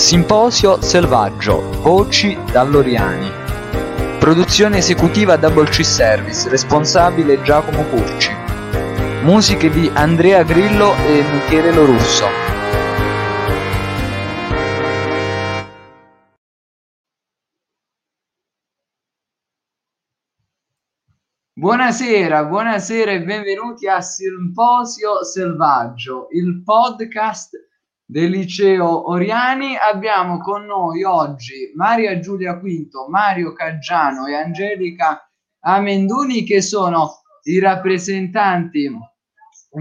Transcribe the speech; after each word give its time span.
Simposio 0.00 0.80
Selvaggio, 0.80 1.60
voci 1.82 2.36
dall'Oriani. 2.50 3.30
Produzione 4.18 4.78
esecutiva 4.78 5.36
Double 5.36 5.68
C 5.68 5.84
Service, 5.84 6.48
responsabile 6.48 7.42
Giacomo 7.42 7.84
Curci. 7.84 8.32
Musiche 9.24 9.68
di 9.68 9.90
Andrea 9.92 10.42
Grillo 10.42 10.94
e 11.04 11.22
Michele 11.30 11.70
Lorusso. 11.74 12.24
Buonasera, 21.52 22.46
buonasera 22.46 23.10
e 23.10 23.22
benvenuti 23.22 23.86
a 23.86 24.00
Simposio 24.00 25.22
Selvaggio, 25.24 26.28
il 26.30 26.62
podcast 26.64 27.68
del 28.10 28.30
liceo 28.30 29.08
Oriani. 29.08 29.76
Abbiamo 29.76 30.40
con 30.40 30.64
noi 30.64 31.04
oggi 31.04 31.70
Maria 31.76 32.18
Giulia 32.18 32.58
Quinto, 32.58 33.06
Mario 33.08 33.52
Caggiano 33.52 34.26
e 34.26 34.34
Angelica 34.34 35.24
Amenduni 35.60 36.42
che 36.42 36.60
sono 36.60 37.20
i 37.44 37.60
rappresentanti 37.60 38.90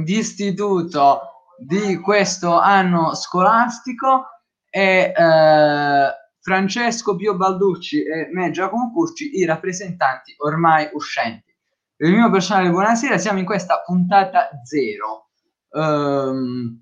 di 0.03 0.17
istituto 0.17 1.21
di 1.57 1.97
questo 1.97 2.59
anno 2.59 3.15
scolastico 3.15 4.25
e 4.69 5.11
eh, 5.15 6.09
Francesco 6.39 7.15
Pio 7.15 7.35
Balducci 7.35 8.03
e 8.03 8.29
me 8.31 8.51
Giacomo 8.51 8.91
Curci 8.91 9.39
i 9.39 9.45
rappresentanti 9.45 10.35
ormai 10.37 10.87
uscenti. 10.93 11.51
Il 11.97 12.13
mio 12.13 12.29
personale 12.29 12.69
buonasera, 12.69 13.17
siamo 13.17 13.39
in 13.39 13.45
questa 13.45 13.81
puntata 13.83 14.49
zero. 14.63 15.29
Um, 15.71 16.81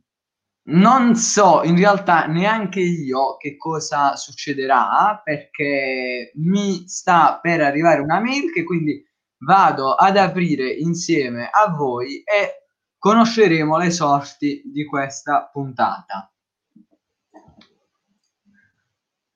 non 0.69 1.15
so 1.15 1.63
in 1.63 1.77
realtà 1.77 2.25
neanche 2.25 2.79
io 2.81 3.37
che 3.37 3.55
cosa 3.57 4.15
succederà 4.15 5.21
perché 5.23 6.31
mi 6.35 6.87
sta 6.87 7.39
per 7.41 7.61
arrivare 7.61 8.01
una 8.01 8.19
mail 8.19 8.51
che 8.51 8.63
quindi 8.63 9.05
vado 9.39 9.93
ad 9.93 10.17
aprire 10.17 10.69
insieme 10.69 11.49
a 11.51 11.69
voi 11.69 12.21
e 12.23 12.65
conosceremo 12.97 13.77
le 13.77 13.91
sorti 13.91 14.61
di 14.65 14.85
questa 14.85 15.49
puntata. 15.51 16.31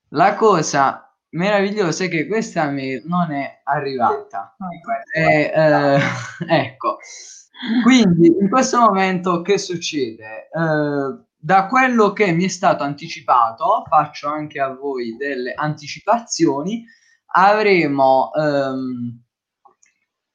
La 0.10 0.36
cosa 0.36 1.16
meraviglioso 1.30 2.04
è 2.04 2.10
che 2.10 2.28
questa 2.28 2.70
mail 2.70 3.04
non 3.06 3.32
è 3.32 3.62
arrivata. 3.64 4.56
E, 5.14 5.52
eh, 5.54 6.00
ecco, 6.50 6.98
quindi 7.84 8.28
in 8.28 8.50
questo 8.50 8.80
momento 8.80 9.42
che 9.42 9.58
succede? 9.58 10.41
Eh, 10.52 11.26
da 11.44 11.66
quello 11.68 12.14
che 12.14 12.32
mi 12.34 12.46
è 12.46 12.48
stato 12.50 12.84
anticipato, 12.84 13.84
faccio 13.88 14.28
anche 14.28 14.60
a 14.60 14.74
voi 14.76 15.16
delle 15.18 15.54
anticipazioni, 15.54 16.84
avremo 17.34 18.32
ehm, 18.34 19.24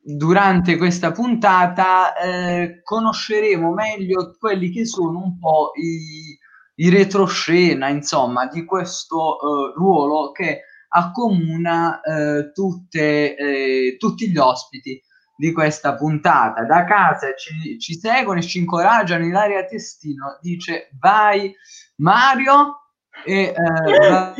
durante 0.00 0.76
questa 0.76 1.12
puntata 1.12 2.16
eh, 2.16 2.80
conosceremo 2.82 3.72
meglio 3.72 4.36
quelli 4.38 4.70
che 4.70 4.86
sono 4.86 5.22
un 5.22 5.38
po' 5.38 5.72
i, 5.74 6.36
i 6.84 6.88
retroscena, 6.88 7.88
insomma, 7.88 8.46
di 8.46 8.64
questo 8.64 9.38
eh, 9.38 9.72
ruolo 9.76 10.32
che 10.32 10.62
accomuna 10.88 12.00
eh, 12.00 12.52
tutte, 12.52 13.36
eh, 13.36 13.96
tutti 13.98 14.30
gli 14.30 14.38
ospiti 14.38 15.00
di 15.36 15.52
questa 15.52 15.94
puntata. 15.94 16.64
Da 16.64 16.84
casa 16.84 17.34
ci, 17.34 17.78
ci 17.78 17.94
seguono 17.98 18.38
e 18.38 18.42
ci 18.42 18.58
incoraggiano. 18.58 19.26
Ilaria 19.26 19.64
Testino 19.64 20.38
dice 20.40 20.90
vai 20.98 21.54
Mario 21.96 22.92
e 23.24 23.54
eh, 23.54 24.34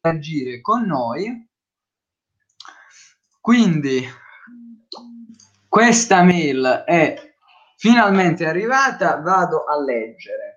agire 0.00 0.60
con 0.60 0.84
noi. 0.84 1.48
Quindi 3.40 4.06
questa 5.68 6.22
mail 6.22 6.84
è 6.86 7.34
finalmente 7.76 8.46
arrivata, 8.46 9.16
vado 9.20 9.64
a 9.64 9.80
leggere. 9.80 10.51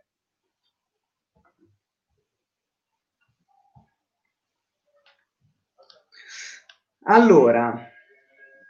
Allora, 7.08 7.88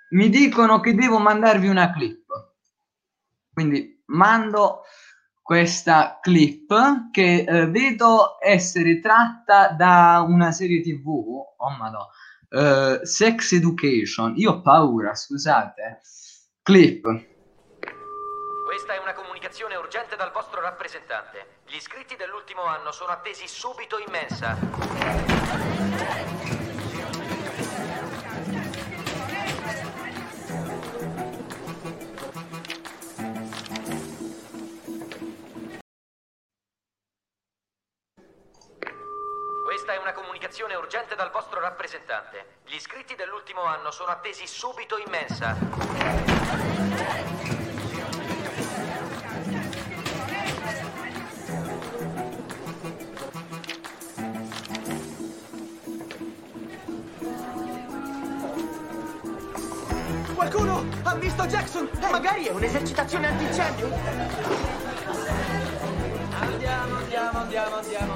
mi 0.10 0.30
dicono 0.30 0.82
che 0.82 0.94
devo 0.94 1.20
mandarvi 1.20 1.68
una 1.68 1.92
clip. 1.92 2.26
Quindi 3.54 4.04
mando 4.08 4.82
questa 5.42 6.20
clip 6.22 7.12
che 7.12 7.46
eh, 7.48 7.68
vedo 7.68 8.38
essere 8.42 9.00
tratta 9.00 9.70
da 9.70 10.26
una 10.28 10.52
serie 10.52 10.82
tv. 10.82 11.08
Oh 11.08 11.70
madonna. 11.78 12.10
Uh, 12.48 13.04
sex 13.04 13.54
Education. 13.54 14.34
Io 14.36 14.52
ho 14.52 14.62
paura, 14.62 15.16
scusate. 15.16 16.02
Clip. 16.62 17.02
Questa 18.66 18.94
è 18.94 19.00
una 19.02 19.14
comunicazione 19.14 19.76
urgente 19.76 20.16
dal 20.16 20.32
vostro 20.32 20.62
rappresentante. 20.62 21.62
Gli 21.68 21.76
iscritti 21.76 22.16
dell'ultimo 22.16 22.64
anno 22.64 22.92
sono 22.92 23.12
attesi 23.12 23.48
subito 23.48 23.98
in 23.98 24.12
mensa. 24.12 24.58
Comunicazione 40.46 40.76
urgente 40.76 41.16
dal 41.16 41.32
vostro 41.32 41.60
rappresentante. 41.60 42.60
Gli 42.66 42.76
iscritti 42.76 43.16
dell'ultimo 43.16 43.64
anno 43.64 43.90
sono 43.90 44.12
attesi 44.12 44.46
subito 44.46 44.96
in 44.98 45.06
mensa. 45.10 45.56
Qualcuno 60.36 60.86
ha 61.04 61.16
visto 61.16 61.46
Jackson? 61.48 61.90
Magari 62.12 62.46
è 62.46 62.52
un'esercitazione 62.52 63.28
antincendio. 63.28 64.85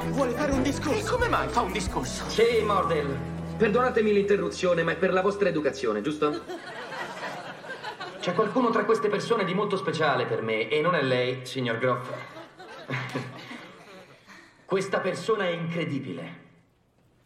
Vuole 0.09 0.31
fare 0.33 0.51
un 0.51 0.63
discorso? 0.63 0.99
E 0.99 1.03
come 1.03 1.27
mai 1.27 1.47
fa 1.47 1.61
un 1.61 1.71
discorso? 1.71 2.27
Sì, 2.29 2.61
Mordel. 2.63 3.17
Perdonatemi 3.57 4.11
l'interruzione, 4.13 4.83
ma 4.83 4.91
è 4.91 4.95
per 4.95 5.13
la 5.13 5.21
vostra 5.21 5.49
educazione, 5.49 6.01
giusto? 6.01 6.43
C'è 8.19 8.33
qualcuno 8.33 8.69
tra 8.69 8.85
queste 8.85 9.09
persone 9.09 9.45
di 9.45 9.53
molto 9.53 9.77
speciale 9.77 10.25
per 10.25 10.41
me 10.41 10.67
e 10.69 10.81
non 10.81 10.95
è 10.95 11.01
lei, 11.01 11.45
signor 11.45 11.77
Groff. 11.77 12.09
Questa 14.65 14.99
persona 14.99 15.45
è 15.45 15.49
incredibile. 15.49 16.47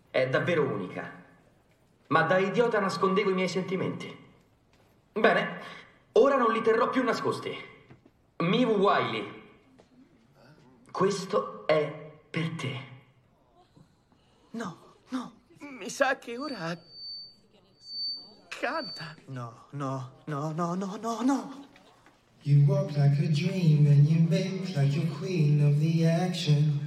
È 0.09 0.27
davvero 0.27 0.63
unica. 0.63 1.11
Ma 2.07 2.21
da 2.23 2.37
idiota 2.37 2.79
nascondevo 2.79 3.29
i 3.29 3.33
miei 3.33 3.47
sentimenti. 3.47 4.15
Bene, 5.13 5.59
ora 6.13 6.35
non 6.35 6.51
li 6.51 6.61
terrò 6.61 6.89
più 6.89 7.03
nascosti. 7.03 7.71
Miu 8.37 8.69
Wiley 8.71 9.41
questo 10.93 11.65
è 11.65 12.02
per 12.33 12.49
te. 12.57 12.79
No, 14.53 14.75
no, 15.11 15.31
mi 15.79 15.87
sa 15.89 16.17
che 16.17 16.35
ora 16.35 16.75
canta. 18.49 19.15
No, 19.27 19.67
no, 19.73 20.09
no, 20.25 20.51
no, 20.51 20.73
no, 20.73 20.97
no, 20.97 21.21
no. 21.21 21.53
You 22.41 22.65
walk 22.65 22.97
like 22.97 23.19
a 23.19 23.27
dream 23.27 23.85
and 23.85 24.07
you 24.07 24.27
make 24.27 24.75
like 24.75 24.95
you're 24.95 25.15
queen 25.15 25.63
of 25.63 25.79
the 25.79 26.07
action. 26.07 26.79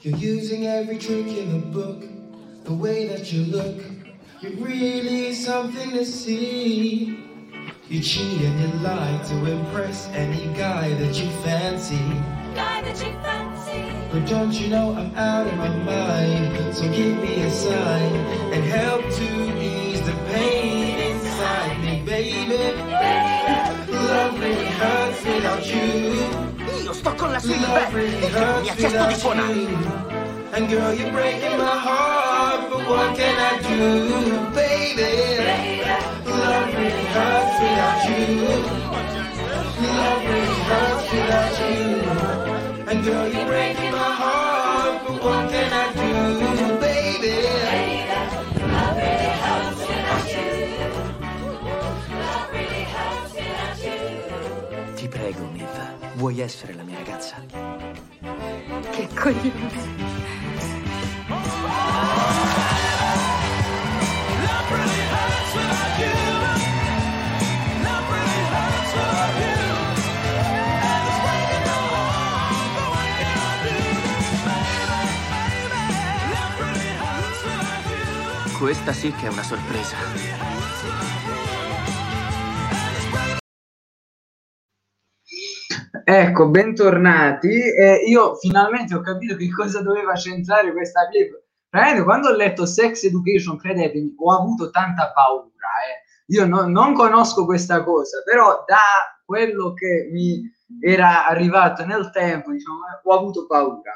You're 0.00 0.18
using 0.18 0.66
every 0.66 0.98
trick 0.98 1.28
in 1.28 1.52
the 1.52 1.66
book, 1.66 2.02
the 2.64 2.74
way 2.74 3.06
that 3.06 3.32
you 3.32 3.44
look. 3.44 3.80
You're 4.40 4.58
really 4.58 5.34
something 5.34 5.90
to 5.90 6.04
see. 6.04 7.16
You 7.88 8.00
cheat 8.00 8.40
and 8.42 8.60
you 8.60 8.80
lie 8.80 9.20
to 9.28 9.46
impress 9.46 10.08
any 10.08 10.46
guy 10.56 10.94
that 10.94 11.14
you 11.14 11.30
fancy. 11.42 12.39
Guy 12.60 12.78
that 12.86 12.98
you 13.04 13.12
fancy. 13.24 13.82
But 14.12 14.22
don't 14.32 14.52
you 14.60 14.68
know 14.74 14.86
I'm 15.00 15.10
out 15.16 15.46
of 15.50 15.56
my 15.64 15.72
mind? 15.92 16.74
So 16.76 16.82
give 16.98 17.16
me 17.24 17.34
a 17.48 17.50
sign 17.50 18.14
and 18.54 18.62
help 18.78 19.02
to 19.20 19.28
ease 19.70 20.02
the 20.08 20.14
pain 20.32 20.98
inside 21.10 21.76
me, 21.84 21.94
baby. 22.04 22.60
Love 24.10 24.34
really 24.40 24.70
hurts 24.80 25.20
without 25.24 25.64
you. 25.72 25.88
Io 26.84 26.92
sto 26.92 27.14
con 27.14 27.30
la 27.32 27.38
swing 27.38 27.62
Love 27.62 27.94
really 27.94 28.18
che 28.20 28.28
non 28.30 28.60
mi 28.62 28.68
ha 28.68 28.72
hurts 28.72 28.80
chiesto 28.80 28.98
di 28.98 29.04
without 29.04 29.20
suonare. 29.20 29.54
you. 29.54 29.78
And 30.52 30.68
girl, 30.68 30.92
you're 30.98 31.12
breaking 31.12 31.56
my 31.56 31.76
heart, 31.86 32.68
but 32.70 32.82
what 32.88 33.14
can 33.16 33.36
I 33.38 33.52
do, 33.62 33.84
baby? 34.52 35.12
Love 36.26 36.74
really 36.74 37.06
hurts 37.14 37.56
without 37.62 38.00
you. 38.08 38.28
Love 39.80 40.24
really 40.24 40.60
hurts 40.68 41.12
without 41.12 41.50
without 41.50 41.54
you. 41.70 41.84
And 42.90 43.04
girl, 43.04 43.26
you're 43.28 43.46
breaking 43.46 43.92
my 43.92 44.12
heart, 44.20 45.02
but 45.06 45.22
what 45.24 45.50
can 45.50 45.72
I 45.72 45.92
do, 45.94 46.78
baby? 46.80 47.36
Ti 54.96 55.08
prego, 55.08 55.48
Milva, 55.52 55.94
vuoi 56.16 56.40
essere 56.40 56.74
la 56.74 56.82
mia 56.82 56.96
ragazza? 56.96 57.36
Che 58.90 59.08
coglione. 59.14 59.88
Questa 78.60 78.92
sì 78.92 79.10
che 79.12 79.26
è 79.26 79.30
una 79.30 79.42
sorpresa. 79.42 79.96
Ecco, 86.04 86.48
bentornati. 86.50 87.48
Eh, 87.48 88.04
io 88.06 88.34
finalmente 88.34 88.94
ho 88.94 89.00
capito 89.00 89.34
che 89.36 89.48
cosa 89.50 89.80
doveva 89.80 90.14
centrare 90.14 90.72
questa 90.72 91.08
clip. 91.08 91.42
Veramente, 91.70 92.02
quando 92.04 92.28
ho 92.28 92.34
letto 92.34 92.66
Sex 92.66 93.02
Education, 93.04 93.56
credetemi, 93.56 94.12
ho 94.18 94.32
avuto 94.36 94.68
tanta 94.70 95.10
paura. 95.12 95.48
eh. 95.48 96.34
Io 96.34 96.44
no- 96.46 96.66
non 96.66 96.92
conosco 96.92 97.46
questa 97.46 97.82
cosa, 97.82 98.22
però 98.24 98.62
da 98.66 98.78
quello 99.24 99.72
che 99.72 100.10
mi 100.12 100.42
era 100.80 101.26
arrivato 101.26 101.84
nel 101.86 102.10
tempo, 102.10 102.50
diciamo, 102.52 102.78
ho 103.02 103.14
avuto 103.16 103.46
paura. 103.46 103.92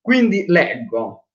Quindi 0.00 0.44
leggo. 0.46 1.26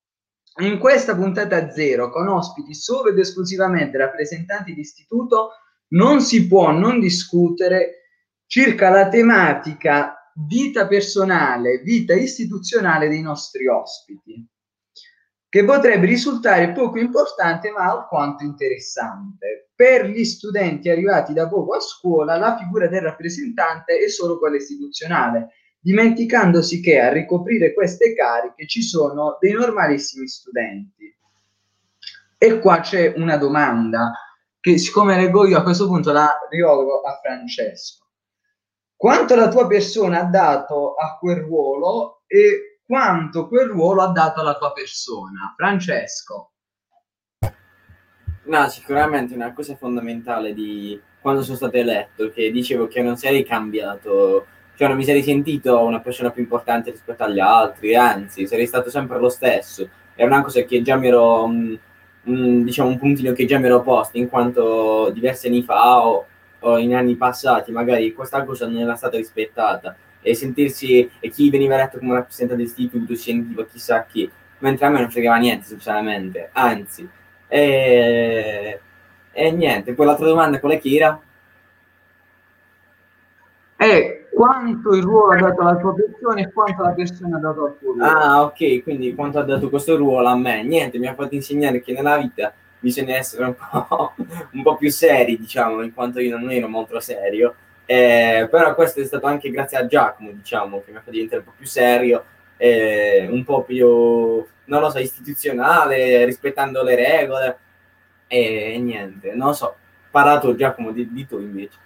In 0.57 0.80
questa 0.80 1.16
puntata 1.16 1.69
zero, 1.72 2.10
con 2.10 2.30
ospiti 2.30 2.74
solo 2.74 3.10
ed 3.10 3.19
esclusivamente 3.19 3.98
rappresentanti 3.98 4.74
di 4.74 4.80
istituto, 4.80 5.50
non 5.90 6.22
si 6.22 6.48
può 6.48 6.72
non 6.72 7.02
discutere 7.02 8.06
circa 8.46 8.90
la 8.90 9.10
tematica 9.10 10.31
vita 10.48 10.88
personale, 10.88 11.80
vita 11.80 12.13
istituzionale 12.13 13.10
dei 13.10 13.22
nostri 13.22 13.68
ospiti, 13.68 14.48
che 15.50 15.63
potrebbe 15.66 16.06
risultare 16.06 16.72
poco 16.72 17.00
importante 17.00 17.72
ma 17.72 17.92
alquanto 17.92 18.46
interessante. 18.46 19.72
Per 19.75 20.06
gli 20.06 20.24
studenti 20.24 20.90
arrivati 20.90 21.34
da 21.34 21.50
poco 21.50 21.75
a 21.75 21.81
scuola, 21.81 22.38
la 22.38 22.57
figura 22.57 22.88
del 22.88 23.02
rappresentante 23.02 23.98
è 23.98 24.07
solo 24.07 24.40
quella 24.40 24.56
istituzionale, 24.56 25.50
dimenticandosi 25.86 26.82
che 26.82 27.00
a 27.00 27.12
ricoprire 27.12 27.72
queste 27.72 28.16
cariche 28.16 28.66
ci 28.66 28.82
sono 28.82 29.38
dei 29.40 29.52
normalissimi 29.52 30.28
studenti. 30.28 31.16
E 32.40 32.60
qua 32.60 32.80
c'è 32.80 33.14
una 33.16 33.38
domanda 33.38 34.12
che 34.60 34.80
siccome 34.80 35.16
leggo 35.16 35.46
io 35.46 35.60
a 35.60 35.62
questo 35.62 35.86
punto 35.86 36.12
la 36.12 36.36
rivolgo 36.50 37.02
a 37.02 37.20
Francesco. 37.22 38.04
Quanto 38.96 39.36
la 39.36 39.48
tua 39.48 39.68
persona 39.68 40.22
ha 40.22 40.24
dato 40.24 40.96
a 40.96 41.20
quel 41.20 41.42
ruolo 41.42 42.24
e 42.26 42.80
quanto 42.84 43.48
quel 43.48 43.68
ruolo 43.68 44.02
ha 44.02 44.12
dato 44.12 44.40
alla 44.40 44.58
tua 44.58 44.74
persona? 44.74 45.54
Francesco. 45.56 46.54
No, 48.46 48.70
sicuramente 48.70 49.36
una 49.36 49.54
cosa 49.54 49.76
fondamentale 49.76 50.52
di 50.56 51.00
quando 51.22 51.44
sono 51.44 51.58
stato 51.58 51.78
eletto, 51.78 52.31
che 52.31 52.50
dicevo 52.50 52.88
che 52.88 53.04
non 53.04 53.18
sarei 53.18 53.46
cambiato, 53.46 54.48
cioè 54.75 54.88
non 54.88 54.98
mi 54.98 55.06
sarei 55.06 55.24
sentito 55.24 55.80
una 55.83 56.01
persona 56.01 56.31
più 56.31 56.42
importante 56.42 56.92
rispetto 56.92 57.24
agli 57.24 57.39
altri, 57.39 57.95
anzi, 57.95 58.45
sarei 58.48 58.68
stato 58.68 58.89
sempre 58.89 59.19
lo 59.19 59.30
stesso. 59.30 59.89
È 60.13 60.24
una 60.24 60.42
cosa 60.42 60.62
che 60.63 60.81
già 60.81 60.95
mi 60.98 61.07
ero, 61.07 61.48
mh, 61.48 61.80
mh, 62.24 62.63
diciamo, 62.63 62.89
un 62.89 62.98
puntino 62.98 63.33
che 63.33 63.45
già 63.45 63.57
mi 63.57 63.66
ero 63.66 63.81
posto, 63.81 64.18
in 64.18 64.30
quanto 64.30 65.10
diversi 65.12 65.48
anni 65.48 65.63
fa 65.63 66.06
o, 66.06 66.25
o 66.60 66.77
in 66.77 66.95
anni 66.95 67.16
passati 67.16 67.72
magari 67.72 68.13
questa 68.13 68.44
cosa 68.44 68.68
non 68.68 68.80
era 68.81 68.95
stata 68.95 69.18
rispettata 69.18 69.95
e 70.22 70.33
sentirsi, 70.33 71.10
e 71.19 71.30
chi 71.30 71.50
veniva 71.50 71.75
eletto 71.75 72.00
come 72.00 72.13
rappresentante 72.16 72.62
dell'istituto 72.63 73.13
si 73.16 73.21
sentiva 73.31 73.66
chissà 73.66 74.06
chi, 74.06 74.30
mentre 74.60 74.86
a 74.88 74.89
me 74.89 75.00
non 75.01 75.12
fregava 75.12 75.38
niente, 75.38 75.66
sinceramente, 75.68 76.50
anzi. 76.54 77.07
E, 77.48 78.80
e 79.31 79.51
niente, 79.51 79.94
poi 79.94 80.06
l'altra 80.06 80.25
domanda 80.25 80.60
qual 80.60 80.74
è 80.74 80.80
che 80.80 80.89
era? 80.95 81.19
È 83.78 84.25
quanto 84.36 84.94
il 84.94 85.02
ruolo 85.02 85.32
ha 85.32 85.40
dato 85.40 85.62
alla 85.62 85.78
tua 85.78 85.94
persona 85.94 86.42
e 86.42 86.52
quanto 86.52 86.84
la 86.84 86.92
persona 86.92 87.38
ha 87.38 87.40
dato 87.40 87.66
al 87.66 87.78
tuo 87.80 87.94
ruolo. 87.94 88.04
Ah, 88.04 88.44
ok, 88.44 88.84
quindi 88.84 89.16
quanto 89.16 89.40
ha 89.40 89.44
dato 89.44 89.70
questo 89.70 89.96
ruolo 89.96 90.28
a 90.28 90.36
me? 90.36 90.62
Niente, 90.62 91.00
mi 91.00 91.08
ha 91.08 91.14
fatto 91.14 91.36
insegnare 91.36 91.82
che 91.82 91.94
nella 91.94 92.18
vita 92.18 92.54
bisogna 92.78 93.16
essere 93.16 93.46
un 93.46 93.56
po', 93.56 94.14
un 94.52 94.62
po' 94.62 94.76
più 94.76 94.92
seri, 94.92 95.40
diciamo, 95.40 95.82
in 95.82 95.94
quanto 95.94 96.20
io 96.20 96.38
non 96.38 96.52
ero 96.52 96.68
molto 96.68 97.00
serio. 97.00 97.56
Eh, 97.86 98.48
però 98.52 98.76
questo 98.76 99.00
è 99.00 99.06
stato 99.06 99.26
anche 99.26 99.50
grazie 99.50 99.78
a 99.78 99.86
Giacomo, 99.86 100.32
diciamo, 100.32 100.81
che 100.84 100.92
mi 100.92 100.98
ha 100.98 101.00
fatto 101.00 101.12
diventare 101.12 101.42
un 101.42 101.48
po' 101.48 101.54
più 101.56 101.66
serio, 101.66 102.26
eh, 102.58 103.28
un 103.30 103.44
po' 103.46 103.64
più, 103.64 103.88
non 104.66 104.81
lo 104.81 104.90
so, 104.90 105.00
istituzionale, 105.00 106.26
rispettando 106.26 106.84
le 106.84 106.96
regole. 106.96 107.58
E 108.28 108.78
niente, 108.80 109.34
non 109.34 109.48
lo 109.48 109.54
so. 109.54 109.76
Parlato 110.12 110.56
Giacomo 110.56 110.92
di, 110.92 111.10
di 111.10 111.26
tu 111.26 111.40
invece. 111.40 111.84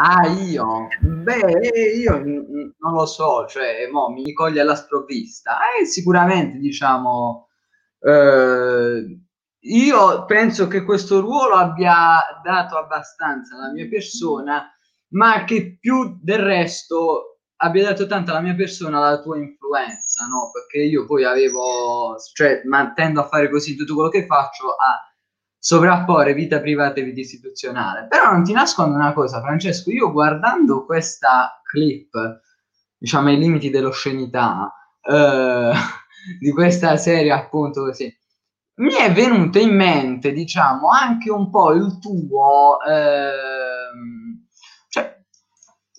Ah, 0.00 0.26
io? 0.28 0.86
Beh, 1.00 1.70
io 1.96 2.18
non 2.22 2.92
lo 2.92 3.04
so, 3.04 3.46
cioè, 3.48 3.88
mo, 3.90 4.10
mi 4.10 4.32
coglie 4.32 4.60
alla 4.60 4.76
sprovvista. 4.76 5.58
Eh, 5.80 5.86
sicuramente, 5.86 6.58
diciamo, 6.58 7.48
eh, 8.00 9.20
io 9.58 10.24
penso 10.24 10.68
che 10.68 10.84
questo 10.84 11.20
ruolo 11.20 11.54
abbia 11.54 12.20
dato 12.44 12.76
abbastanza 12.76 13.56
alla 13.56 13.72
mia 13.72 13.88
persona, 13.88 14.70
ma 15.14 15.42
che 15.44 15.78
più 15.80 16.16
del 16.22 16.38
resto 16.44 17.40
abbia 17.56 17.82
dato 17.86 18.06
tanto 18.06 18.30
alla 18.30 18.40
mia 18.40 18.54
persona 18.54 19.00
la 19.00 19.20
tua 19.20 19.36
influenza, 19.38 20.26
no? 20.26 20.50
Perché 20.52 20.78
io 20.86 21.06
poi 21.06 21.24
avevo, 21.24 22.14
cioè, 22.34 22.62
ma 22.66 22.92
tendo 22.92 23.20
a 23.20 23.26
fare 23.26 23.50
così 23.50 23.74
tutto 23.74 23.94
quello 23.94 24.10
che 24.10 24.26
faccio, 24.26 24.68
a 24.76 25.07
sovrapporre 25.58 26.34
vita 26.34 26.60
privata 26.60 27.00
e 27.00 27.02
vita 27.02 27.20
istituzionale. 27.20 28.06
Però 28.08 28.30
non 28.30 28.44
ti 28.44 28.52
nascondo 28.52 28.94
una 28.94 29.12
cosa, 29.12 29.40
Francesco, 29.40 29.90
io 29.90 30.12
guardando 30.12 30.84
questa 30.84 31.60
clip, 31.62 32.40
diciamo 32.96 33.28
ai 33.28 33.38
limiti 33.38 33.70
dell'oscenità, 33.70 34.72
eh, 35.02 35.72
di 36.38 36.50
questa 36.52 36.96
serie 36.96 37.32
appunto 37.32 37.84
così, 37.84 38.14
mi 38.78 38.94
è 38.94 39.12
venuto 39.12 39.58
in 39.58 39.74
mente, 39.74 40.32
diciamo, 40.32 40.88
anche 40.90 41.30
un 41.30 41.50
po' 41.50 41.72
il 41.72 41.98
tuo, 41.98 42.78
ehm, 42.82 44.46
cioè, 44.88 45.16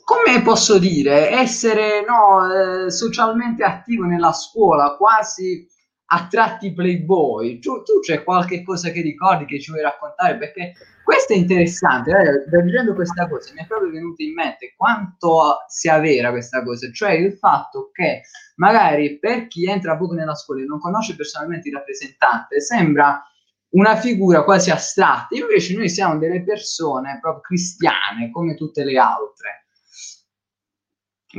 come 0.03 0.41
posso 0.41 0.79
dire, 0.79 1.29
essere 1.29 2.05
no, 2.07 2.85
eh, 2.85 2.91
socialmente 2.91 3.63
attivo 3.63 4.05
nella 4.05 4.31
scuola, 4.31 4.95
quasi 4.95 5.67
a 6.11 6.27
tratti 6.27 6.73
playboy. 6.73 7.59
Tu, 7.59 7.83
tu 7.83 7.99
c'è 7.99 8.23
qualche 8.23 8.63
cosa 8.63 8.89
che 8.89 9.01
ricordi 9.01 9.45
che 9.45 9.59
ci 9.59 9.71
vuoi 9.71 9.83
raccontare? 9.83 10.37
Perché 10.37 10.73
questo 11.03 11.33
è 11.33 11.37
interessante, 11.37 12.11
eh, 12.11 12.49
leggendo 12.49 12.93
questa 12.93 13.27
cosa 13.27 13.51
mi 13.53 13.61
è 13.61 13.65
proprio 13.67 13.91
venuto 13.91 14.21
in 14.21 14.33
mente 14.33 14.73
quanto 14.75 15.65
sia 15.67 15.99
vera 15.99 16.29
questa 16.29 16.63
cosa, 16.63 16.89
cioè 16.91 17.11
il 17.13 17.33
fatto 17.33 17.89
che 17.91 18.21
magari 18.55 19.17
per 19.17 19.47
chi 19.47 19.67
entra 19.67 19.97
poco 19.97 20.13
nella 20.13 20.35
scuola 20.35 20.61
e 20.61 20.65
non 20.65 20.79
conosce 20.79 21.15
personalmente 21.15 21.69
il 21.69 21.75
rappresentante, 21.75 22.61
sembra 22.61 23.23
una 23.69 23.95
figura 23.95 24.43
quasi 24.43 24.71
astratta, 24.71 25.35
invece 25.35 25.75
noi 25.75 25.89
siamo 25.89 26.17
delle 26.17 26.43
persone 26.43 27.19
proprio 27.21 27.41
cristiane 27.41 28.29
come 28.31 28.55
tutte 28.55 28.83
le 28.83 28.97
altre. 28.97 29.65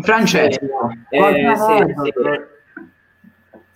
Francesco, 0.03 0.89
Eh, 1.11 1.19
qualche 1.19 1.57
sì, 1.57 1.63
aneddoto? 1.63 2.59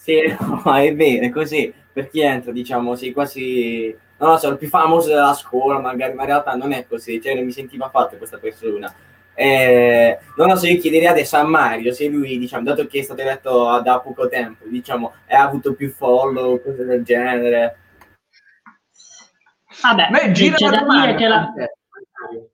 Sì, 0.05 0.21
no, 0.39 0.75
è 0.75 0.95
vero, 0.95 1.25
è 1.25 1.31
così, 1.31 1.73
per 1.91 2.11
chi 2.11 2.21
entra, 2.21 2.53
diciamo, 2.53 2.95
sei 2.95 3.11
quasi, 3.11 3.97
non 4.19 4.33
lo 4.33 4.37
so, 4.37 4.51
il 4.51 4.59
più 4.59 4.69
famoso 4.69 5.09
della 5.09 5.33
scuola, 5.33 5.79
magari, 5.79 6.13
ma 6.13 6.25
in 6.25 6.29
realtà 6.29 6.53
non 6.57 6.73
è 6.73 6.87
così, 6.87 7.23
cioè 7.23 7.35
non 7.35 7.47
mi 7.47 7.53
sentiva 7.53 7.87
affatto 7.87 8.19
questa 8.19 8.37
persona. 8.37 8.95
Eh, 9.33 10.19
non 10.37 10.49
lo 10.49 10.57
so, 10.57 10.67
io 10.67 10.79
chiederei 10.79 11.07
adesso 11.07 11.39
a 11.39 11.43
Mario 11.45 11.91
se 11.95 12.07
lui, 12.09 12.37
diciamo, 12.39 12.65
dato 12.65 12.87
che 12.87 12.99
è 12.99 13.03
stato 13.03 13.23
eletto 13.23 13.81
da 13.81 13.99
poco 14.01 14.29
tempo, 14.29 14.67
diciamo, 14.69 15.15
ha 15.27 15.41
avuto 15.41 15.73
più 15.73 15.89
follow, 15.91 16.61
cose 16.63 16.85
del 16.85 17.03
genere. 17.03 17.79
Vabbè, 19.83 20.09
Beh, 20.11 20.33
gira 20.33 20.57
c'è 20.57 20.67
la 20.67 20.71
da 20.71 20.81
domanda, 20.81 21.07
dire 21.07 21.17
che 21.17 21.29
la, 21.29 21.53
Francesco. 21.55 22.54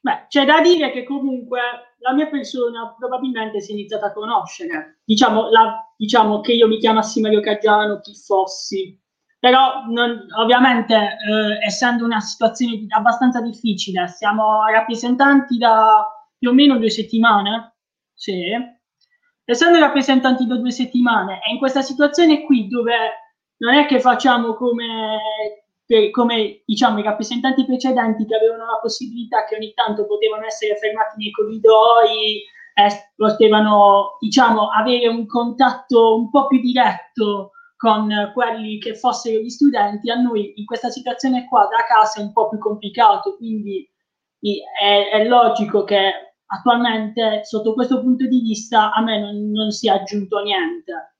Beh, 0.00 0.26
c'è 0.28 0.44
da 0.44 0.60
dire 0.60 0.90
che 0.92 1.02
comunque 1.04 1.60
la 1.98 2.12
mia 2.12 2.28
persona 2.28 2.94
probabilmente 2.96 3.60
si 3.60 3.72
è 3.72 3.74
iniziata 3.74 4.06
a 4.06 4.12
conoscere. 4.12 5.00
Diciamo, 5.04 5.50
la- 5.50 5.92
diciamo 5.96 6.40
che 6.40 6.52
io 6.52 6.68
mi 6.68 6.78
chiamassi 6.78 7.20
Mario 7.20 7.40
Caggiano, 7.40 8.00
chi 8.00 8.14
fossi. 8.14 8.96
Però 9.40 9.84
non- 9.88 10.26
ovviamente, 10.36 10.94
eh, 10.94 11.64
essendo 11.64 12.04
una 12.04 12.20
situazione 12.20 12.86
abbastanza 12.88 13.40
difficile, 13.40 14.06
siamo 14.08 14.64
rappresentanti 14.66 15.58
da 15.58 16.04
più 16.38 16.50
o 16.50 16.52
meno 16.52 16.78
due 16.78 16.90
settimane. 16.90 17.74
Sì. 18.14 18.52
Essendo 19.44 19.78
rappresentanti 19.78 20.46
da 20.46 20.56
due 20.56 20.70
settimane, 20.70 21.40
e 21.46 21.52
in 21.52 21.58
questa 21.58 21.80
situazione 21.82 22.42
qui 22.44 22.68
dove 22.68 22.94
non 23.58 23.74
è 23.74 23.86
che 23.86 23.98
facciamo 24.00 24.54
come, 24.54 25.18
per- 25.88 26.10
come 26.10 26.62
diciamo 26.66 26.98
i 26.98 27.02
rappresentanti 27.02 27.64
precedenti 27.64 28.26
che 28.26 28.36
avevano 28.36 28.66
la 28.66 28.78
possibilità 28.78 29.46
che 29.46 29.56
ogni 29.56 29.72
tanto 29.72 30.06
potevano 30.06 30.44
essere 30.44 30.76
fermati 30.76 31.16
nei 31.16 31.30
corridoi, 31.30 32.42
eh, 32.74 33.12
potevano 33.16 34.18
diciamo 34.20 34.68
avere 34.68 35.08
un 35.08 35.26
contatto 35.26 36.14
un 36.16 36.28
po' 36.28 36.46
più 36.46 36.60
diretto 36.60 37.52
con 37.78 38.08
quelli 38.34 38.78
che 38.78 38.94
fossero 38.96 39.38
gli 39.38 39.48
studenti, 39.48 40.10
a 40.10 40.20
noi 40.20 40.52
in 40.56 40.66
questa 40.66 40.90
situazione 40.90 41.46
qua 41.48 41.62
da 41.62 41.84
casa 41.86 42.20
è 42.20 42.22
un 42.22 42.32
po' 42.32 42.48
più 42.48 42.58
complicato, 42.58 43.36
quindi 43.36 43.88
è, 44.40 45.08
è 45.10 45.24
logico 45.26 45.84
che 45.84 46.34
attualmente 46.46 47.44
sotto 47.44 47.72
questo 47.74 48.00
punto 48.00 48.26
di 48.26 48.40
vista 48.40 48.92
a 48.92 49.00
me 49.00 49.20
non, 49.20 49.50
non 49.52 49.70
sia 49.70 49.94
aggiunto 49.94 50.42
niente. 50.42 51.17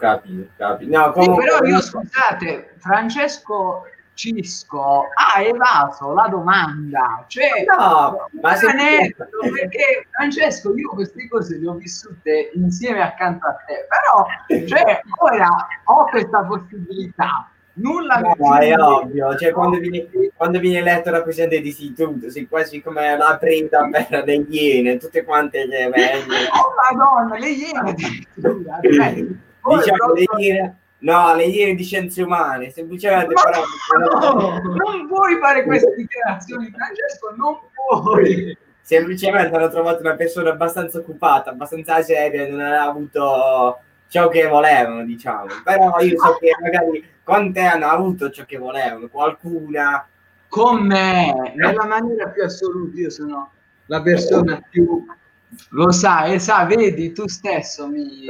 Capito, 0.00 0.48
capito. 0.56 0.96
No, 0.96 1.06
Sì, 1.06 1.12
comunque... 1.18 1.44
però 1.44 1.64
io 1.66 1.80
scusate, 1.80 2.74
Francesco 2.78 3.82
Cisco 4.14 5.06
ha 5.14 5.42
evaso 5.42 6.12
la 6.12 6.28
domanda. 6.28 7.24
Cioè, 7.26 7.64
No, 7.66 8.28
ma 8.40 8.54
se- 8.54 8.66
non 8.66 8.78
è- 8.78 9.14
perché 9.50 10.06
Francesco, 10.10 10.74
io 10.76 10.90
queste 10.90 11.26
cose 11.28 11.58
le 11.58 11.66
ho 11.68 11.74
vissute 11.74 12.50
insieme 12.54 13.02
accanto 13.02 13.46
a 13.48 13.56
te, 13.66 13.86
però 13.88 14.26
cioè, 14.66 15.00
ora 15.18 15.48
ho 15.86 16.04
questa 16.04 16.44
possibilità. 16.44 17.50
Nulla 17.72 18.18
mi 18.20 18.32
No, 18.36 18.56
è 18.58 18.78
ovvio, 18.78 19.36
cioè 19.36 19.52
quando 19.52 19.78
viene, 19.78 20.08
quando 20.36 20.58
viene 20.60 20.78
eletto 20.78 21.10
rappresentante 21.10 21.62
di 21.62 21.68
istituto, 21.68 22.30
sei 22.30 22.46
quasi 22.46 22.80
come 22.82 23.16
la 23.16 23.36
preda 23.40 23.88
per 23.90 24.22
le 24.24 24.34
iene, 24.48 24.98
tutte 24.98 25.24
quante 25.24 25.64
le 25.66 25.88
vengono. 25.88 26.38
Oh 26.52 26.96
madonna, 26.96 27.38
le 27.38 27.48
iene 27.48 27.94
Diciamo 29.62 30.12
le 30.12 30.24
iene, 30.38 30.78
no, 30.98 31.34
le 31.34 31.44
iene 31.44 31.74
di 31.74 31.84
scienze 31.84 32.22
umane, 32.22 32.70
semplicemente 32.70 33.34
però, 33.34 34.30
no, 34.30 34.60
non 34.74 35.06
puoi 35.06 35.38
fare 35.38 35.64
queste 35.64 35.94
dichiarazioni, 35.96 36.70
Francesco, 36.70 37.34
non 37.36 37.58
puoi. 37.72 38.56
semplicemente 38.90 39.54
hanno 39.54 39.68
trovato 39.68 40.00
una 40.00 40.16
persona 40.16 40.50
abbastanza 40.50 40.98
occupata, 40.98 41.50
abbastanza 41.50 42.02
seria, 42.02 42.48
non 42.48 42.60
ha 42.60 42.82
avuto 42.82 43.78
ciò 44.08 44.26
che 44.26 44.48
volevano, 44.48 45.04
diciamo. 45.04 45.46
Però 45.62 46.00
io 46.00 46.18
so 46.18 46.36
che 46.40 46.50
magari 46.60 47.04
con 47.22 47.52
te 47.52 47.60
hanno 47.60 47.86
avuto 47.86 48.30
ciò 48.30 48.44
che 48.44 48.58
volevano, 48.58 49.06
qualcuna 49.08 50.04
Con 50.48 50.84
me, 50.84 51.52
nella 51.54 51.84
maniera 51.84 52.30
più 52.30 52.42
assoluta, 52.42 52.98
io 52.98 53.10
sono 53.10 53.52
la 53.86 54.02
persona 54.02 54.60
più... 54.68 55.06
Lo 55.70 55.92
sai, 55.92 56.34
e 56.34 56.38
sa, 56.40 56.64
vedi, 56.64 57.12
tu 57.12 57.28
stesso 57.28 57.86
mi, 57.86 58.24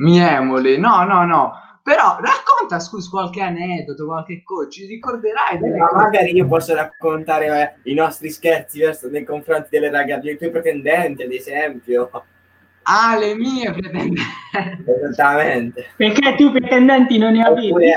mi 0.00 0.18
emoli. 0.18 0.78
No, 0.78 1.04
no, 1.04 1.24
no. 1.24 1.52
Però 1.82 2.18
racconta, 2.20 2.78
scusa, 2.78 3.08
qualche 3.08 3.40
aneddoto, 3.40 4.04
qualche 4.04 4.42
cosa, 4.44 4.68
ci 4.68 4.86
ricorderai 4.86 5.58
delle 5.58 5.78
Ma 5.78 5.88
cose. 5.88 6.02
magari 6.02 6.34
io 6.34 6.46
posso 6.46 6.74
raccontare 6.74 7.78
eh, 7.82 7.90
i 7.90 7.94
nostri 7.94 8.30
scherzi 8.30 8.80
verso, 8.80 9.08
nei 9.08 9.24
confronti 9.24 9.68
delle 9.70 9.90
ragazze, 9.90 10.26
dei 10.26 10.36
tuoi 10.36 10.50
pretendenti, 10.50 11.22
ad 11.22 11.32
esempio. 11.32 12.10
Ah, 12.82 13.16
le 13.16 13.34
mie 13.34 13.72
pretendenti. 13.72 14.20
Esattamente. 14.86 15.86
Perché 15.96 16.34
tu 16.36 16.52
pretendenti 16.52 17.18
non 17.18 17.32
ne 17.32 17.44
avevi? 17.44 17.70
Oppure, 17.70 17.96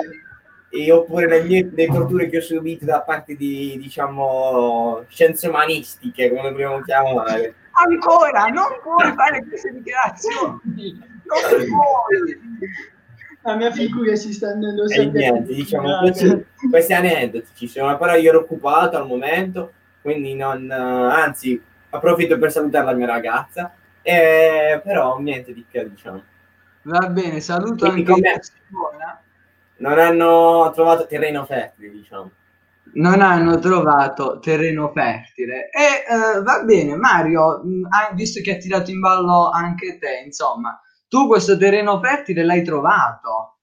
e 0.69 0.91
oppure 0.91 1.27
le, 1.27 1.43
mie, 1.43 1.69
le 1.71 1.85
torture 1.85 2.29
che 2.29 2.37
ho 2.37 2.41
subito 2.41 2.85
da 2.85 3.01
parte 3.01 3.35
di, 3.35 3.77
diciamo, 3.79 5.03
scienze 5.09 5.49
umanistiche, 5.49 6.33
come 6.33 6.51
vogliamo 6.51 6.81
chiamare. 6.81 7.55
Ancora, 7.71 8.45
non 8.45 8.79
puoi 8.81 9.13
fare 9.13 9.45
queste 9.45 9.71
dichiarazioni. 9.71 11.12
La 13.41 13.55
mia 13.55 13.71
figura 13.71 14.15
si 14.15 14.31
sta 14.33 14.49
andando 14.49 14.85
E 14.85 15.05
niente, 15.05 15.53
diciamo, 15.53 15.99
questi, 15.99 16.45
questi 16.69 16.93
aneddoti 16.93 17.47
ci 17.55 17.67
sono, 17.67 17.97
però 17.97 18.15
io 18.15 18.29
ero 18.29 18.39
occupato 18.39 18.95
al 18.95 19.05
momento, 19.05 19.73
quindi 20.01 20.33
non, 20.33 20.71
anzi, 20.71 21.61
approfitto 21.89 22.37
per 22.37 22.51
salutare 22.51 22.85
la 22.85 22.93
mia 22.93 23.07
ragazza, 23.07 23.73
e, 24.01 24.79
però 24.83 25.17
niente 25.19 25.53
di 25.53 25.65
che, 25.69 25.89
diciamo. 25.89 26.23
Va 26.83 27.07
bene, 27.09 27.39
saluto 27.41 27.89
Quindi 27.91 28.11
anche? 28.11 28.41
Simona. 28.67 29.21
Non 29.77 29.99
hanno 29.99 30.71
trovato 30.73 31.05
terreno 31.05 31.45
fertile, 31.45 31.89
diciamo. 31.91 32.31
non 32.93 33.21
hanno 33.21 33.59
trovato 33.59 34.39
terreno 34.39 34.91
fertile. 34.93 35.69
E 35.69 36.37
eh, 36.37 36.41
va 36.41 36.63
bene, 36.63 36.95
Mario, 36.95 37.61
mh, 37.63 37.87
hai- 37.89 38.15
visto 38.15 38.41
che 38.41 38.55
ha 38.55 38.57
tirato 38.57 38.91
in 38.91 38.99
ballo 38.99 39.49
anche 39.49 39.97
te, 39.97 40.23
insomma, 40.25 40.79
tu 41.13 41.27
questo 41.27 41.55
terreno 41.57 41.99
fertile 41.99 42.43
l'hai 42.43 42.63
trovato? 42.63 43.59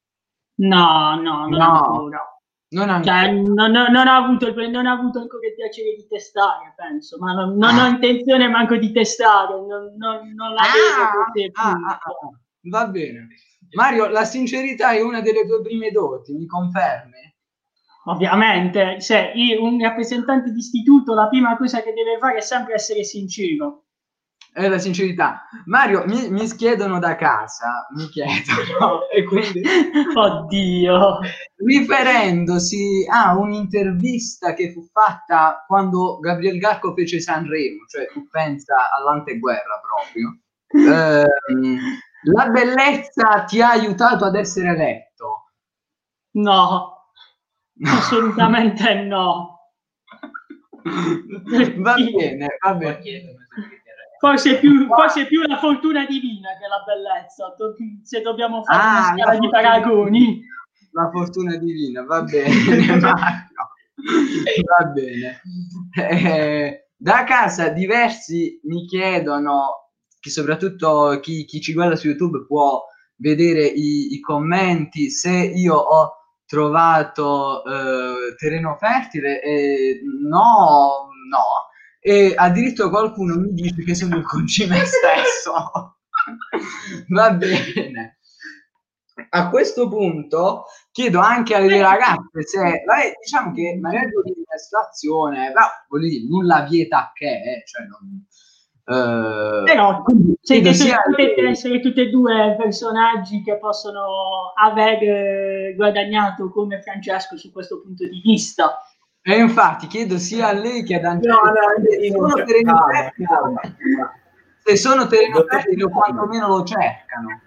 No, 0.61 1.16
no, 1.21 1.49
non 1.49 1.59
No. 1.59 1.64
ancora. 1.73 2.25
Non 2.73 2.88
ancora. 2.88 3.23
Cioè, 3.23 3.33
non, 3.33 3.71
non- 3.73 3.90
non 3.90 4.07
ho 4.07 4.12
avuto 4.12 4.47
il, 4.47 4.71
non 4.71 4.87
ho 4.87 4.92
avuto 4.92 5.19
ancora 5.19 5.49
il 5.49 5.54
piacere 5.57 5.97
di 5.97 6.07
testare, 6.07 6.73
penso, 6.76 7.16
ma 7.19 7.33
non, 7.33 7.57
non 7.57 7.75
ho 7.76 7.83
Ah. 7.83 7.88
intenzione 7.88 8.47
manco 8.47 8.76
di 8.76 8.92
testare, 8.92 9.54
non, 9.54 9.92
non, 9.97 10.33
non 10.33 10.54
la 10.54 10.62
vedo 10.62 11.02
Ah, 11.02 11.25
così. 11.33 11.50
ah, 11.54 11.71
ah, 11.71 11.99
ah. 12.04 12.38
Va 12.71 12.87
bene. 12.87 13.26
Mario, 13.73 14.07
la 14.07 14.25
sincerità 14.25 14.92
è 14.92 15.00
una 15.00 15.21
delle 15.21 15.45
tue 15.45 15.61
prime 15.62 15.90
doti, 15.90 16.33
mi 16.35 16.47
confermi? 16.47 17.19
Ovviamente, 18.04 19.00
se 19.00 19.33
io- 19.35 19.62
un 19.64 19.80
rappresentante 19.80 20.52
di 20.52 20.59
istituto 20.59 21.14
la 21.14 21.26
prima 21.26 21.57
cosa 21.57 21.83
che 21.83 21.92
deve 21.92 22.19
fare 22.19 22.37
è 22.38 22.40
sempre 22.40 22.75
essere 22.75 23.02
sincero. 23.02 23.87
È 24.52 24.66
la 24.66 24.78
sincerità. 24.78 25.47
Mario, 25.66 26.04
mi, 26.07 26.28
mi 26.28 26.47
chiedono 26.49 26.99
da 26.99 27.14
casa, 27.14 27.87
mi 27.95 28.09
chiedono, 28.09 29.09
e 29.14 29.23
quindi 29.25 29.62
Oddio. 30.14 31.21
riferendosi 31.57 33.07
a 33.09 33.37
un'intervista 33.38 34.52
che 34.54 34.73
fu 34.73 34.88
fatta 34.90 35.64
quando 35.66 36.19
Gabriel 36.19 36.59
Garco 36.59 36.92
fece 36.95 37.21
Sanremo, 37.21 37.85
cioè 37.87 38.09
tu 38.12 38.26
pensa 38.28 38.90
all'anteguerra 38.90 39.80
proprio. 39.80 40.40
Ehm, 40.73 41.78
la 42.25 42.49
bellezza 42.49 43.45
ti 43.45 43.62
ha 43.62 43.71
aiutato 43.71 44.25
ad 44.25 44.35
essere 44.35 44.69
eletto. 44.71 45.52
No, 46.33 47.12
assolutamente 47.85 48.95
no. 49.04 49.59
Va 51.76 51.95
bene, 51.95 52.47
va 52.64 52.75
bene. 52.75 53.00
Forse 54.20 54.58
più, 54.58 54.86
forse 54.86 55.26
più 55.26 55.40
la 55.46 55.58
fortuna 55.58 56.04
divina 56.04 56.50
che 56.60 56.68
la 56.68 56.82
bellezza, 56.84 57.54
se 58.02 58.20
dobbiamo 58.20 58.62
fare 58.62 58.78
Ah, 58.78 58.84
una 58.84 58.98
la 58.98 59.22
scala 59.22 59.30
di 59.32 59.48
fortuna 59.48 59.50
paragoni. 59.50 60.42
La 60.92 61.10
fortuna 61.10 61.56
divina, 61.56 62.04
va 62.04 62.22
bene, 62.22 62.50
Mario. 63.00 63.48
Va 64.64 64.84
bene. 64.92 65.40
Eh, 65.96 66.88
da 66.96 67.24
casa 67.24 67.68
diversi 67.70 68.60
mi 68.64 68.84
chiedono, 68.86 69.92
che 70.20 70.28
soprattutto 70.28 71.18
chi, 71.22 71.46
chi 71.46 71.62
ci 71.62 71.72
guarda 71.72 71.96
su 71.96 72.08
YouTube 72.08 72.44
può 72.44 72.84
vedere 73.16 73.64
i, 73.64 74.12
i 74.12 74.20
commenti, 74.20 75.08
se 75.08 75.30
io 75.30 75.76
ho 75.76 76.12
trovato 76.44 77.64
eh, 77.64 78.34
terreno 78.36 78.76
fertile. 78.76 79.40
E 79.40 80.00
no, 80.28 81.08
no. 81.30 81.68
E 82.02 82.33
addirittura 82.35 82.88
qualcuno 82.88 83.37
mi 83.37 83.52
dice 83.52 83.85
che 83.85 83.95
sono 83.95 84.16
il 84.16 84.25
concime 84.25 84.85
stesso. 84.85 85.52
Va 87.09 87.30
bene. 87.33 88.19
A 89.28 89.50
questo 89.50 89.87
punto 89.88 90.64
chiedo 90.90 91.21
anche 91.21 91.54
alle 91.54 91.80
ragazze 91.80 92.42
se 92.42 92.59
vabbè, 92.59 93.12
diciamo 93.23 93.52
che 93.52 93.78
magari 93.78 94.07
in 94.07 94.33
una 94.37 94.57
situazione, 94.57 95.52
però 95.52 95.66
voglio 95.88 96.09
dire, 96.09 96.26
nulla 96.26 96.62
vieta 96.62 97.11
che, 97.14 97.26
eh, 97.26 97.62
cioè 97.66 97.87
non, 97.87 98.25
eh, 98.90 99.62
Però 99.64 100.02
chiedo 100.40 100.73
sia 100.73 100.97
a 100.97 101.02
potete 101.02 101.47
essere 101.47 101.78
tutti 101.80 102.00
e 102.00 102.11
due 102.11 102.57
personaggi 102.59 103.40
che 103.42 103.57
possono 103.59 104.52
aver 104.54 105.02
eh, 105.02 105.75
guadagnato 105.76 106.50
come 106.50 106.83
Francesco 106.83 107.37
su 107.37 107.52
questo 107.52 107.83
punto 107.83 108.04
di 108.09 108.21
vista. 108.21 108.80
E 109.22 109.34
infatti 109.38 109.86
chiedo 109.86 110.16
sia 110.18 110.48
a 110.48 110.52
lei 110.52 110.82
che 110.82 110.94
ad 110.96 111.04
Angelo 111.04 111.34
No, 111.34 111.40
no, 111.42 111.52
sono 112.16 112.34
c'è- 112.34 112.44
terreno 112.44 112.74
calma, 112.74 112.92
fertile- 112.92 113.26
calma. 113.28 113.60
se 114.62 114.76
sono 114.76 115.06
terreno 115.06 115.38
Dottor 115.40 115.60
fertile 115.60 115.84
o 115.84 115.88
Calma. 115.88 116.00
quantomeno 116.04 116.48
lo 116.48 116.64
cercano. 116.64 117.40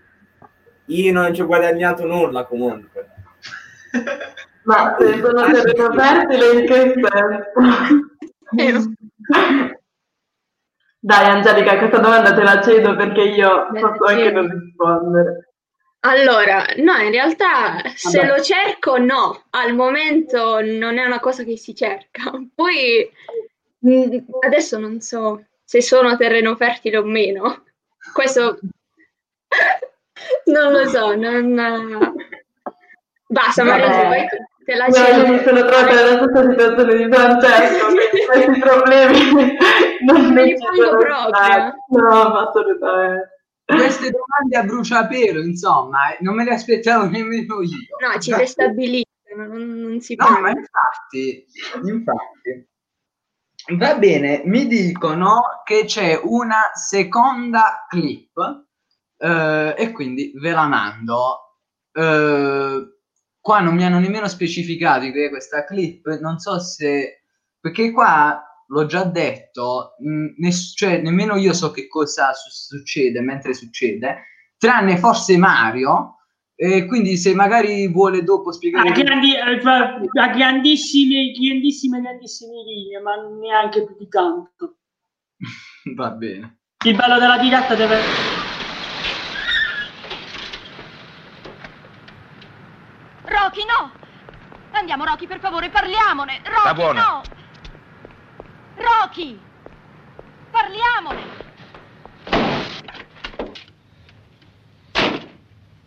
Io 0.88 1.12
non 1.14 1.34
ci 1.34 1.42
ho 1.42 1.46
guadagnato 1.48 2.06
nulla 2.06 2.46
comunque. 2.46 3.08
Ma 4.64 4.96
se 5.00 5.20
sono 5.20 5.52
terreno 5.52 5.94
fertile 5.94 6.52
in 6.60 6.66
che 6.68 6.94
senso? 8.56 8.92
Dai 11.00 11.26
Angelica, 11.26 11.78
questa 11.80 11.98
domanda 12.00 12.34
te 12.34 12.44
la 12.44 12.62
cedo 12.62 12.96
perché 12.96 13.22
io 13.24 13.68
posso 13.74 14.06
anche 14.06 14.32
non 14.32 14.48
rispondere. 14.50 15.43
Allora, 16.06 16.66
no, 16.78 16.98
in 16.98 17.12
realtà 17.12 17.82
se 17.96 18.20
Vabbè. 18.20 18.28
lo 18.36 18.42
cerco 18.44 18.98
no, 18.98 19.44
al 19.52 19.74
momento 19.74 20.60
non 20.62 20.98
è 20.98 21.06
una 21.06 21.20
cosa 21.20 21.44
che 21.44 21.58
si 21.58 21.74
cerca. 21.76 22.32
Poi 22.54 23.10
Mm, 23.86 24.16
Adesso 24.46 24.80
non 24.80 25.02
so 25.02 25.44
se 25.66 25.82
sono 25.82 26.16
terreno 26.16 26.56
fertile 26.56 26.96
o 26.96 27.04
meno. 27.04 27.64
Questo 28.14 28.60
non 30.46 30.72
lo 30.72 30.88
so, 30.88 31.14
non... 31.16 32.14
Basta, 33.28 33.64
Vabbè. 33.66 34.08
poi 34.08 34.28
tu 34.30 34.38
te 34.64 34.76
la 34.76 34.86
Io 34.88 34.94
cedo. 34.94 35.28
mi 35.28 35.40
sono 35.44 35.66
trovata 35.66 35.94
nella 35.96 36.16
stessa 36.30 36.50
situazione 36.50 36.96
di 36.96 37.14
Francesco, 37.14 37.86
questi 38.32 38.60
problemi 38.62 39.58
non 40.06 40.32
Me 40.34 40.44
li 40.46 40.56
sono 40.58 40.90
proprio. 40.98 41.74
No, 41.88 42.30
ma 42.30 42.48
assolutamente. 42.48 43.33
Queste 43.66 44.12
domande 44.12 44.58
a 44.58 44.64
bruciapelo, 44.64 45.42
insomma, 45.42 46.14
eh, 46.14 46.18
non 46.22 46.36
me 46.36 46.44
le 46.44 46.54
aspettavo 46.54 47.06
nemmeno 47.06 47.62
io. 47.62 47.98
No, 48.00 48.20
ci 48.20 48.34
destabilizzano, 48.36 49.48
non, 49.48 49.68
non 49.68 50.02
si 50.02 50.16
No, 50.16 50.40
ma 50.40 50.50
infatti, 50.50 51.46
infatti. 51.84 52.68
Va 53.78 53.96
bene, 53.96 54.42
mi 54.44 54.68
dicono 54.68 55.62
che 55.64 55.86
c'è 55.86 56.20
una 56.22 56.72
seconda 56.74 57.86
clip 57.88 58.66
eh, 59.18 59.76
e 59.78 59.92
quindi 59.94 60.34
ve 60.36 60.52
la 60.52 60.68
mando. 60.68 61.60
Eh, 61.94 62.98
qua 63.40 63.60
non 63.62 63.76
mi 63.76 63.86
hanno 63.86 64.00
nemmeno 64.00 64.28
specificato 64.28 65.10
che 65.12 65.30
questa 65.30 65.64
clip, 65.64 66.20
non 66.20 66.40
so 66.40 66.60
se... 66.60 67.24
perché 67.60 67.92
qua 67.92 68.42
l'ho 68.74 68.86
già 68.88 69.04
detto, 69.04 69.96
mh, 70.00 70.34
ness- 70.38 70.76
cioè 70.76 71.00
nemmeno 71.00 71.36
io 71.36 71.54
so 71.54 71.70
che 71.70 71.88
cosa 71.88 72.34
su- 72.34 72.50
succede 72.50 73.22
mentre 73.22 73.54
succede, 73.54 74.24
tranne 74.58 74.98
forse 74.98 75.38
Mario, 75.38 76.18
e 76.56 76.86
quindi 76.86 77.16
se 77.18 77.36
magari 77.36 77.88
vuole 77.88 78.24
dopo 78.24 78.52
spiegare... 78.52 78.90
A, 78.90 78.92
grandi, 78.92 79.36
eh, 79.36 79.40
a 79.40 80.28
grandissime, 80.30 81.32
grandissime, 81.32 82.02
grandissime 82.02 82.64
linee, 82.64 83.00
ma 83.00 83.16
neanche 83.40 83.86
più 83.86 83.96
di 83.98 84.08
tanto. 84.08 84.78
Va 85.96 86.10
bene. 86.12 86.58
Il 86.86 86.96
bello 86.96 87.20
della 87.20 87.38
diretta 87.38 87.76
deve... 87.76 87.96
Rocky, 93.26 93.62
no! 93.66 93.92
Andiamo, 94.72 95.06
Rocky, 95.06 95.28
per 95.28 95.40
favore, 95.40 95.70
parliamone! 95.70 96.42
Rocky, 96.44 96.94
no! 96.94 97.22
Rocky! 98.76 99.40
Parliamone! 100.52 101.42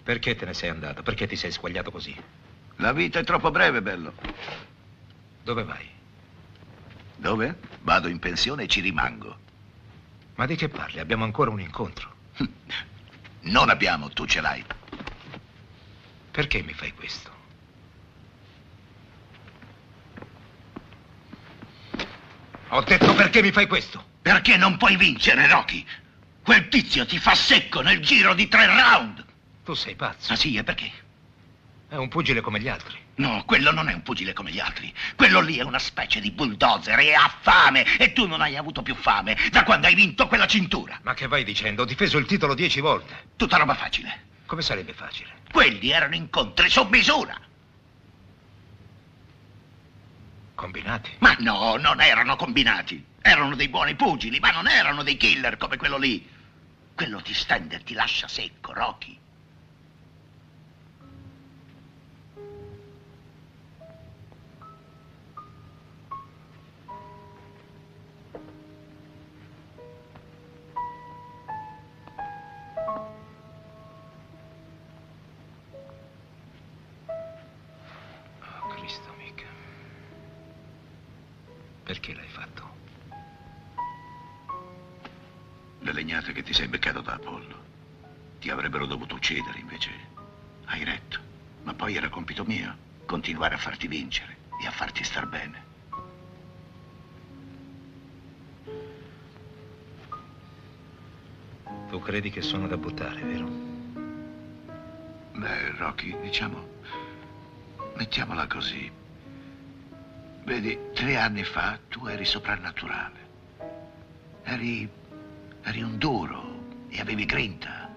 Perché 0.03 0.37
te 0.37 0.45
ne 0.45 0.55
sei 0.55 0.69
andato? 0.69 1.03
Perché 1.03 1.27
ti 1.27 1.35
sei 1.35 1.51
squagliato 1.51 1.91
così? 1.91 2.17
La 2.77 2.93
vita 2.93 3.19
è 3.19 3.25
troppo 3.25 3.51
breve, 3.51 3.83
bello. 3.83 4.13
Dove 5.43 5.65
vai? 5.65 5.89
Dove? 7.17 7.59
Vado 7.81 8.09
in 8.09 8.19
pensione 8.19 8.65
e 8.65 8.69
ci 8.69 8.81
rimango. 8.81 9.37
Ma 10.37 10.47
di 10.47 10.55
che 10.55 10.69
parli? 10.69 11.01
Abbiamo 11.01 11.25
ancora 11.25 11.51
un 11.51 11.61
incontro. 11.61 12.15
Non 13.47 13.69
abbiamo, 13.69 14.09
tu 14.09 14.27
ce 14.27 14.41
l'hai. 14.41 14.65
Perché 16.33 16.63
mi 16.63 16.73
fai 16.73 16.93
questo? 16.93 17.36
Ho 22.69 22.83
detto 22.83 23.15
perché 23.15 23.43
mi 23.43 23.53
fai 23.53 23.67
questo? 23.67 24.05
Perché 24.21 24.57
non 24.57 24.77
puoi 24.77 24.97
vincere, 24.97 25.47
Rocky? 25.47 25.85
Quel 26.43 26.69
tizio 26.69 27.07
ti 27.07 27.19
fa 27.19 27.35
secco 27.35 27.81
nel 27.81 28.01
giro 28.01 28.35
di 28.35 28.49
tre 28.49 28.67
round. 28.67 29.25
Tu 29.65 29.75
sei 29.75 29.95
pazzo. 29.95 30.33
Ah 30.33 30.37
sì, 30.37 30.57
e 30.57 30.65
perché? 30.65 30.91
È 31.89 31.95
un 31.95 32.09
pugile 32.09 32.41
come 32.41 32.61
gli 32.61 32.69
altri. 32.69 32.99
No, 33.17 33.45
quello 33.47 33.71
non 33.71 33.89
è 33.89 33.95
un 33.95 34.03
pugile 34.03 34.33
come 34.33 34.51
gli 34.51 34.59
altri. 34.59 34.93
Quello 35.15 35.41
lì 35.41 35.57
è 35.57 35.63
una 35.63 35.79
specie 35.79 36.21
di 36.21 36.33
bulldozer 36.33 36.99
e 36.99 37.15
ha 37.15 37.33
fame. 37.41 37.97
E 37.99 38.13
tu 38.13 38.27
non 38.27 38.41
hai 38.41 38.57
avuto 38.57 38.83
più 38.83 38.95
fame 38.97 39.37
da 39.51 39.63
quando 39.63 39.87
hai 39.87 39.95
vinto 39.95 40.27
quella 40.27 40.47
cintura. 40.47 40.99
Ma 41.03 41.15
che 41.15 41.29
vai 41.29 41.45
dicendo? 41.45 41.83
Ho 41.83 41.87
difeso 41.87 42.19
il 42.19 42.27
titolo 42.27 42.55
dieci 42.55 42.81
volte. 42.81 43.29
Tutta 43.37 43.57
roba 43.57 43.75
facile. 43.75 44.25
Come 44.47 44.63
sarebbe 44.63 44.93
facile? 44.93 45.31
Quelli 45.51 45.91
erano 45.91 46.17
incontri 46.17 46.69
su 46.69 46.83
misura. 46.91 47.39
Combinati? 50.57 51.13
Ma 51.19 51.37
no, 51.39 51.77
non 51.77 52.01
erano 52.01 52.35
combinati. 52.35 53.05
Erano 53.21 53.55
dei 53.55 53.69
buoni 53.69 53.95
pugili, 53.95 54.41
ma 54.41 54.51
non 54.51 54.67
erano 54.67 55.03
dei 55.03 55.17
killer 55.17 55.59
come 55.59 55.77
quello 55.77 55.99
lì. 55.99 56.27
Quello 56.95 57.21
ti 57.21 57.35
stende 57.35 57.77
e 57.77 57.85
ti 57.85 57.93
lascia 57.93 58.27
secco, 58.27 58.73
Rocky. 58.73 59.17
Perché 81.87 82.15
l'hai 82.15 82.27
fatto? 82.27 82.75
Le 85.79 85.93
legnate 85.93 86.33
che 86.33 86.43
ti 86.43 86.53
sei 86.53 86.67
beccato 86.67 87.01
da 87.01 87.13
Apollo 87.13 87.63
ti 88.41 88.51
avrebbero 88.51 88.87
dovuto 88.87 89.15
uccidere, 89.15 89.61
invece 89.61 89.91
hai 90.65 90.83
retto. 90.83 91.21
Ma 91.63 91.75
poi 91.75 91.95
era 91.95 92.09
compito 92.09 92.45
mio 92.45 92.77
continuare 93.07 93.55
a 93.55 93.59
farti 93.59 93.87
vincere 93.87 94.39
e 94.61 94.67
a 94.67 94.73
farti 94.73 95.05
star 95.05 95.29
bene. 95.29 95.65
Tu 101.89 102.01
credi 102.01 102.31
che 102.31 102.43
sono 102.43 102.67
da 102.67 102.77
buttare, 102.77 103.21
vero? 103.23 103.47
Beh, 105.35 105.71
Rocky, 105.77 106.19
diciamo, 106.21 106.67
mettiamola 107.95 108.49
così. 108.49 109.05
Vedi, 110.47 110.79
tre 110.95 111.17
anni 111.17 111.43
fa 111.43 111.77
tu 111.89 112.07
eri 112.07 112.25
soprannaturale. 112.25 113.19
Eri, 114.45 114.89
eri 115.61 115.83
un 115.83 115.99
duro 115.99 116.85
e 116.89 117.01
avevi 117.01 117.25
grinta 117.25 117.93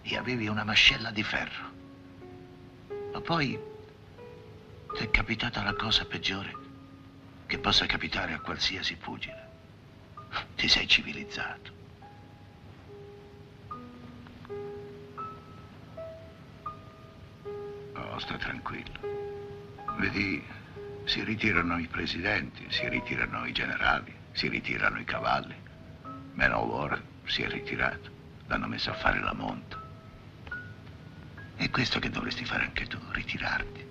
e 0.00 0.16
avevi 0.16 0.48
una 0.48 0.64
mascella 0.64 1.10
di 1.10 1.22
ferro. 1.22 1.68
Ma 3.12 3.20
poi 3.20 3.60
ti 4.96 5.02
è 5.04 5.10
capitata 5.10 5.62
la 5.62 5.74
cosa 5.74 6.06
peggiore 6.06 6.54
che 7.44 7.58
possa 7.58 7.84
capitare 7.84 8.32
a 8.32 8.40
qualsiasi 8.40 8.96
pugile. 8.96 9.48
Ti 10.56 10.68
sei 10.68 10.88
civilizzato. 10.88 11.72
Oh, 17.92 18.18
sta 18.18 18.38
tranquillo. 18.38 19.00
Vedi, 19.98 20.42
si 21.10 21.24
ritirano 21.24 21.76
i 21.76 21.88
presidenti, 21.88 22.64
si 22.68 22.88
ritirano 22.88 23.44
i 23.44 23.50
generali, 23.50 24.14
si 24.30 24.46
ritirano 24.46 25.00
i 25.00 25.04
cavalli. 25.04 25.56
Manowar 26.34 27.02
si 27.24 27.42
è 27.42 27.48
ritirato, 27.48 28.08
l'hanno 28.46 28.68
messo 28.68 28.90
a 28.90 28.94
fare 28.94 29.18
la 29.18 29.34
monta. 29.34 29.76
È 31.56 31.68
questo 31.68 31.98
che 31.98 32.10
dovresti 32.10 32.44
fare 32.44 32.62
anche 32.62 32.86
tu, 32.86 32.96
ritirarti. 33.10 33.86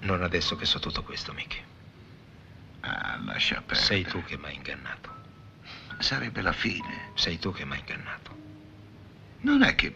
Non 0.00 0.22
adesso 0.22 0.56
che 0.56 0.64
so 0.64 0.78
tutto 0.78 1.02
questo, 1.02 1.34
Mickey. 1.34 1.62
Ah, 2.80 3.18
lascia 3.22 3.56
perdere. 3.56 3.80
Sei 3.80 4.02
tu 4.02 4.24
che 4.24 4.38
mi 4.38 4.46
hai 4.46 4.54
ingannato. 4.54 5.14
Sarebbe 5.98 6.40
la 6.40 6.54
fine. 6.54 7.10
Sei 7.12 7.38
tu 7.38 7.52
che 7.52 7.66
mi 7.66 7.74
hai 7.74 7.80
ingannato. 7.80 8.34
Non 9.40 9.62
è 9.62 9.74
che 9.74 9.94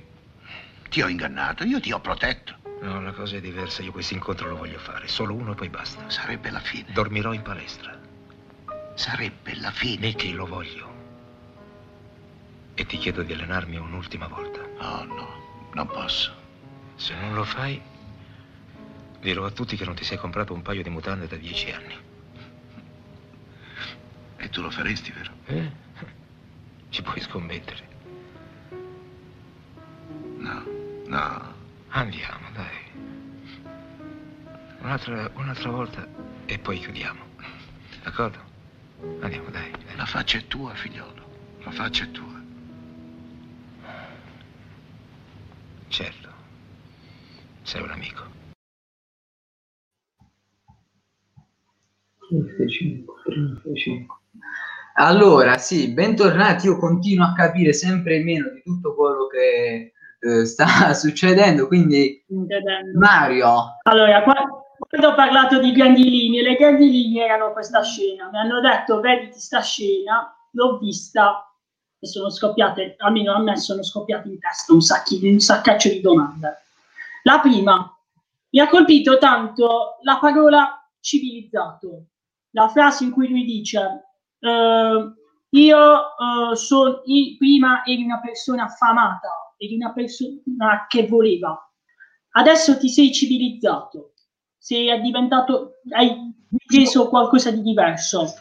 ti 0.91 1.01
ho 1.01 1.09
ingannato, 1.09 1.65
io 1.65 1.81
ti 1.81 1.91
ho 1.91 2.01
protetto. 2.01 2.54
No, 2.85 3.01
la 3.01 3.13
cosa 3.13 3.37
è 3.37 3.41
diversa. 3.41 3.83
Io 3.83 3.93
questo 3.93 4.13
incontro 4.13 4.47
lo 4.47 4.57
voglio 4.57 4.79
fare. 4.79 5.09
Solo 5.09 5.33
uno 5.33 5.53
e 5.53 5.55
poi 5.55 5.71
basta. 5.71 6.11
Sarebbe 6.11 6.51
la 6.51 6.61
fine. 6.61 6.93
Dormirò 6.93 7.33
in 7.33 7.41
palestra. 7.41 7.99
Sarebbe 8.95 9.57
la 9.57 9.71
fine. 9.71 10.07
Nicky, 10.07 10.33
lo 10.33 10.45
voglio. 10.45 10.93
E 12.75 12.85
ti 12.85 12.99
chiedo 12.99 13.23
di 13.23 13.33
allenarmi 13.33 13.79
un'ultima 13.79 14.27
volta. 14.27 14.61
Oh 14.81 15.05
no, 15.05 15.71
non 15.73 15.87
posso. 15.87 16.31
Se 16.97 17.15
non 17.15 17.33
lo 17.35 17.45
fai, 17.45 17.81
dirò 19.19 19.47
a 19.47 19.51
tutti 19.51 19.77
che 19.77 19.85
non 19.87 19.95
ti 19.95 20.05
sei 20.05 20.19
comprato 20.19 20.53
un 20.53 20.61
paio 20.61 20.83
di 20.83 20.91
mutande 20.91 21.27
da 21.27 21.37
dieci 21.37 21.71
anni. 21.71 21.97
E 24.37 24.49
tu 24.51 24.61
lo 24.61 24.71
faresti, 24.71 25.11
vero? 25.11 25.33
Eh? 25.47 25.71
Ci 26.91 27.01
puoi 27.01 27.21
scommettere. 27.23 27.89
No, 30.37 30.65
no. 31.07 31.54
Andiamo, 31.97 32.49
dai. 32.53 33.73
Un'altra, 34.81 35.31
un'altra 35.37 35.71
volta 35.71 36.09
e 36.45 36.59
poi 36.59 36.81
chiudiamo. 36.81 37.21
D'accordo? 38.03 38.39
Andiamo, 39.21 39.49
dai. 39.51 39.71
dai. 39.71 39.97
La 39.97 40.05
faccia 40.05 40.39
è 40.39 40.47
tua, 40.49 40.75
figliolo. 40.75 41.61
La 41.63 41.71
faccia 41.71 42.03
è 42.03 42.11
tua. 42.11 42.43
Certo. 45.87 46.29
Sei 47.63 47.81
un 47.81 47.91
amico. 47.91 48.25
F5, 52.29 53.05
F5. 53.63 54.07
Allora, 54.95 55.59
sì, 55.59 55.93
bentornati. 55.93 56.67
Io 56.67 56.77
continuo 56.77 57.27
a 57.27 57.35
capire 57.35 57.73
sempre 57.73 58.21
meno 58.21 58.51
di 58.51 58.63
tutto 58.63 58.97
quello 58.97 59.29
che 59.29 59.93
eh, 60.25 60.47
sta 60.47 60.93
succedendo. 60.95 61.67
Quindi. 61.67 62.25
Mario, 62.95 63.79
Allora, 63.83 64.23
qua- 64.23 64.65
quando 64.89 65.09
ho 65.09 65.15
parlato 65.15 65.61
di 65.61 65.73
grandi 65.73 66.09
linee, 66.09 66.43
le 66.43 66.57
grandi 66.57 66.91
linee 66.91 67.25
erano 67.25 67.53
questa 67.53 67.83
scena. 67.83 68.29
Mi 68.31 68.39
hanno 68.39 68.61
detto, 68.61 69.01
vedi 69.01 69.29
questa 69.29 69.61
scena, 69.61 70.35
l'ho 70.53 70.79
vista 70.79 71.49
e 71.99 72.07
sono 72.07 72.31
scoppiate, 72.31 72.97
almeno 72.99 73.35
a 73.35 73.39
me 73.41 73.57
sono 73.57 73.83
scoppiate 73.83 74.29
in 74.29 74.39
testa 74.39 74.73
un, 74.73 74.81
sacchi- 74.81 75.27
un 75.27 75.41
saccaccio 75.41 75.89
di 75.89 76.01
domande. 76.01 76.63
La 77.23 77.41
prima, 77.41 77.97
mi 78.51 78.61
ha 78.61 78.69
colpito 78.69 79.19
tanto 79.19 79.97
la 80.03 80.19
parola 80.19 80.87
civilizzato, 81.01 82.05
la 82.51 82.69
frase 82.69 83.05
in 83.05 83.11
cui 83.11 83.29
lui 83.29 83.45
dice, 83.45 84.05
eh, 84.39 85.13
io 85.49 85.97
eh, 85.97 86.57
sono, 86.57 87.03
prima 87.39 87.83
eri 87.85 88.05
una 88.05 88.21
persona 88.21 88.65
affamata, 88.65 89.44
eri 89.65 89.75
una 89.75 89.93
persona 89.93 90.87
che 90.89 91.07
voleva, 91.07 91.71
adesso 92.31 92.79
ti 92.79 92.89
sei 92.89 93.13
civilizzato, 93.13 94.13
sei 94.59 95.01
diventato, 95.01 95.81
hai 95.91 96.33
preso 96.67 97.09
qualcosa 97.09 97.51
di 97.51 97.63
diverso. 97.63 98.35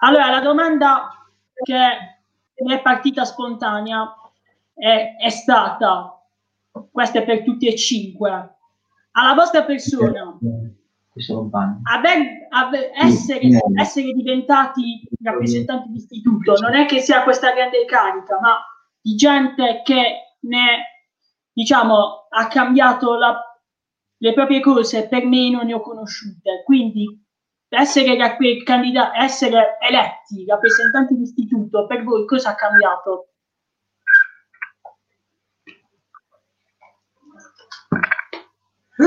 Allora, 0.00 0.30
la 0.30 0.40
domanda 0.40 1.08
che 1.62 2.64
mi 2.64 2.74
è 2.74 2.82
partita 2.82 3.24
spontanea 3.24 4.14
è, 4.74 5.16
è 5.18 5.28
stata, 5.28 6.20
questa 6.90 7.20
è 7.20 7.24
per 7.24 7.44
tutti 7.44 7.66
e 7.66 7.76
cinque, 7.76 8.56
alla 9.12 9.34
vostra 9.34 9.62
persona, 9.64 10.38
aver- 11.82 12.46
aver- 12.48 12.90
essere, 12.94 13.40
essere 13.74 14.12
diventati 14.12 15.02
rappresentanti 15.22 15.90
di 15.90 15.96
istituto 15.98 16.54
non 16.60 16.74
è 16.74 16.86
che 16.86 17.00
sia 17.00 17.22
questa 17.22 17.52
grande 17.52 17.84
carica, 17.84 18.40
ma 18.40 18.58
di 19.02 19.14
gente 19.16 19.82
che 19.84 20.36
ne, 20.40 21.06
diciamo, 21.52 22.26
ha 22.30 22.46
cambiato 22.46 23.16
la- 23.16 23.40
le 24.18 24.32
proprie 24.32 24.60
cose 24.60 25.08
per 25.08 25.24
me 25.26 25.50
non 25.50 25.66
ne 25.66 25.74
ho 25.74 25.80
conosciute. 25.80 26.62
Quindi 26.64 27.20
essere, 27.68 28.16
candida- 28.64 29.12
essere 29.16 29.76
eletti 29.80 30.44
rappresentanti 30.46 31.16
di 31.16 31.22
istituto 31.22 31.86
per 31.86 32.04
voi 32.04 32.24
cosa 32.26 32.50
ha 32.50 32.54
cambiato? 32.54 33.28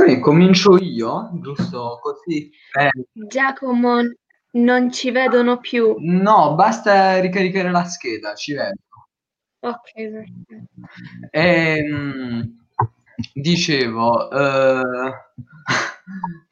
eh, 0.07 0.19
comincio 0.19 0.77
io, 0.77 1.29
giusto 1.41 1.99
così. 2.01 2.49
Eh, 2.73 2.89
Giacomo, 3.27 4.01
non 4.51 4.91
ci 4.91 5.11
vedono 5.11 5.59
più. 5.59 5.95
no, 5.99 6.55
basta 6.55 7.19
ricaricare 7.19 7.71
la 7.71 7.83
scheda, 7.85 8.33
ci 8.35 8.53
vedo. 8.53 8.75
Ok, 9.65 9.91
perfetto. 9.95 10.55
Ehm, 11.31 12.67
dicevo, 13.33 14.29
eh, 14.31 15.13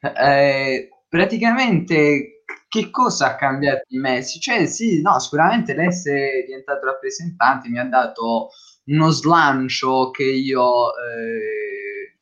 eh, 0.00 0.88
praticamente 1.08 2.42
che 2.68 2.90
cosa 2.90 3.26
ha 3.28 3.36
cambiato 3.36 3.84
in 3.88 4.00
me? 4.00 4.24
Cioè, 4.24 4.66
sì, 4.66 5.00
no, 5.00 5.18
sicuramente 5.20 5.74
l'essere 5.74 6.42
diventato 6.46 6.86
rappresentante 6.86 7.68
mi 7.68 7.78
ha 7.78 7.84
dato 7.84 8.48
uno 8.86 9.10
slancio 9.10 10.10
che 10.10 10.24
io, 10.24 10.88
eh, 10.96 12.18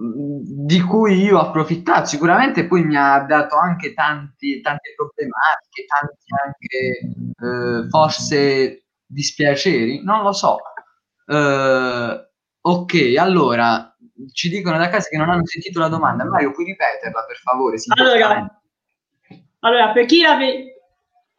di 0.00 0.80
cui 0.80 1.22
io 1.22 1.38
ho 1.38 1.40
approfittato. 1.48 2.06
Sicuramente 2.06 2.66
poi 2.66 2.84
mi 2.84 2.96
ha 2.96 3.20
dato 3.20 3.56
anche 3.56 3.94
tanti, 3.94 4.60
tante 4.60 4.94
problematiche, 4.96 5.84
tanti 5.86 6.24
anche 6.44 7.84
eh, 7.84 7.88
forse 7.88 8.84
dispiaceri, 9.08 10.02
non 10.04 10.22
lo 10.22 10.32
so. 10.32 10.58
Eh, 11.26 12.28
ok, 12.60 13.14
allora 13.18 13.94
ci 14.32 14.48
dicono 14.48 14.78
da 14.78 14.88
casa 14.88 15.08
che 15.08 15.16
non 15.16 15.30
hanno 15.30 15.46
sentito 15.46 15.80
la 15.80 15.88
domanda. 15.88 16.24
Mario, 16.24 16.52
puoi 16.52 16.66
ripeterla 16.66 17.24
per 17.26 17.36
favore? 17.36 17.76
Allora, 17.98 18.60
allora, 19.60 19.92
per 19.92 20.04
chi 20.06 20.20
l'ave- 20.20 20.72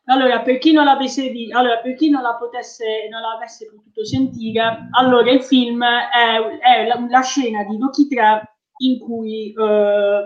allora, 0.06 0.42
per 0.42 0.58
chi 0.58 0.72
non 0.74 0.86
l'avesse 0.86 1.30
vi- 1.30 1.52
allora, 1.52 1.78
per 1.80 1.96
chi 1.96 2.10
non 2.10 2.22
la 2.24 2.36
potesse, 2.36 3.08
non 3.12 3.22
l'avesse 3.22 3.68
potuto 3.70 4.04
sentire, 4.06 4.88
allora 4.92 5.30
il 5.30 5.44
film 5.44 5.84
è, 5.84 6.40
è 6.60 6.88
la, 6.88 7.06
la 7.08 7.22
scena 7.22 7.64
di 7.64 7.78
Rocky 7.80 8.08
3 8.08 8.56
in 8.82 9.00
cui 9.00 9.54
eh, 9.54 10.22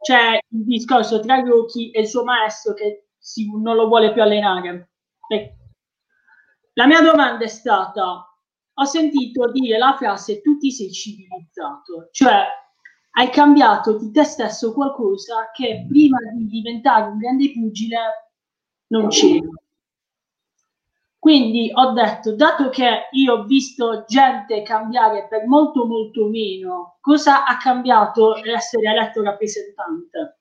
c'è 0.00 0.32
il 0.48 0.64
discorso 0.64 1.20
tra 1.20 1.40
Rocky 1.40 1.90
e 1.90 2.00
il 2.00 2.08
suo 2.08 2.24
maestro 2.24 2.74
che 2.74 3.08
si- 3.18 3.48
non 3.62 3.76
lo 3.76 3.86
vuole 3.86 4.12
più 4.12 4.22
allenare. 4.22 4.90
E 5.30 5.56
la 6.78 6.86
mia 6.86 7.00
domanda 7.02 7.44
è 7.44 7.48
stata: 7.48 8.24
ho 8.74 8.84
sentito 8.84 9.50
dire 9.50 9.78
la 9.78 9.96
frase 9.96 10.40
tu 10.40 10.56
ti 10.58 10.70
sei 10.70 10.92
civilizzato, 10.92 12.08
cioè 12.12 12.46
hai 13.12 13.30
cambiato 13.30 13.98
di 13.98 14.12
te 14.12 14.22
stesso 14.22 14.72
qualcosa 14.72 15.50
che 15.52 15.84
prima 15.88 16.18
di 16.36 16.46
diventare 16.46 17.10
un 17.10 17.18
grande 17.18 17.50
pugile 17.52 17.96
non 18.88 19.08
c'era. 19.08 19.48
Quindi 21.18 21.68
ho 21.74 21.90
detto, 21.94 22.36
dato 22.36 22.68
che 22.68 23.08
io 23.10 23.32
ho 23.34 23.44
visto 23.44 24.04
gente 24.06 24.62
cambiare 24.62 25.26
per 25.26 25.48
molto 25.48 25.84
molto 25.84 26.28
meno, 26.28 26.98
cosa 27.00 27.44
ha 27.44 27.56
cambiato 27.56 28.34
l'essere 28.36 28.88
eletto 28.88 29.22
rappresentante? 29.24 30.37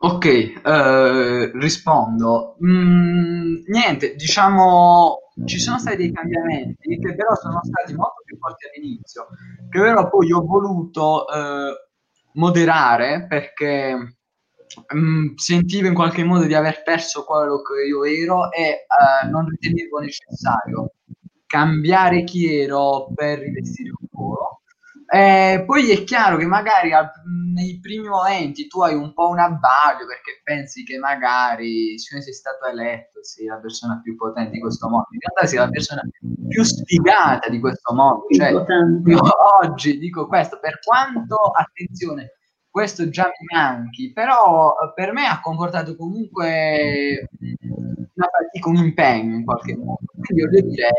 Ok, 0.00 0.24
eh, 0.26 1.50
rispondo. 1.58 2.56
Mm, 2.64 3.64
niente, 3.66 4.14
diciamo, 4.14 5.32
ci 5.44 5.58
sono 5.58 5.78
stati 5.78 5.96
dei 5.96 6.12
cambiamenti 6.12 6.98
che 6.98 7.14
però 7.16 7.34
sono 7.34 7.60
stati 7.62 7.94
molto 7.94 8.22
più 8.24 8.36
forti 8.38 8.66
all'inizio, 8.66 9.26
che 9.68 9.80
però 9.80 10.08
poi 10.08 10.30
ho 10.32 10.42
voluto 10.44 11.26
eh, 11.28 11.72
moderare 12.34 13.26
perché 13.28 14.18
mm, 14.94 15.34
sentivo 15.34 15.88
in 15.88 15.94
qualche 15.94 16.22
modo 16.22 16.44
di 16.44 16.54
aver 16.54 16.82
perso 16.84 17.24
quello 17.24 17.60
che 17.62 17.84
io 17.88 18.04
ero 18.04 18.52
e 18.52 18.62
eh, 18.62 19.28
non 19.28 19.46
ritenevo 19.48 19.98
necessario 19.98 20.92
cambiare 21.46 22.22
chi 22.24 22.54
ero 22.60 23.08
per 23.14 23.40
rivestire 23.40 23.90
un 23.90 24.06
ruolo. 24.12 24.57
Eh, 25.10 25.64
poi 25.64 25.90
è 25.90 26.04
chiaro 26.04 26.36
che 26.36 26.44
magari 26.44 26.92
al- 26.92 27.10
nei 27.54 27.80
primi 27.80 28.06
momenti 28.08 28.66
tu 28.66 28.82
hai 28.82 28.94
un 28.94 29.14
po' 29.14 29.28
un 29.28 29.38
abbaglio 29.38 30.06
perché 30.06 30.40
pensi 30.44 30.84
che 30.84 30.98
magari 30.98 31.98
se 31.98 32.20
sei 32.20 32.32
stato 32.34 32.66
eletto 32.66 33.24
sei 33.24 33.46
la 33.46 33.56
persona 33.56 34.00
più 34.02 34.16
potente 34.16 34.50
di 34.52 34.60
questo 34.60 34.86
mondo, 34.88 35.06
in 35.12 35.20
realtà 35.20 35.46
sei 35.46 35.58
la 35.58 35.68
persona 35.70 36.02
più 36.48 36.62
sfigata 36.62 37.48
di 37.48 37.58
questo 37.58 37.94
mondo. 37.94 38.26
Cioè, 38.28 38.50
io 38.50 39.20
oggi 39.62 39.98
dico 39.98 40.26
questo, 40.26 40.58
per 40.60 40.78
quanto, 40.84 41.36
attenzione, 41.36 42.32
questo 42.68 43.08
già 43.08 43.24
mi 43.24 43.56
manchi, 43.56 44.12
però 44.12 44.72
eh, 44.72 44.92
per 44.94 45.12
me 45.12 45.26
ha 45.26 45.40
comportato 45.40 45.96
comunque 45.96 47.28
una 48.14 48.28
fatica, 48.30 48.68
un 48.68 48.76
impegno 48.76 49.36
in 49.36 49.44
qualche 49.44 49.74
modo. 49.74 50.00
Quindi 50.20 50.44
voglio 50.44 50.60
dire, 50.68 50.90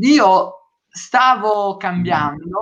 io 0.00 0.58
stavo 0.96 1.76
cambiando, 1.76 2.60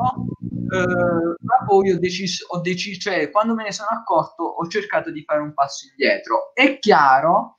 eh, 0.71 1.37
ma 1.39 1.65
poi 1.67 1.93
ho 1.93 1.99
deciso, 1.99 2.47
ho 2.49 2.61
deciso, 2.61 2.99
cioè 3.11 3.31
quando 3.31 3.55
me 3.55 3.65
ne 3.65 3.73
sono 3.73 3.91
accorto 3.91 4.43
ho 4.43 4.67
cercato 4.69 5.11
di 5.11 5.23
fare 5.23 5.41
un 5.41 5.53
passo 5.53 5.87
indietro. 5.91 6.53
È 6.55 6.79
chiaro 6.79 7.59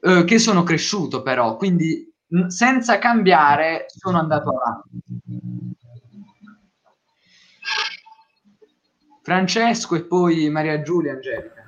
eh, 0.00 0.22
che 0.22 0.38
sono 0.38 0.62
cresciuto 0.62 1.22
però, 1.22 1.56
quindi 1.56 2.08
mh, 2.28 2.46
senza 2.46 2.98
cambiare 2.98 3.86
sono 3.88 4.20
andato 4.20 4.50
avanti. 4.50 5.00
Francesco 9.22 9.96
e 9.96 10.04
poi 10.04 10.48
Maria 10.48 10.80
Giulia 10.82 11.14
Angelica. 11.14 11.60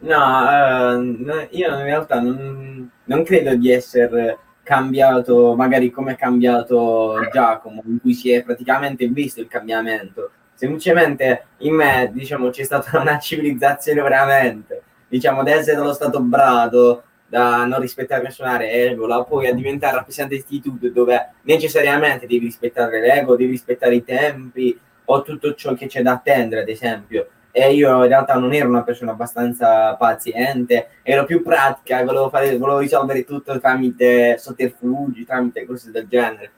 No, 0.00 1.00
no, 1.00 1.48
io 1.50 1.68
in 1.76 1.82
realtà 1.82 2.20
non, 2.20 2.88
non 3.04 3.24
credo 3.24 3.56
di 3.56 3.72
essere 3.72 4.38
cambiato, 4.68 5.54
magari 5.54 5.90
come 5.90 6.12
è 6.12 6.16
cambiato 6.16 7.26
Giacomo, 7.32 7.82
in 7.86 8.02
cui 8.02 8.12
si 8.12 8.30
è 8.30 8.42
praticamente 8.44 9.06
visto 9.06 9.40
il 9.40 9.48
cambiamento. 9.48 10.30
Semplicemente 10.52 11.46
in 11.58 11.74
me, 11.74 12.10
diciamo, 12.12 12.50
c'è 12.50 12.64
stata 12.64 13.00
una 13.00 13.18
civilizzazione 13.18 14.02
veramente, 14.02 14.82
diciamo, 15.08 15.42
da 15.42 15.52
essere 15.52 15.76
dallo 15.76 15.94
stato 15.94 16.20
brado, 16.20 17.04
da 17.26 17.64
non 17.64 17.80
rispettare 17.80 18.20
personale, 18.20 18.70
egola, 18.70 19.24
poi 19.24 19.46
a 19.46 19.54
diventare 19.54 19.96
rappresentante 19.96 20.34
di 20.36 20.42
istituto 20.42 20.90
dove 20.90 21.30
necessariamente 21.42 22.26
devi 22.26 22.44
rispettare 22.44 23.00
l'ego, 23.00 23.36
devi 23.36 23.52
rispettare 23.52 23.94
i 23.94 24.04
tempi 24.04 24.78
o 25.06 25.22
tutto 25.22 25.54
ciò 25.54 25.72
che 25.72 25.86
c'è 25.86 26.02
da 26.02 26.12
attendere, 26.12 26.60
ad 26.60 26.68
esempio. 26.68 27.28
E 27.60 27.72
io 27.72 28.04
in 28.04 28.08
realtà 28.08 28.34
non 28.34 28.54
ero 28.54 28.68
una 28.68 28.84
persona 28.84 29.10
abbastanza 29.10 29.96
paziente, 29.96 30.90
ero 31.02 31.24
più 31.24 31.42
pratica, 31.42 32.04
volevo, 32.04 32.28
fare, 32.28 32.56
volevo 32.56 32.78
risolvere 32.78 33.24
tutto 33.24 33.58
tramite 33.58 34.38
sotterfugi, 34.38 35.24
tramite 35.24 35.66
cose 35.66 35.90
del 35.90 36.06
genere. 36.06 36.52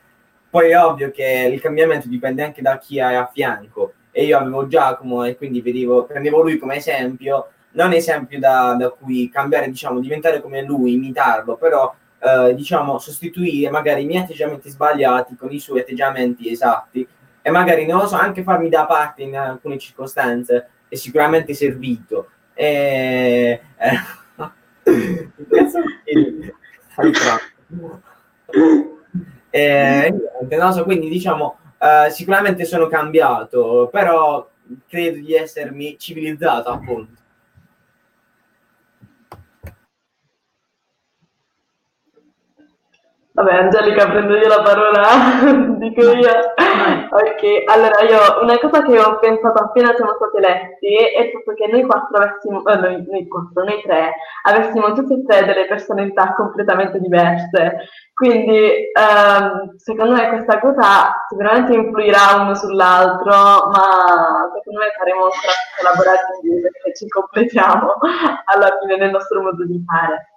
Poi 0.51 0.69
è 0.69 0.79
ovvio 0.79 1.11
che 1.11 1.49
il 1.51 1.59
cambiamento 1.59 2.07
dipende 2.07 2.43
anche 2.43 2.61
da 2.61 2.77
chi 2.77 3.01
hai 3.01 3.17
a 3.17 3.31
fianco. 3.33 3.95
E 4.11 4.25
io 4.25 4.37
avevo 4.37 4.67
Giacomo 4.67 5.25
e 5.25 5.39
quindi 5.39 5.63
vedevo, 5.63 6.05
prendevo 6.05 6.43
lui 6.43 6.59
come 6.59 6.77
esempio, 6.77 7.49
non 7.71 7.95
esempio 7.95 8.39
da, 8.39 8.75
da 8.79 8.91
cui 8.91 9.31
cambiare, 9.31 9.71
diciamo, 9.71 10.01
diventare 10.01 10.43
come 10.43 10.63
lui, 10.63 10.93
imitarlo, 10.93 11.57
però 11.57 11.95
eh, 12.19 12.55
diciamo, 12.55 12.99
sostituire 12.99 13.71
magari 13.71 14.03
i 14.03 14.07
miei 14.07 14.25
atteggiamenti 14.25 14.69
sbagliati 14.69 15.35
con 15.35 15.51
i 15.51 15.61
suoi 15.61 15.81
atteggiamenti 15.81 16.51
esatti. 16.51 17.09
E 17.41 17.51
magari, 17.51 17.87
non 17.87 18.01
lo 18.01 18.07
so, 18.07 18.17
anche 18.17 18.43
farmi 18.43 18.69
da 18.69 18.85
parte 18.85 19.23
in 19.23 19.35
alcune 19.35 19.79
circostanze 19.79 20.69
è 20.90 20.96
sicuramente 20.96 21.55
servito. 21.55 22.29
Eh, 22.53 23.61
e, 29.50 30.11
niente, 30.11 30.57
non 30.57 30.72
so, 30.72 30.85
quindi 30.85 31.09
diciamo, 31.09 31.59
eh, 31.79 32.11
sicuramente 32.11 32.64
sono 32.64 32.88
cambiato, 32.88 33.88
però 33.90 34.48
credo 34.88 35.20
di 35.20 35.35
essermi 35.35 35.96
civilizzato 35.98 36.68
appunto. 36.70 37.20
Vabbè, 43.40 43.55
Angelica, 43.55 44.07
prendo 44.07 44.37
io 44.37 44.48
la 44.48 44.61
parola, 44.61 45.00
dico 45.81 46.03
io. 46.12 46.31
Ok, 47.09 47.42
allora 47.72 48.03
io 48.03 48.42
una 48.42 48.59
cosa 48.59 48.83
che 48.83 49.00
ho 49.00 49.18
pensato 49.18 49.62
appena 49.62 49.94
siamo 49.94 50.12
stati 50.16 50.37
eletti 50.37 50.94
è 50.94 51.20
il 51.22 51.31
fatto 51.33 51.55
che 51.55 51.66
noi 51.68 51.83
quattro 51.85 52.18
avessimo, 52.18 52.66
eh, 52.66 52.76
noi, 52.76 53.07
noi 53.09 53.26
quattro, 53.29 53.64
noi 53.64 53.81
tre, 53.81 54.12
avessimo 54.42 54.92
tutte 54.92 55.14
e 55.14 55.24
tre 55.24 55.46
delle 55.46 55.64
personalità 55.64 56.35
completamente 56.35 57.00
diverse. 57.00 57.88
Quindi 58.12 58.92
ehm, 58.92 59.76
secondo 59.79 60.16
me 60.16 60.29
questa 60.29 60.61
cosa 60.61 61.24
sicuramente 61.31 61.72
influirà 61.72 62.42
uno 62.42 62.55
sull'altro, 62.55 63.33
ma 63.72 64.53
secondo 64.53 64.81
me 64.81 64.92
faremo 64.98 65.24
un 65.24 65.31
tratto 65.31 65.81
collaborativo 65.81 66.61
perché 66.61 66.94
ci 66.94 67.09
completiamo 67.09 67.96
alla 68.53 68.76
fine 68.81 68.98
nel 68.98 69.11
nostro 69.11 69.40
modo 69.40 69.64
di 69.64 69.83
fare. 69.87 70.29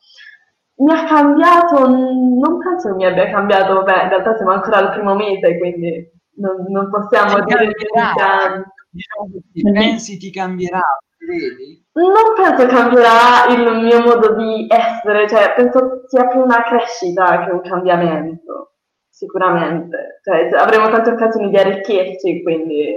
Mi 0.75 0.91
ha 0.91 1.03
cambiato, 1.05 1.87
non 1.87 2.57
penso 2.57 2.89
che 2.89 2.95
mi 2.95 3.05
abbia 3.05 3.29
cambiato, 3.29 3.83
beh, 3.83 4.01
in 4.03 4.09
realtà 4.09 4.35
siamo 4.35 4.53
ancora 4.53 4.77
al 4.77 4.91
primo 4.91 5.15
mese, 5.15 5.57
quindi 5.59 6.11
non, 6.37 6.65
non 6.69 6.89
possiamo 6.89 7.35
Ti 7.35 7.43
dire 7.43 7.73
che 7.73 7.85
cambierà, 7.85 8.73
diciamo 8.89 9.29
così, 9.31 9.71
pensi 9.71 10.17
ti 10.17 10.31
cambierà, 10.31 10.81
vedi? 11.27 11.85
Non 11.93 12.33
penso 12.35 12.65
cambierà 12.65 13.45
il 13.49 13.83
mio 13.83 14.01
modo 14.01 14.35
di 14.35 14.67
essere, 14.67 15.27
cioè 15.27 15.53
penso 15.55 16.03
sia 16.07 16.25
più 16.27 16.41
una 16.41 16.63
crescita 16.63 17.45
che 17.45 17.51
un 17.51 17.61
cambiamento, 17.61 18.73
sicuramente. 19.09 20.19
Cioè, 20.23 20.49
avremo 20.55 20.89
tante 20.89 21.11
occasioni 21.11 21.49
di 21.51 21.57
arricchirci, 21.57 22.41
quindi 22.41 22.95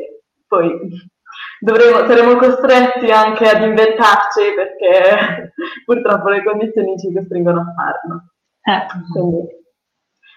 poi 0.49 0.79
dovremo, 1.61 2.07
saremo 2.07 2.37
costretti 2.37 3.11
anche 3.11 3.49
ad 3.49 3.63
inventarci 3.63 4.41
perché 4.55 5.53
purtroppo 5.85 6.29
le 6.29 6.43
condizioni 6.45 6.99
ci 6.99 7.13
costringono 7.13 7.61
a 7.61 7.75
farlo. 7.75 8.23
Quindi- 9.13 9.65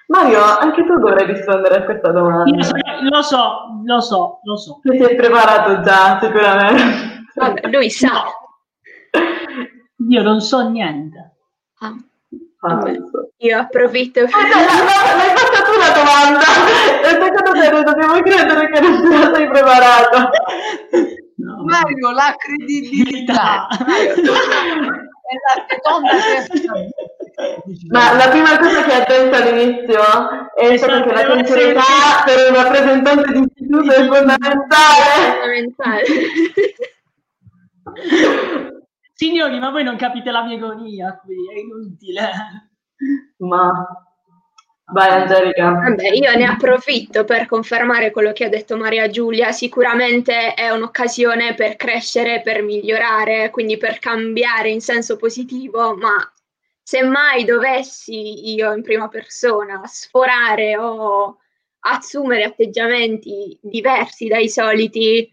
Mario, 0.08 0.42
anche 0.42 0.84
tu 0.86 0.98
dovrai 0.98 1.26
rispondere 1.28 1.76
a 1.78 1.84
questa 1.84 2.12
domanda. 2.12 2.50
Io 2.56 2.64
so- 2.64 2.76
lo 3.12 3.22
so, 3.22 3.82
lo 3.86 4.00
so, 4.00 4.40
lo 4.44 4.58
so. 4.58 4.80
Tu 4.82 4.94
sei 4.98 5.16
preparato 5.16 5.82
già, 5.82 6.20
sicuramente. 6.20 7.28
Vabbè, 7.36 7.68
lui 7.70 7.90
sa. 7.92 8.24
Io 10.10 10.22
non 10.24 10.42
so 10.42 10.68
niente. 10.68 11.36
Ah, 11.82 11.94
Falso. 12.60 13.32
io 13.38 13.58
approfitto. 13.58 14.20
L'hai 14.20 14.30
fatta 14.30 15.62
tu 15.64 15.72
la 15.80 15.92
domanda 15.96 16.44
e 17.04 17.08
secondo 17.08 17.52
te 17.58 17.70
noi 17.72 17.84
dobbiamo 17.86 18.20
credere 18.22 18.70
che 18.70 18.80
non 18.82 19.02
te 19.02 19.18
la 19.18 19.34
sei 19.34 19.48
preparato. 19.48 20.30
Mario, 21.64 22.12
la 22.12 22.36
credibilità. 22.38 23.68
È 23.70 25.36
la 25.46 25.66
seconda. 25.70 26.12
Ma 27.92 28.14
la 28.14 28.28
prima 28.30 28.58
cosa 28.58 28.84
che 28.84 28.94
ha 28.94 29.06
detto 29.06 29.36
all'inizio 29.38 30.02
è 30.56 30.76
stata 30.76 31.02
che 31.02 31.14
la 31.14 31.32
sincerità 31.32 32.24
per 32.26 32.50
un 32.50 32.56
rappresentante 32.56 33.32
di 33.32 33.40
istituto 33.40 33.90
è 33.90 34.06
fondamentale. 34.06 35.40
Fondamentale. 35.40 36.04
Signori, 39.20 39.60
ma 39.60 39.70
voi 39.70 39.84
non 39.84 39.98
capite 39.98 40.32
la 40.32 40.46
mia 40.46 40.56
agonia 40.56 41.20
qui, 41.22 41.36
è 41.54 41.60
inutile. 41.60 42.32
Ma 43.40 43.86
vai 44.94 45.10
Angelica. 45.10 45.72
Vabbè, 45.72 46.08
io 46.14 46.34
ne 46.38 46.46
approfitto 46.46 47.26
per 47.26 47.46
confermare 47.46 48.12
quello 48.12 48.32
che 48.32 48.46
ha 48.46 48.48
detto 48.48 48.78
Maria 48.78 49.10
Giulia. 49.10 49.52
Sicuramente 49.52 50.54
è 50.54 50.70
un'occasione 50.70 51.54
per 51.54 51.76
crescere, 51.76 52.42
per 52.42 52.62
migliorare, 52.64 53.50
quindi 53.50 53.76
per 53.76 54.00
cambiare 54.00 54.70
in 54.70 54.80
senso 54.80 55.18
positivo, 55.18 55.98
ma 55.98 56.16
se 56.82 57.04
mai 57.04 57.44
dovessi 57.44 58.54
io 58.54 58.72
in 58.72 58.84
prima 58.84 59.10
persona 59.10 59.82
sforare 59.86 60.78
o 60.78 61.40
assumere 61.80 62.46
atteggiamenti 62.46 63.60
diversi 63.62 64.30
dai 64.30 64.48
soliti, 64.48 65.30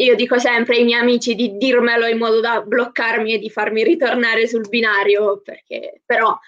io 0.00 0.14
dico 0.14 0.38
sempre 0.38 0.76
ai 0.76 0.84
miei 0.84 1.00
amici 1.00 1.34
di 1.34 1.56
dirmelo 1.56 2.06
in 2.06 2.18
modo 2.18 2.40
da 2.40 2.60
bloccarmi 2.60 3.34
e 3.34 3.38
di 3.38 3.50
farmi 3.50 3.82
ritornare 3.82 4.46
sul 4.46 4.68
binario, 4.68 5.40
perché 5.40 6.02
però 6.04 6.38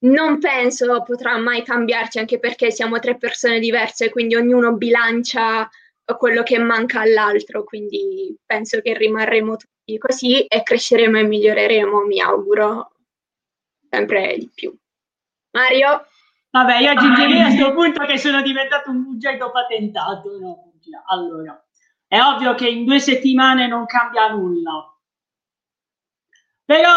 non 0.00 0.38
penso 0.38 1.02
potrà 1.02 1.38
mai 1.38 1.62
cambiarci, 1.62 2.18
anche 2.18 2.38
perché 2.38 2.70
siamo 2.70 2.98
tre 2.98 3.16
persone 3.16 3.60
diverse, 3.60 4.10
quindi 4.10 4.36
ognuno 4.36 4.74
bilancia 4.74 5.68
quello 6.18 6.42
che 6.42 6.58
manca 6.58 7.00
all'altro, 7.00 7.64
quindi 7.64 8.34
penso 8.44 8.80
che 8.80 8.94
rimarremo 8.94 9.56
tutti 9.56 9.98
così 9.98 10.44
e 10.44 10.62
cresceremo 10.62 11.18
e 11.18 11.22
miglioreremo, 11.22 12.00
mi 12.04 12.20
auguro, 12.20 12.92
sempre 13.90 14.36
di 14.38 14.50
più. 14.54 14.74
Mario? 15.52 16.06
Vabbè, 16.50 16.78
io 16.80 16.90
aggiungerei 16.90 17.40
a 17.40 17.46
questo 17.46 17.72
punto 17.72 18.04
che 18.04 18.18
sono 18.18 18.42
diventato 18.42 18.90
un 18.90 19.02
bugiardo 19.02 19.50
patentato. 19.50 20.38
no? 20.38 20.72
Allora, 21.10 21.62
è 22.08 22.20
ovvio 22.20 22.54
che 22.54 22.68
in 22.68 22.84
due 22.84 22.98
settimane 22.98 23.66
non 23.68 23.84
cambia 23.86 24.28
nulla. 24.32 24.92
Però 26.64 26.90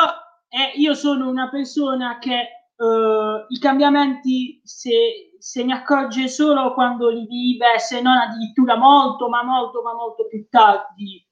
eh, 0.50 0.80
io 0.80 0.94
sono 0.94 1.30
una 1.30 1.50
persona 1.50 2.18
che 2.20 2.40
eh, 2.40 3.46
i 3.48 3.60
cambiamenti 3.60 4.62
se, 4.64 5.36
se 5.38 5.64
ne 5.64 5.74
accorge 5.74 6.28
solo 6.28 6.74
quando 6.74 7.10
li 7.10 7.26
vive, 7.26 7.78
se 7.80 8.02
non 8.02 8.18
addirittura 8.18 8.76
molto, 8.78 9.30
ma 9.30 9.44
molto, 9.44 9.82
ma 9.82 9.94
molto 9.94 10.28
più 10.28 10.48
tardi. 10.50 11.26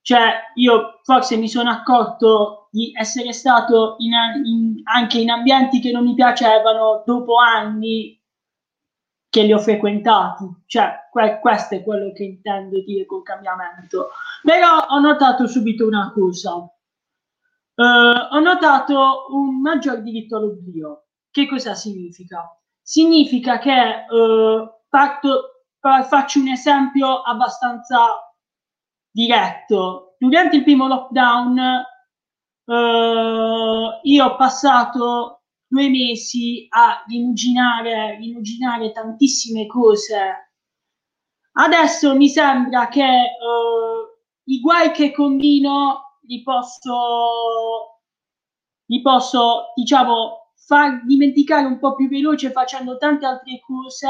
Cioè, 0.00 0.52
io 0.56 1.00
forse 1.02 1.36
mi 1.36 1.48
sono 1.48 1.70
accorto 1.70 2.68
di 2.70 2.92
essere 2.94 3.32
stato 3.32 3.96
in, 3.98 4.12
in- 4.44 4.80
anche 4.84 5.18
in 5.18 5.30
ambienti 5.30 5.80
che 5.80 5.90
non 5.92 6.04
mi 6.04 6.14
piacevano 6.14 7.02
dopo 7.06 7.36
anni 7.38 8.20
che 9.34 9.42
li 9.42 9.52
ho 9.52 9.58
frequentati. 9.58 10.44
Cioè, 10.66 11.08
que- 11.10 11.40
questo 11.40 11.74
è 11.74 11.82
quello 11.82 12.12
che 12.12 12.22
intendo 12.22 12.80
dire 12.84 13.04
col 13.04 13.24
cambiamento. 13.24 14.10
Però 14.44 14.86
ho 14.90 15.00
notato 15.00 15.48
subito 15.48 15.84
una 15.88 16.12
cosa. 16.14 16.52
Eh, 17.74 17.82
ho 17.82 18.38
notato 18.38 19.26
un 19.30 19.60
maggior 19.60 20.02
diritto 20.02 20.36
all'oblio. 20.36 21.06
Che 21.32 21.48
cosa 21.48 21.74
significa? 21.74 22.48
Significa 22.80 23.58
che 23.58 24.04
eh, 24.08 24.70
parto- 24.88 25.64
fa- 25.80 26.04
faccio 26.04 26.38
un 26.38 26.48
esempio 26.48 27.20
abbastanza 27.22 28.32
diretto. 29.10 30.14
Durante 30.16 30.54
il 30.56 30.62
primo 30.62 30.86
lockdown 30.86 31.58
eh, 32.66 34.00
io 34.04 34.24
ho 34.24 34.36
passato 34.36 35.33
due 35.74 35.88
mesi 35.88 36.66
a 36.70 37.02
rimuginare, 37.08 38.16
rimuginare 38.18 38.92
tantissime 38.92 39.66
cose. 39.66 40.52
Adesso 41.56 42.14
mi 42.14 42.28
sembra 42.28 42.86
che 42.86 43.02
eh, 43.02 43.30
i 44.44 44.60
guai 44.60 44.92
che 44.92 45.10
combino 45.10 46.18
li 46.22 46.42
posso, 46.42 48.00
li 48.86 49.02
posso, 49.02 49.72
diciamo, 49.74 50.52
far 50.54 51.04
dimenticare 51.04 51.66
un 51.66 51.78
po' 51.80 51.96
più 51.96 52.08
veloce 52.08 52.52
facendo 52.52 52.96
tante 52.96 53.26
altre 53.26 53.60
cose 53.60 54.08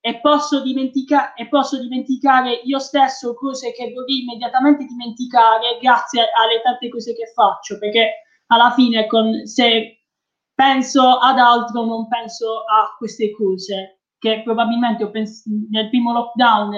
e 0.00 0.20
posso, 0.20 0.62
dimentica- 0.62 1.34
e 1.34 1.48
posso 1.48 1.78
dimenticare 1.78 2.52
io 2.64 2.78
stesso 2.78 3.34
cose 3.34 3.72
che 3.72 3.92
vorrei 3.92 4.22
immediatamente 4.22 4.84
dimenticare 4.84 5.78
grazie 5.80 6.22
alle 6.22 6.62
tante 6.62 6.88
cose 6.88 7.14
che 7.14 7.26
faccio, 7.34 7.78
perché 7.78 8.22
alla 8.46 8.70
fine 8.70 9.06
con, 9.06 9.46
se 9.46 9.99
penso 10.60 11.16
ad 11.18 11.38
altro 11.38 11.84
non 11.86 12.06
penso 12.06 12.64
a 12.64 12.94
queste 12.98 13.30
cose 13.32 14.00
che 14.18 14.42
probabilmente 14.44 15.08
pens- 15.08 15.46
nel 15.70 15.88
primo 15.88 16.12
lockdown 16.12 16.74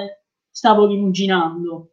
stavo 0.49 0.87
rimuginando. 0.87 1.88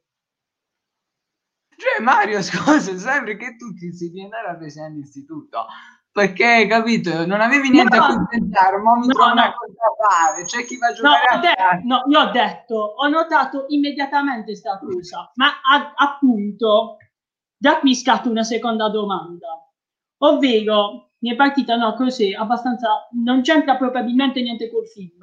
Cioè, 1.75 2.03
Mario, 2.03 2.41
scusa, 2.43 2.95
sembra 2.97 3.33
che 3.35 3.55
tu 3.55 3.73
ti 3.73 3.91
si 3.91 4.11
di 4.11 4.21
andare 4.21 4.49
al 4.49 4.57
presidente 4.57 4.99
d'istituto. 4.99 5.65
perché, 6.11 6.67
capito, 6.67 7.25
non 7.25 7.41
avevi 7.41 7.69
niente 7.69 7.97
No. 7.97 8.03
a 8.03 8.07
cui 8.15 8.25
pensare, 8.27 8.77
ma 8.77 8.95
mi 8.97 9.07
No, 9.07 9.13
trovo 9.13 9.31
una 9.31 9.45
no. 9.45 9.53
cosa 9.53 9.73
a 9.73 10.09
fare, 10.09 10.43
c'è 10.45 10.65
chi 10.65 10.77
va 10.77 10.87
a 10.87 10.89
No, 10.89 10.95
giocare 10.95 11.27
ho 11.31 11.37
a 11.37 11.39
de- 11.77 11.83
no, 11.85 12.03
io 12.07 12.19
ho 12.19 12.31
detto, 12.31 12.75
ho 12.75 13.07
notato 13.07 13.65
immediatamente 13.69 14.55
sta 14.55 14.77
cosa, 14.77 15.31
ma 15.35 15.47
a- 15.47 15.93
appunto 15.95 16.97
da 17.57 17.79
qui 17.79 17.95
scatta 17.95 18.29
una 18.29 18.43
seconda 18.43 18.89
domanda, 18.89 19.47
ovvero 20.17 21.08
mi 21.19 21.31
è 21.31 21.35
partita 21.35 21.75
no, 21.75 21.93
così, 21.95 22.33
abbastanza, 22.33 23.07
non 23.23 23.41
c'entra 23.41 23.75
probabilmente 23.75 24.41
niente 24.41 24.69
col 24.69 24.87
film, 24.87 25.19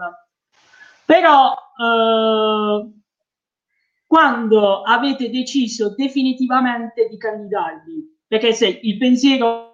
però 1.04 1.54
eh, 1.54 2.92
quando 4.06 4.82
avete 4.82 5.30
deciso 5.30 5.94
definitivamente 5.94 7.08
di 7.08 7.16
candidarvi, 7.16 8.22
perché 8.26 8.52
se 8.52 8.80
il 8.82 8.98
pensiero 8.98 9.66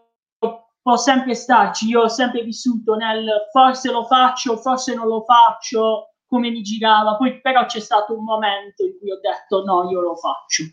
può 0.83 0.97
sempre 0.97 1.35
starci, 1.35 1.87
io 1.87 2.03
ho 2.03 2.09
sempre 2.09 2.43
vissuto 2.43 2.95
nel 2.97 3.29
forse 3.53 3.91
lo 3.91 4.05
faccio, 4.05 4.57
forse 4.57 4.95
non 4.95 5.07
lo 5.07 5.23
faccio, 5.23 6.15
come 6.27 6.51
mi 6.51 6.63
girava, 6.63 7.17
poi 7.17 7.41
però 7.41 7.67
c'è 7.67 7.79
stato 7.79 8.17
un 8.17 8.25
momento 8.25 8.85
in 8.85 8.99
cui 8.99 9.11
ho 9.13 9.21
detto 9.21 9.65
no, 9.65 9.89
io 9.91 10.01
lo 10.01 10.17
faccio. 10.17 10.65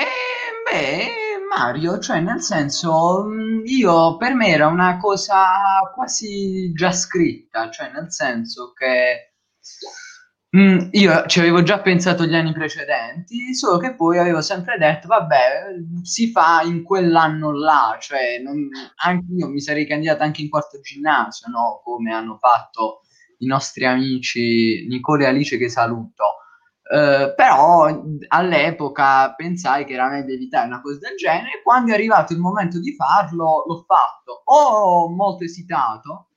Eh, 0.00 0.62
beh, 0.64 1.38
Mario, 1.48 1.98
cioè 1.98 2.20
nel 2.20 2.40
senso, 2.40 3.24
mh, 3.24 3.62
io 3.64 4.16
per 4.16 4.34
me 4.34 4.48
era 4.48 4.66
una 4.68 4.96
cosa 4.98 5.80
quasi 5.94 6.72
già 6.72 6.92
scritta, 6.92 7.70
cioè 7.70 7.90
nel 7.92 8.12
senso 8.12 8.72
che 8.72 9.34
mh, 10.50 10.88
io 10.92 11.26
ci 11.26 11.38
avevo 11.40 11.62
già 11.62 11.80
pensato 11.80 12.24
gli 12.24 12.34
anni 12.34 12.52
precedenti, 12.52 13.54
solo 13.54 13.78
che 13.78 13.94
poi 13.94 14.18
avevo 14.18 14.40
sempre 14.40 14.78
detto, 14.78 15.06
vabbè, 15.08 15.74
si 16.02 16.30
fa 16.30 16.62
in 16.62 16.82
quell'anno 16.82 17.52
là, 17.52 17.96
cioè 18.00 18.38
non- 18.40 18.68
anche 19.04 19.26
io 19.36 19.48
mi 19.48 19.60
sarei 19.60 19.86
candidato 19.86 20.22
anche 20.22 20.42
in 20.42 20.48
quarto 20.48 20.80
ginnasio, 20.80 21.48
no? 21.48 21.80
Come 21.84 22.12
hanno 22.12 22.36
fatto 22.38 23.00
i 23.38 23.46
nostri 23.46 23.84
amici 23.86 24.86
Nicola 24.88 25.24
e 25.24 25.26
Alice 25.28 25.58
che 25.58 25.68
saluto. 25.68 26.24
Eh, 26.88 27.32
però 27.34 27.88
all'epoca 28.28 29.34
pensai 29.34 29.84
che 29.84 29.94
era 29.94 30.08
meglio 30.08 30.32
evitare 30.34 30.66
una 30.66 30.80
cosa 30.80 30.98
del 31.00 31.16
genere. 31.16 31.60
Quando 31.62 31.90
è 31.90 31.94
arrivato 31.94 32.32
il 32.32 32.38
momento 32.38 32.78
di 32.78 32.94
farlo, 32.94 33.64
l'ho 33.66 33.84
fatto. 33.86 34.42
Ho 34.44 35.08
molto 35.08 35.44
esitato, 35.44 36.28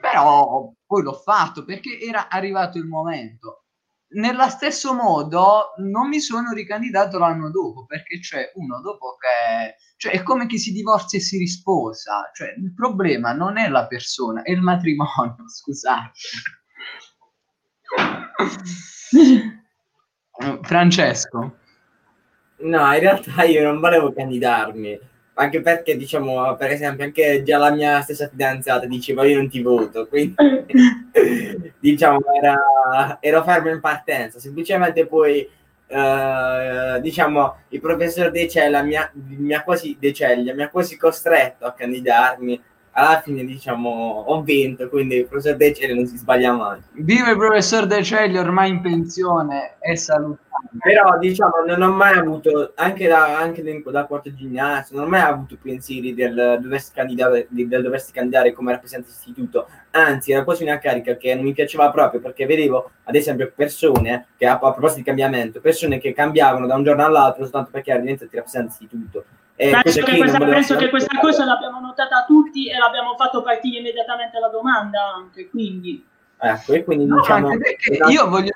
però 0.00 0.72
poi 0.86 1.02
l'ho 1.02 1.12
fatto 1.12 1.64
perché 1.64 2.00
era 2.00 2.28
arrivato 2.28 2.78
il 2.78 2.86
momento. 2.86 3.62
Nello 4.08 4.48
stesso 4.48 4.94
modo, 4.94 5.72
non 5.78 6.08
mi 6.08 6.20
sono 6.20 6.52
ricandidato 6.52 7.18
l'anno 7.18 7.50
dopo 7.50 7.86
perché 7.86 8.18
c'è 8.20 8.52
uno 8.54 8.80
dopo 8.80 9.16
che 9.16 9.76
cioè, 9.96 10.12
è 10.12 10.22
come 10.22 10.46
chi 10.46 10.58
si 10.58 10.72
divorzia 10.72 11.18
e 11.18 11.22
si 11.22 11.38
risposa. 11.38 12.30
Cioè, 12.32 12.54
il 12.56 12.72
problema 12.74 13.32
non 13.32 13.56
è 13.58 13.68
la 13.68 13.86
persona, 13.86 14.42
è 14.42 14.50
il 14.50 14.60
matrimonio. 14.62 15.36
Scusate. 15.48 16.12
Francesco. 20.62 21.56
No, 22.58 22.92
in 22.92 23.00
realtà 23.00 23.42
io 23.44 23.62
non 23.62 23.80
volevo 23.80 24.12
candidarmi, 24.12 24.98
anche 25.34 25.60
perché, 25.60 25.96
diciamo, 25.96 26.56
per 26.56 26.70
esempio, 26.70 27.04
anche 27.04 27.42
già 27.42 27.58
la 27.58 27.70
mia 27.70 28.00
stessa 28.00 28.28
fidanzata 28.28 28.86
diceva 28.86 29.26
io 29.26 29.36
non 29.36 29.48
ti 29.48 29.60
voto, 29.60 30.06
quindi 30.06 30.34
diciamo 31.78 32.20
era, 32.42 33.18
ero 33.20 33.42
fermo 33.42 33.70
in 33.70 33.80
partenza, 33.80 34.38
semplicemente 34.38 35.06
poi 35.06 35.48
eh, 35.88 36.98
diciamo 37.00 37.56
il 37.68 37.80
professor 37.80 38.30
De 38.30 38.48
Cella 38.48 38.82
mi 38.82 38.96
ha, 38.96 39.08
mi 39.12 39.54
ha 39.54 39.62
quasi 39.62 39.96
De 40.00 40.12
mi 40.54 40.62
ha 40.62 40.68
quasi 40.68 40.96
costretto 40.96 41.64
a 41.66 41.74
candidarmi, 41.74 42.62
alla 42.98 43.20
fine 43.20 43.44
diciamo 43.44 43.88
ho 44.26 44.42
vinto, 44.42 44.88
quindi 44.88 45.16
il 45.16 45.26
professor 45.26 45.56
De 45.56 45.74
Cella 45.74 45.94
non 45.94 46.06
si 46.06 46.16
sbaglia 46.16 46.52
mai. 46.52 46.80
Vive 46.92 47.30
il 47.30 47.36
professor 47.36 47.86
De 47.86 48.02
Celli 48.02 48.38
ormai 48.38 48.70
in 48.70 48.80
pensione 48.80 49.74
e 49.80 49.96
salutare. 49.96 50.44
Però 50.80 51.18
diciamo 51.18 51.52
non 51.66 51.82
ho 51.82 51.92
mai 51.92 52.16
avuto, 52.16 52.72
anche 52.76 53.06
da, 53.06 53.38
anche 53.38 53.62
da, 53.62 54.04
quarto 54.06 54.32
ginnasio, 54.32 54.96
non 54.96 55.06
ho 55.06 55.08
mai 55.08 55.20
avuto 55.20 55.58
pensieri 55.60 56.14
del 56.14 56.58
doversi 56.62 56.92
candidare, 56.94 57.46
di- 57.50 57.68
del 57.68 57.82
doversi 57.82 58.12
candidare 58.12 58.52
come 58.52 58.72
rappresentante 58.72 59.14
istituto, 59.14 59.68
anzi 59.90 60.32
era 60.32 60.44
quasi 60.44 60.62
una 60.62 60.78
carica 60.78 61.16
che 61.18 61.34
non 61.34 61.44
mi 61.44 61.52
piaceva 61.52 61.90
proprio 61.90 62.20
perché 62.20 62.46
vedevo 62.46 62.90
ad 63.04 63.14
esempio 63.14 63.52
persone 63.54 64.28
che 64.38 64.46
a, 64.46 64.52
a 64.54 64.58
proposito 64.58 65.00
di 65.00 65.04
cambiamento, 65.04 65.60
persone 65.60 65.98
che 65.98 66.14
cambiavano 66.14 66.66
da 66.66 66.74
un 66.74 66.82
giorno 66.82 67.04
all'altro 67.04 67.42
soltanto 67.42 67.70
perché 67.70 67.90
erano 67.90 68.06
diventati 68.06 68.36
rappresentanti 68.36 68.82
istituto. 68.82 69.24
E 69.58 69.70
penso 69.82 70.02
che, 70.02 70.16
questa, 70.18 70.38
penso 70.38 70.76
che 70.76 70.90
questa 70.90 71.18
cosa 71.18 71.44
l'abbiamo 71.46 71.80
notata 71.80 72.24
tutti 72.26 72.68
e 72.68 72.76
l'abbiamo 72.76 73.16
fatto 73.16 73.42
partire 73.42 73.78
immediatamente 73.78 74.38
la 74.38 74.48
domanda 74.48 75.14
anche, 75.14 75.48
quindi... 75.48 76.04
Ecco, 76.38 76.74
e 76.74 76.84
quindi 76.84 77.06
No, 77.06 77.20
diciamo... 77.20 77.52
io 78.10 78.28
voglio... 78.28 78.52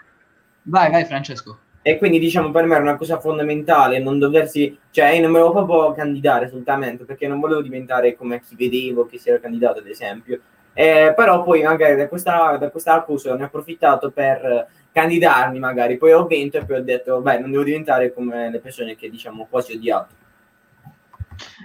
Vai, 0.62 0.90
vai 0.90 1.06
Francesco. 1.06 1.58
E 1.82 1.96
quindi 1.96 2.18
diciamo 2.18 2.50
per 2.50 2.66
me 2.66 2.74
era 2.74 2.82
una 2.82 2.96
cosa 2.96 3.18
fondamentale 3.18 3.98
non 3.98 4.18
doversi, 4.18 4.78
cioè 4.90 5.12
io 5.12 5.22
non 5.22 5.30
me 5.30 5.38
lo 5.38 5.50
proprio 5.50 5.92
candidare 5.92 6.44
assolutamente 6.44 7.04
perché 7.04 7.26
non 7.26 7.40
volevo 7.40 7.62
diventare 7.62 8.14
come 8.14 8.42
chi 8.42 8.54
vedevo 8.54 9.06
che 9.06 9.18
si 9.18 9.30
era 9.30 9.40
candidato 9.40 9.78
ad 9.78 9.86
esempio. 9.86 10.38
Eh, 10.74 11.14
però 11.16 11.42
poi 11.42 11.62
magari 11.62 11.96
da 11.96 12.08
questa, 12.08 12.58
da 12.58 12.70
questa 12.70 12.92
accusa 12.92 13.34
ne 13.34 13.44
ho 13.44 13.46
approfittato 13.46 14.10
per 14.10 14.68
candidarmi 14.92 15.58
magari, 15.58 15.96
poi 15.96 16.12
ho 16.12 16.26
vinto 16.26 16.58
e 16.58 16.64
poi 16.66 16.76
ho 16.76 16.82
detto 16.82 17.20
beh 17.20 17.38
non 17.38 17.50
devo 17.50 17.62
diventare 17.64 18.12
come 18.12 18.50
le 18.50 18.60
persone 18.60 18.94
che 18.94 19.08
diciamo 19.08 19.46
quasi 19.48 19.72
odiato. 19.74 20.14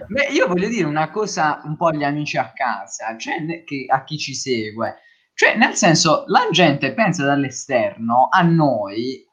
Beh, 0.08 0.26
io 0.32 0.46
voglio 0.46 0.68
dire 0.68 0.86
una 0.86 1.10
cosa 1.10 1.60
un 1.64 1.76
po' 1.76 1.88
agli 1.88 2.04
amici 2.04 2.36
a 2.38 2.52
casa, 2.52 3.16
cioè 3.16 3.64
che, 3.64 3.86
a 3.88 4.04
chi 4.04 4.18
ci 4.18 4.34
segue. 4.34 4.96
Cioè, 5.34 5.56
nel 5.56 5.74
senso, 5.74 6.24
la 6.28 6.48
gente 6.50 6.94
pensa 6.94 7.24
dall'esterno 7.24 8.28
a 8.30 8.42
noi 8.42 9.24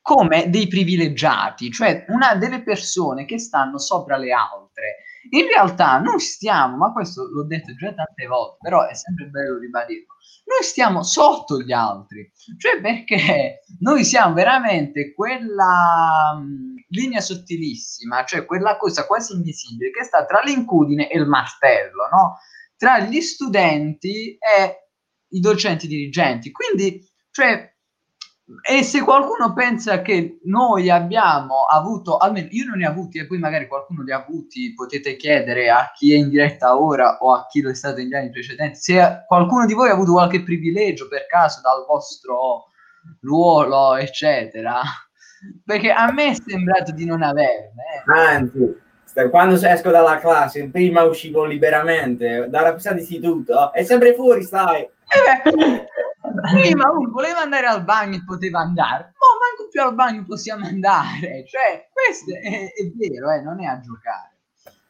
come 0.00 0.48
dei 0.50 0.68
privilegiati, 0.68 1.70
cioè 1.72 2.04
una 2.08 2.36
delle 2.36 2.62
persone 2.62 3.24
che 3.24 3.40
stanno 3.40 3.78
sopra 3.78 4.16
le 4.16 4.30
altre. 4.30 4.98
In 5.30 5.46
realtà 5.48 5.98
noi 5.98 6.20
stiamo, 6.20 6.76
ma 6.76 6.92
questo 6.92 7.24
l'ho 7.24 7.44
detto 7.44 7.74
già 7.74 7.92
tante 7.92 8.26
volte, 8.26 8.58
però 8.60 8.86
è 8.86 8.94
sempre 8.94 9.26
bello 9.26 9.58
ribadirlo, 9.58 10.14
noi 10.44 10.62
stiamo 10.62 11.02
sotto 11.02 11.60
gli 11.60 11.72
altri, 11.72 12.30
cioè 12.56 12.80
perché 12.80 13.62
noi 13.80 14.04
siamo 14.04 14.32
veramente 14.34 15.12
quella 15.12 16.38
mh, 16.38 16.75
linea 16.88 17.20
sottilissima, 17.20 18.24
cioè 18.24 18.44
quella 18.44 18.76
cosa 18.76 19.06
quasi 19.06 19.34
invisibile 19.34 19.90
che 19.90 20.04
sta 20.04 20.24
tra 20.24 20.40
l'incudine 20.40 21.10
e 21.10 21.18
il 21.18 21.26
martello, 21.26 22.08
no? 22.10 22.38
Tra 22.76 23.00
gli 23.00 23.20
studenti 23.20 24.36
e 24.38 24.90
i 25.28 25.40
docenti 25.40 25.86
dirigenti. 25.86 26.50
Quindi, 26.52 27.04
cioè, 27.30 27.74
e 28.62 28.84
se 28.84 29.00
qualcuno 29.00 29.52
pensa 29.54 30.02
che 30.02 30.38
noi 30.44 30.88
abbiamo 30.88 31.64
avuto, 31.64 32.16
almeno 32.16 32.46
io 32.52 32.66
non 32.66 32.78
ne 32.78 32.86
ho 32.86 32.90
avuti, 32.90 33.18
e 33.18 33.26
poi 33.26 33.38
magari 33.38 33.66
qualcuno 33.66 34.02
li 34.02 34.12
ha 34.12 34.22
avuti, 34.24 34.72
potete 34.72 35.16
chiedere 35.16 35.68
a 35.68 35.90
chi 35.92 36.12
è 36.12 36.16
in 36.16 36.28
diretta 36.28 36.78
ora 36.78 37.18
o 37.18 37.32
a 37.32 37.46
chi 37.48 37.60
lo 37.60 37.70
è 37.70 37.74
stato 37.74 37.96
negli 37.96 38.14
anni 38.14 38.30
precedenti, 38.30 38.78
se 38.78 39.24
qualcuno 39.26 39.66
di 39.66 39.74
voi 39.74 39.88
ha 39.88 39.94
avuto 39.94 40.12
qualche 40.12 40.44
privilegio 40.44 41.08
per 41.08 41.26
caso 41.26 41.60
dal 41.60 41.84
vostro 41.86 42.66
ruolo, 43.20 43.96
eccetera. 43.96 44.80
Perché 45.64 45.90
a 45.90 46.12
me 46.12 46.30
è 46.30 46.34
sembrato 46.34 46.92
di 46.92 47.04
non 47.04 47.22
averne. 47.22 47.72
eh. 48.06 48.12
Anzi, 48.12 48.76
quando 49.30 49.54
esco 49.54 49.90
dalla 49.90 50.18
classe, 50.18 50.68
prima 50.68 51.02
uscivo 51.02 51.44
liberamente, 51.44 52.46
da 52.48 52.62
rappresentante 52.62 53.04
istituto, 53.04 53.72
è 53.72 53.82
sempre 53.82 54.14
fuori, 54.14 54.42
sai. 54.44 54.82
Eh 54.82 55.86
Prima 56.42 56.90
uno 56.90 57.10
voleva 57.10 57.40
andare 57.40 57.66
al 57.66 57.84
bagno 57.84 58.16
e 58.16 58.24
poteva 58.24 58.60
andare, 58.60 59.04
ma 59.04 59.26
manco 59.40 59.68
più 59.70 59.80
al 59.80 59.94
bagno 59.94 60.24
possiamo 60.26 60.66
andare. 60.66 61.44
Cioè, 61.46 61.88
questo 61.92 62.34
è, 62.34 62.72
è 62.72 62.90
vero, 62.94 63.30
eh, 63.30 63.40
non 63.42 63.62
è 63.62 63.66
a 63.66 63.80
giocare. 63.80 64.35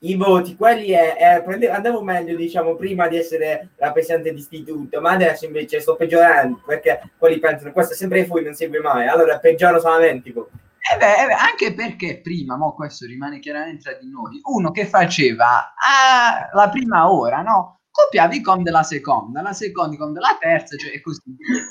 I 0.09 0.15
voti, 0.17 0.57
quelli 0.57 0.91
è, 0.91 1.17
è- 1.17 1.43
prende- 1.43 1.71
andavo 1.71 2.03
meglio, 2.03 2.37
diciamo, 2.37 2.75
prima 2.77 3.09
di 3.09 3.17
essere 3.17 3.71
rappresentante 3.77 4.33
di 4.33 4.41
istituto, 4.41 5.01
ma 5.01 5.13
adesso 5.13 5.45
invece 5.45 5.81
sto 5.81 5.97
peggiorando, 5.97 6.63
perché 6.65 7.13
quelli 7.19 7.39
pensano, 7.39 7.73
questo 7.73 7.95
è 7.95 7.97
sempre 7.97 8.25
fuori, 8.25 8.45
non 8.45 8.55
serve 8.55 8.81
mai, 8.81 9.09
allora 9.09 9.39
peggioro 9.39 9.81
solamente. 9.81 10.33
voti. 10.33 10.51
Eh 10.93 10.97
beh, 10.99 11.23
eh 11.23 11.27
beh, 11.27 11.33
anche 11.33 11.75
perché 11.75 12.21
prima, 12.21 12.57
mo 12.57 12.73
questo 12.73 13.07
rimane 13.07 13.41
chiaramente 13.41 13.91
tra 13.91 13.99
di 14.01 14.09
noi, 14.09 14.39
uno 14.45 14.71
che 14.71 14.87
faceva 14.87 15.75
ah, 15.75 16.49
la 16.53 16.69
prima 16.69 17.11
ora, 17.11 17.43
no? 17.43 17.81
Copiavi 17.91 18.37
i 18.37 18.41
com 18.43 18.63
della 18.63 18.85
seconda, 18.85 19.43
la 19.43 19.53
seconda 19.53 19.95
i 19.95 19.99
com 19.99 20.13
della 20.13 20.37
terza, 20.39 20.77
cioè 20.77 20.93
e 20.93 21.01
così 21.01 21.23
via. 21.25 21.65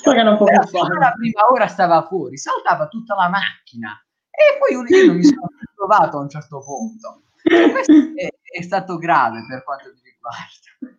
Fare. 0.66 0.96
alla 0.98 1.14
prima 1.16 1.50
ora 1.50 1.68
stava 1.68 2.06
fuori, 2.08 2.36
saltava 2.38 2.88
tutta 2.88 3.16
la 3.16 3.30
macchina 3.30 3.98
e 4.32 4.58
poi 4.60 4.76
uno, 4.76 4.88
io 4.90 5.06
non 5.06 5.16
mi 5.16 5.24
sono 5.24 5.48
più 5.48 5.68
trovato 5.76 6.18
a 6.18 6.22
un 6.22 6.30
certo 6.30 6.60
punto. 6.60 7.22
Questo 7.46 7.94
è, 8.16 8.28
è 8.60 8.62
stato 8.62 8.98
grave 8.98 9.46
per 9.48 9.64
quanto 9.64 9.92
mi 9.94 10.02
riguarda. 10.04 10.98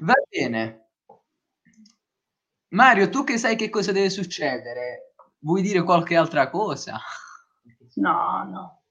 Va 0.00 0.14
bene. 0.28 0.88
Mario, 2.68 3.10
tu 3.10 3.24
che 3.24 3.38
sai 3.38 3.56
che 3.56 3.68
cosa 3.70 3.92
deve 3.92 4.10
succedere, 4.10 5.14
vuoi 5.40 5.62
dire 5.62 5.82
qualche 5.82 6.16
altra 6.16 6.48
cosa? 6.50 6.98
No, 7.96 8.44
no. 8.50 8.82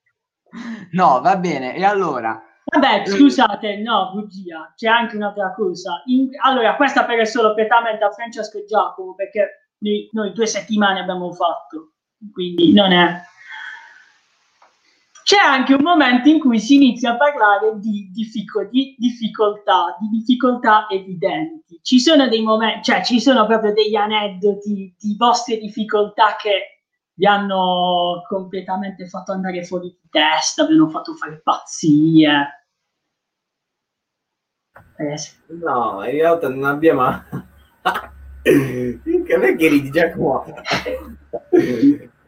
No, 0.92 1.20
va 1.22 1.36
bene. 1.38 1.76
E 1.76 1.84
allora, 1.84 2.42
Vabbè, 2.66 3.06
scusate, 3.06 3.78
no, 3.78 4.12
bugia, 4.14 4.74
c'è 4.76 4.88
anche 4.88 5.16
un'altra 5.16 5.54
cosa. 5.54 6.02
In- 6.06 6.30
allora, 6.44 6.76
questa 6.76 7.06
per 7.06 7.28
solo 7.28 7.54
prettamente 7.54 8.04
a 8.04 8.12
Francesco 8.12 8.58
e 8.58 8.66
Giacomo, 8.66 9.14
perché 9.16 9.70
noi, 9.80 10.10
noi 10.14 10.32
due 10.32 10.48
settimane 10.48 11.00
abbiamo 11.00 11.32
fatto, 11.34 11.94
quindi 12.32 12.74
non 12.74 12.92
è... 12.92 13.22
C'è 15.24 15.38
anche 15.38 15.74
un 15.74 15.82
momento 15.82 16.28
in 16.28 16.40
cui 16.40 16.60
si 16.60 16.76
inizia 16.76 17.14
a 17.14 17.18
parlare 17.18 17.80
di, 17.80 18.10
diffico- 18.12 18.66
di 18.66 18.96
difficoltà, 18.98 19.96
di 20.00 20.10
difficoltà 20.10 20.88
evidenti. 20.90 21.80
Ci 21.82 22.00
sono 22.00 22.28
dei 22.28 22.42
momenti, 22.42 22.84
cioè 22.84 23.04
ci 23.04 23.22
sono 23.22 23.46
proprio 23.46 23.74
degli 23.74 23.96
aneddoti 23.96 24.94
di 25.00 25.16
vostre 25.18 25.58
difficoltà 25.58 26.36
che 26.36 26.74
vi 27.14 27.26
hanno 27.26 28.22
completamente 28.28 29.08
fatto 29.08 29.32
andare 29.32 29.64
fuori 29.64 29.90
di 29.90 30.10
testa, 30.10 30.66
vi 30.66 30.74
hanno 30.74 30.90
fatto 30.90 31.14
fare 31.14 31.40
pazzie. 31.42 32.66
No, 35.48 36.04
in 36.04 36.12
realtà 36.12 36.50
non 36.50 36.66
abbiamo... 36.66 37.24
Che 38.44 39.38
me 39.38 39.56
che 39.56 39.70
ridi 39.70 39.90
Giacomo? 39.90 40.44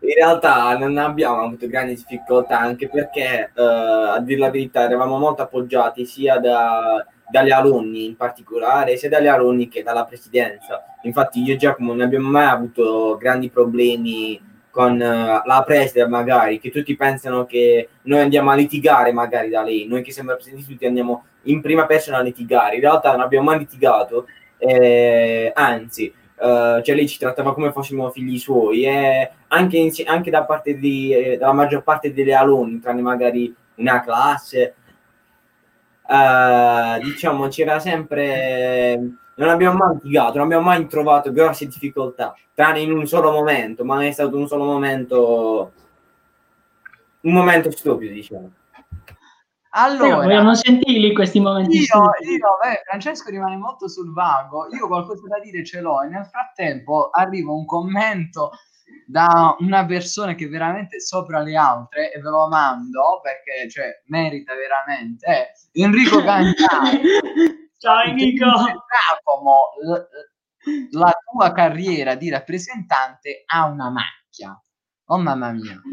In 0.05 0.13
realtà 0.13 0.77
non 0.77 0.97
abbiamo 0.97 1.41
avuto 1.41 1.67
grandi 1.67 1.95
difficoltà 1.95 2.59
anche 2.59 2.87
perché, 2.87 3.51
eh, 3.55 3.63
a 3.63 4.19
dire 4.19 4.39
la 4.39 4.51
verità, 4.51 4.83
eravamo 4.83 5.17
molto 5.17 5.41
appoggiati 5.41 6.05
sia 6.05 6.37
da- 6.37 7.03
dagli 7.27 7.49
alunni 7.49 8.05
in 8.05 8.15
particolare, 8.15 8.97
sia 8.97 9.09
dagli 9.09 9.25
alunni 9.25 9.67
che 9.67 9.81
dalla 9.81 10.05
presidenza. 10.05 10.83
Infatti 11.03 11.41
io 11.41 11.53
e 11.53 11.57
Giacomo 11.57 11.93
non 11.93 12.01
abbiamo 12.01 12.29
mai 12.29 12.45
avuto 12.45 13.17
grandi 13.17 13.49
problemi 13.49 14.39
con 14.69 15.01
eh, 15.01 15.41
la 15.43 15.63
preside 15.65 16.05
magari, 16.07 16.59
che 16.59 16.69
tutti 16.69 16.95
pensano 16.95 17.45
che 17.45 17.89
noi 18.03 18.19
andiamo 18.19 18.51
a 18.51 18.55
litigare 18.55 19.11
magari 19.11 19.49
da 19.49 19.63
lei, 19.63 19.87
noi 19.87 20.03
che 20.03 20.11
siamo 20.11 20.29
rappresentati 20.29 20.67
tutti 20.67 20.85
andiamo 20.85 21.23
in 21.43 21.61
prima 21.61 21.85
persona 21.87 22.17
a 22.17 22.21
litigare, 22.21 22.75
in 22.75 22.81
realtà 22.81 23.11
non 23.11 23.21
abbiamo 23.21 23.45
mai 23.45 23.59
litigato, 23.59 24.27
eh, 24.57 25.51
anzi, 25.55 26.13
eh, 26.37 26.81
cioè 26.83 26.95
lei 26.95 27.07
ci 27.07 27.17
trattava 27.17 27.53
come 27.53 27.71
fossimo 27.71 28.09
figli 28.11 28.37
suoi 28.37 28.83
e 28.85 29.31
anche, 29.47 29.77
insi- 29.77 30.03
anche 30.03 30.29
da 30.29 30.43
parte 30.43 30.77
di, 30.77 31.13
eh, 31.13 31.37
dalla 31.37 31.53
maggior 31.53 31.83
parte 31.83 32.13
degli 32.13 32.31
alunni, 32.31 32.79
tranne 32.79 33.01
magari 33.01 33.53
una 33.75 34.01
classe, 34.01 34.75
eh, 36.07 36.99
diciamo 37.01 37.47
c'era 37.47 37.79
sempre 37.79 38.99
non 39.37 39.49
abbiamo 39.49 39.77
mai 39.77 39.95
litigato, 39.95 40.37
non 40.37 40.45
abbiamo 40.45 40.63
mai 40.63 40.87
trovato 40.87 41.31
grosse 41.31 41.67
difficoltà, 41.67 42.33
tranne 42.53 42.79
in 42.79 42.91
un 42.91 43.05
solo 43.05 43.31
momento, 43.31 43.83
ma 43.83 44.05
è 44.05 44.11
stato 44.11 44.37
un 44.37 44.47
solo 44.47 44.63
momento 44.63 45.71
un 47.21 47.33
momento 47.33 47.71
stupido, 47.71 48.13
diciamo. 48.13 48.51
Allora, 49.77 50.15
vogliamo 50.15 50.55
sentirli 50.55 51.13
questi 51.13 51.41
momenti 51.41 51.79
io, 51.79 51.85
io 51.85 52.57
beh, 52.61 52.83
Francesco 52.85 53.29
rimane 53.29 53.57
molto 53.57 53.89
sul 53.89 54.13
vago, 54.13 54.67
io 54.73 54.87
qualcosa 54.87 55.27
da 55.27 55.39
dire 55.39 55.65
ce 55.65 55.81
l'ho 55.81 56.01
e 56.01 56.07
nel 56.07 56.25
frattempo 56.25 57.09
arriva 57.09 57.51
un 57.51 57.65
commento 57.65 58.51
da 59.05 59.55
una 59.59 59.85
persona 59.85 60.33
che 60.33 60.47
veramente 60.47 61.01
sopra 61.01 61.41
le 61.41 61.57
altre 61.57 62.13
e 62.13 62.21
ve 62.21 62.29
lo 62.29 62.47
mando 62.47 63.19
perché 63.21 63.69
cioè, 63.69 64.01
merita 64.05 64.53
veramente, 64.55 65.25
è 65.25 65.51
Enrico 65.73 66.21
Gagnani. 66.21 66.53
Ciao 67.77 68.01
Enrico. 68.03 68.45
Giacomo, 68.45 69.71
l- 69.83 70.97
la 70.97 71.13
tua 71.29 71.51
carriera 71.51 72.15
di 72.15 72.29
rappresentante 72.29 73.43
ha 73.45 73.65
una 73.65 73.89
macchia. 73.89 74.57
Oh 75.07 75.17
mamma 75.17 75.51
mia. 75.51 75.79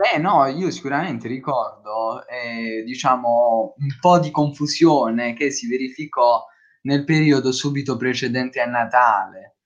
Beh, 0.00 0.18
no, 0.18 0.46
io 0.46 0.70
sicuramente 0.70 1.28
ricordo, 1.28 2.26
eh, 2.26 2.82
diciamo, 2.84 3.74
un 3.76 3.88
po' 4.00 4.18
di 4.18 4.30
confusione 4.30 5.34
che 5.34 5.50
si 5.50 5.66
verificò 5.68 6.42
nel 6.82 7.04
periodo 7.04 7.52
subito 7.52 7.96
precedente 7.96 8.60
a 8.60 8.66
Natale, 8.66 9.56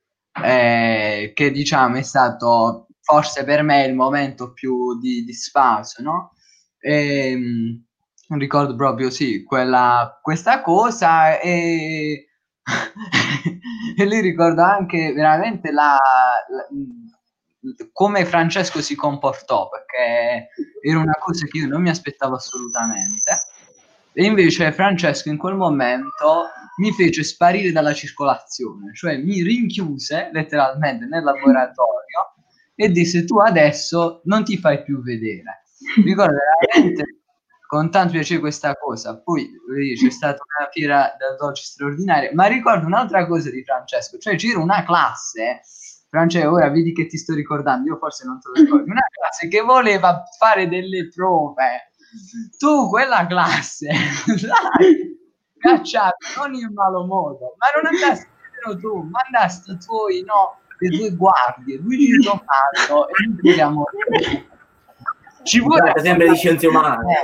eh, 0.42 1.30
che 1.34 1.50
diciamo 1.52 1.96
è 1.96 2.02
stato 2.02 2.88
forse 3.00 3.44
per 3.44 3.62
me 3.62 3.84
il 3.84 3.94
momento 3.94 4.52
più 4.52 4.98
di, 4.98 5.22
di 5.24 5.32
sfaso, 5.32 6.02
no? 6.02 6.32
Ehm, 6.80 7.84
ricordo 8.36 8.74
proprio, 8.74 9.10
sì, 9.10 9.44
quella, 9.44 10.18
questa 10.20 10.62
cosa 10.62 11.38
e, 11.38 12.26
e 13.96 14.04
lì 14.06 14.20
ricordo 14.20 14.62
anche 14.62 15.12
veramente 15.12 15.70
la, 15.70 15.92
la- 16.48 16.66
come 17.92 18.24
Francesco 18.24 18.80
si 18.80 18.94
comportò, 18.94 19.68
perché 19.68 20.48
era 20.82 20.98
una 20.98 21.16
cosa 21.18 21.46
che 21.46 21.58
io 21.58 21.66
non 21.66 21.82
mi 21.82 21.90
aspettavo 21.90 22.36
assolutamente. 22.36 23.32
E 24.12 24.24
invece 24.24 24.70
Francesco 24.72 25.28
in 25.28 25.38
quel 25.38 25.56
momento 25.56 26.44
mi 26.76 26.92
fece 26.92 27.24
sparire 27.24 27.72
dalla 27.72 27.92
circolazione, 27.92 28.94
cioè 28.94 29.16
mi 29.16 29.42
rinchiuse 29.42 30.30
letteralmente 30.32 31.06
nel 31.06 31.24
laboratorio 31.24 32.34
e 32.76 32.90
disse 32.90 33.24
tu 33.24 33.38
adesso 33.38 34.20
non 34.24 34.44
ti 34.44 34.56
fai 34.56 34.82
più 34.82 35.02
vedere. 35.02 35.62
Ricordo 36.02 36.34
veramente 36.70 37.22
con 37.66 37.90
tanto 37.90 38.12
piacere 38.12 38.38
questa 38.38 38.76
cosa. 38.76 39.20
Poi 39.20 39.50
c'è 39.96 40.10
stata 40.10 40.42
una 40.58 40.68
fiera 40.70 41.16
del 41.18 41.36
dolce 41.36 41.64
straordinaria, 41.64 42.30
ma 42.34 42.46
ricordo 42.46 42.86
un'altra 42.86 43.26
cosa 43.26 43.50
di 43.50 43.64
Francesco, 43.64 44.18
cioè 44.18 44.36
c'era 44.36 44.60
una 44.60 44.84
classe, 44.84 45.60
Francesco, 46.14 46.52
ora 46.52 46.70
vedi 46.70 46.92
che 46.92 47.06
ti 47.06 47.18
sto 47.18 47.34
ricordando, 47.34 47.88
io 47.88 47.96
forse 47.96 48.24
non 48.24 48.38
te 48.38 48.48
lo 48.48 48.62
ricordo, 48.62 48.84
una 48.84 49.06
classe 49.10 49.48
che 49.48 49.60
voleva 49.62 50.22
fare 50.38 50.68
delle 50.68 51.08
prove. 51.08 51.90
Tu 52.56 52.88
quella 52.88 53.26
classe 53.26 53.88
l'hai 54.46 55.18
cacciata 55.58 56.16
non 56.36 56.54
in 56.54 56.72
malo 56.72 57.04
modo, 57.04 57.56
ma 57.58 57.66
non 57.74 57.92
andasti 57.92 58.28
nemmeno 58.62 58.80
tu, 58.80 59.08
mandasti 59.10 59.72
i 59.72 59.78
tuoi, 59.78 60.22
no, 60.22 60.58
le 60.78 60.90
tue 60.96 61.10
guardie, 61.16 61.78
Luigi 61.78 62.20
Tommaso 62.20 63.08
e 63.08 63.14
chiediamo 63.42 63.84
ci 65.42 65.58
vuole 65.58 65.80
Guarda, 65.80 66.00
sempre 66.00 66.28
di 66.28 66.36
scienze 66.36 66.68
umane. 66.68 67.20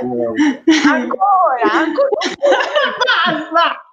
ancora, 0.85 1.71
ancora 1.71 2.09
basta 3.47 3.85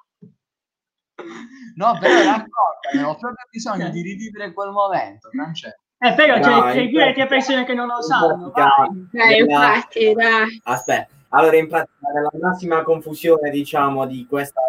no 1.79 1.97
però 1.99 2.15
raccontami 2.15 3.03
ho 3.07 3.17
proprio 3.17 3.47
bisogno 3.51 3.89
di 3.91 4.03
rivivere 4.03 4.53
quel 4.53 4.71
momento 4.71 5.29
Francesco 5.31 5.79
Eh, 6.01 6.13
però 6.15 6.35
c'è, 6.39 6.49
No, 6.51 6.63
c'è 6.63 6.89
pratica- 6.91 7.13
che 7.13 7.27
persone 7.27 7.65
che 7.65 7.75
non 7.75 7.87
lo 7.89 8.01
sanno. 8.03 8.53
Eh, 8.55 8.63
Della- 9.11 9.37
infatti, 9.37 10.13
dai. 10.13 10.61
Aspetta, 10.63 11.09
allora 11.31 11.57
in 11.57 11.67
pratica 11.69 12.13
nella 12.15 12.31
massima 12.41 12.83
confusione, 12.83 13.51
diciamo, 13.51 14.07
di 14.07 14.25
questa, 14.29 14.61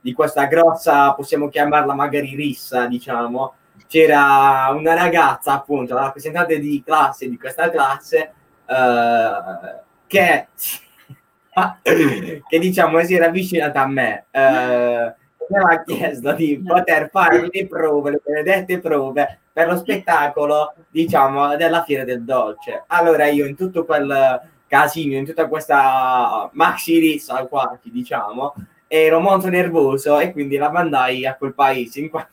di 0.00 0.12
questa 0.14 0.46
grossa, 0.46 1.12
possiamo 1.12 1.48
chiamarla 1.50 1.92
magari 1.92 2.34
rissa, 2.34 2.86
diciamo, 2.86 3.52
c'era 3.86 4.70
una 4.74 4.94
ragazza, 4.94 5.52
appunto, 5.52 5.92
la 5.92 6.04
rappresentante 6.04 6.58
di 6.58 6.82
classe 6.82 7.28
di 7.28 7.36
questa 7.36 7.68
classe, 7.68 8.32
eh, 8.64 9.80
che, 10.06 10.46
che 12.48 12.58
diciamo 12.58 13.02
si 13.04 13.14
era 13.14 13.26
avvicinata 13.26 13.82
a 13.82 13.86
me. 13.86 14.24
Eh, 14.30 15.14
mi 15.48 15.58
aveva 15.58 15.82
chiesto 15.82 16.32
di 16.32 16.62
poter 16.64 17.08
fare 17.10 17.48
le 17.50 17.66
prove, 17.66 18.10
le 18.10 18.20
benedette 18.24 18.78
prove 18.80 19.40
per 19.52 19.68
lo 19.68 19.76
spettacolo, 19.76 20.74
diciamo, 20.88 21.56
della 21.56 21.82
Fiera 21.84 22.04
del 22.04 22.24
Dolce. 22.24 22.84
Allora 22.86 23.26
io 23.26 23.46
in 23.46 23.56
tutto 23.56 23.84
quel 23.84 24.40
casino, 24.66 25.16
in 25.16 25.26
tutta 25.26 25.48
questa 25.48 26.48
maxi 26.52 26.98
rissa 26.98 27.36
al 27.36 27.48
quarti, 27.48 27.90
diciamo, 27.90 28.54
ero 28.86 29.20
molto 29.20 29.48
nervoso 29.48 30.18
e 30.18 30.32
quindi 30.32 30.56
la 30.56 30.70
mandai 30.70 31.26
a 31.26 31.34
quel 31.36 31.54
paese 31.54 32.00
in 32.00 32.10
quanto 32.10 32.30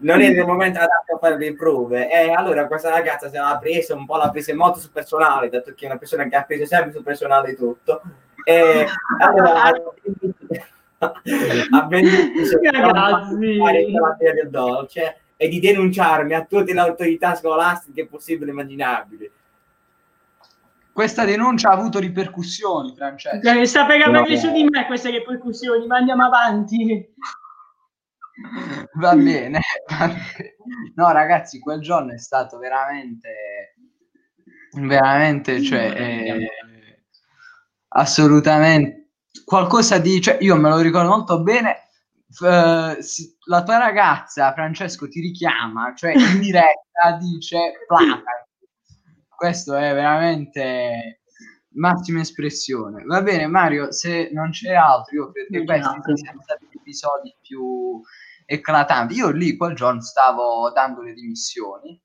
non 0.00 0.20
era 0.20 0.40
il 0.40 0.46
momento 0.46 0.78
adatto 0.78 1.14
a 1.14 1.18
fare 1.18 1.38
le 1.38 1.54
prove. 1.54 2.10
E 2.10 2.30
allora 2.32 2.66
questa 2.66 2.90
ragazza 2.90 3.30
se 3.30 3.38
l'ha 3.38 3.58
presa 3.60 3.94
un 3.94 4.04
po' 4.04 4.16
l'ha 4.16 4.30
presa 4.30 4.54
molto 4.54 4.78
sul 4.78 4.90
personale 4.90 5.48
dato 5.48 5.72
che 5.74 5.84
è 5.84 5.88
una 5.88 5.98
persona 5.98 6.26
che 6.26 6.36
ha 6.36 6.42
preso 6.42 6.66
sempre 6.66 6.92
sul 6.92 7.02
personale 7.02 7.54
tutto. 7.54 8.02
E 8.44 8.86
allora 9.18 9.70
Ragazzi. 11.78 12.58
Fiera 12.58 14.32
del 14.34 14.50
dolce 14.50 15.16
e 15.36 15.48
di 15.48 15.58
denunciarmi 15.58 16.34
a 16.34 16.44
tutte 16.44 16.72
le 16.72 16.80
autorità 16.80 17.34
scolastiche 17.34 18.06
possibili 18.06 18.50
e 18.50 18.52
immaginabili 18.52 19.30
questa 20.92 21.24
denuncia 21.24 21.70
ha 21.70 21.72
avuto 21.72 21.98
ripercussioni 21.98 22.94
Francesco 22.94 23.42
Cioè, 23.42 23.64
sta 23.64 23.84
avere 23.84 24.10
No. 24.10 24.24
su 24.36 24.52
di 24.52 24.64
me 24.64 24.84
queste 24.86 25.10
ripercussioni, 25.10 25.86
ma 25.86 25.96
andiamo 25.96 26.24
avanti. 26.24 27.14
Va 28.94 29.14
bene, 29.14 29.60
va 29.88 30.06
bene. 30.08 30.56
No, 30.94 31.10
ragazzi, 31.12 31.60
quel 31.60 31.80
giorno 31.80 32.12
è 32.12 32.18
stato 32.18 32.58
veramente, 32.58 33.74
veramente, 34.72 35.62
cioè, 35.62 35.92
eh, 35.96 36.48
assolutamente 37.88 39.01
qualcosa 39.44 39.98
di, 39.98 40.20
cioè, 40.20 40.38
io 40.40 40.56
me 40.56 40.68
lo 40.68 40.78
ricordo 40.80 41.08
molto 41.08 41.42
bene. 41.42 41.88
si- 43.00 43.36
la 43.46 43.62
tua 43.62 43.76
ragazza, 43.78 44.52
Francesco, 44.54 45.06
ti 45.08 45.20
richiama, 45.20 45.92
cioè 45.94 46.12
in 46.16 46.40
diretta 46.40 47.16
dice 47.20 47.72
placa. 47.86 48.46
Questo 49.28 49.74
è 49.74 49.92
veramente 49.92 51.22
massima 51.74 52.20
espressione. 52.20 53.02
Va 53.04 53.22
bene, 53.22 53.46
Mario, 53.46 53.90
se 53.92 54.30
non 54.32 54.50
c'è 54.50 54.72
altro, 54.74 55.14
io 55.16 55.32
credo 55.32 55.48
che 55.50 55.64
questi 55.64 55.86
altro. 55.88 56.16
siano 56.16 56.42
stati 56.42 56.66
gli 56.70 56.76
episodi 56.78 57.34
più 57.40 58.00
eclatanti. 58.46 59.14
Io 59.14 59.30
lì 59.30 59.56
quel 59.56 59.74
giorno 59.74 60.00
stavo 60.00 60.70
dando 60.70 61.02
le 61.02 61.12
dimissioni, 61.14 62.00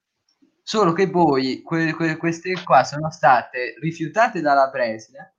solo 0.64 0.94
che 0.94 1.10
poi 1.10 1.62
que- 1.62 1.94
que- 1.94 2.18
queste 2.18 2.62
qua 2.64 2.84
sono 2.84 3.12
state 3.12 3.76
rifiutate 3.80 4.42
dalla 4.42 4.70
preside 4.70 5.37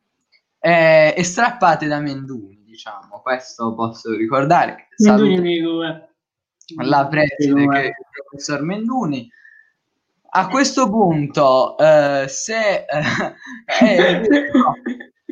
eh, 0.61 1.15
e 1.17 1.25
strappate 1.25 1.87
da 1.87 2.01
Menduni, 2.01 2.63
diciamo. 2.65 3.21
Questo 3.23 3.75
posso 3.75 4.13
ricordare. 4.15 4.89
Menduni 4.99 5.59
saluto 5.59 5.85
eh. 5.85 6.09
la 6.85 7.07
preside 7.07 7.69
che 7.69 7.81
è 7.81 7.87
il 7.87 7.95
professor 8.27 8.63
Menduni. 8.63 9.31
A 10.31 10.49
questo 10.49 10.91
punto, 10.91 11.77
eh, 11.79 12.27
se 12.29 12.85
eh, 12.85 14.21
no, 14.53 14.75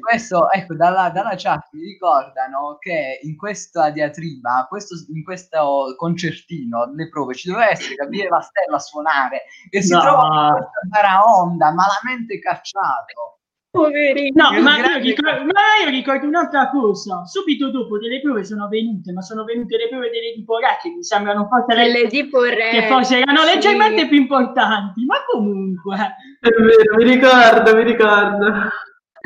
questo, 0.01 0.51
ecco, 0.51 0.74
dalla, 0.74 1.11
dalla 1.11 1.35
chat 1.37 1.68
mi 1.72 1.83
ricordano 1.83 2.79
che 2.79 3.18
in 3.22 3.37
questa 3.37 3.91
diatriba, 3.91 4.66
questo, 4.68 4.95
in 5.12 5.22
questo 5.22 5.95
concertino 5.99 6.87
delle 6.87 7.11
prove 7.11 7.35
ci 7.35 7.51
doveva 7.51 7.70
essere 7.70 7.97
Gabriele 7.97 8.29
Vastello 8.29 8.77
a 8.77 8.79
suonare 8.79 9.43
e 9.68 9.83
si 9.83 9.93
No. 9.93 10.01
trova 10.01 10.22
in 10.22 10.53
questa 10.53 10.81
baraonda 10.89 11.72
malamente 11.72 12.39
cacciato. 12.39 13.36
Poverino. 13.77 14.51
No, 14.51 14.61
ma 14.62 14.77
io, 14.79 14.99
ricordo, 14.99 15.45
ma 15.45 15.61
io 15.85 15.91
ricordo 15.91 16.27
un'altra 16.27 16.68
cosa. 16.70 17.24
Subito 17.24 17.70
dopo 17.70 17.99
delle 17.99 18.20
prove 18.20 18.45
sono 18.45 18.68
venute, 18.68 19.12
ma 19.12 19.20
sono 19.20 19.45
venute 19.45 19.77
le 19.77 19.89
prove 19.89 20.11
delle 20.11 20.33
Diporà 20.35 20.77
che 20.81 20.89
mi 20.91 21.03
sembrano 21.05 21.47
forse, 21.47 21.74
le- 21.74 21.93
Le 21.93 22.07
Diporè. 22.07 22.70
che 22.70 22.87
forse 22.89 23.18
erano 23.20 23.41
sì. 23.41 23.55
leggermente 23.55 24.09
più 24.09 24.18
importanti, 24.18 25.05
ma 25.05 25.16
comunque. 25.31 25.97
È 26.41 26.49
vero, 26.49 26.97
mi 26.97 27.05
ricordo, 27.05 27.74
mi 27.77 27.83
ricordo. 27.85 28.53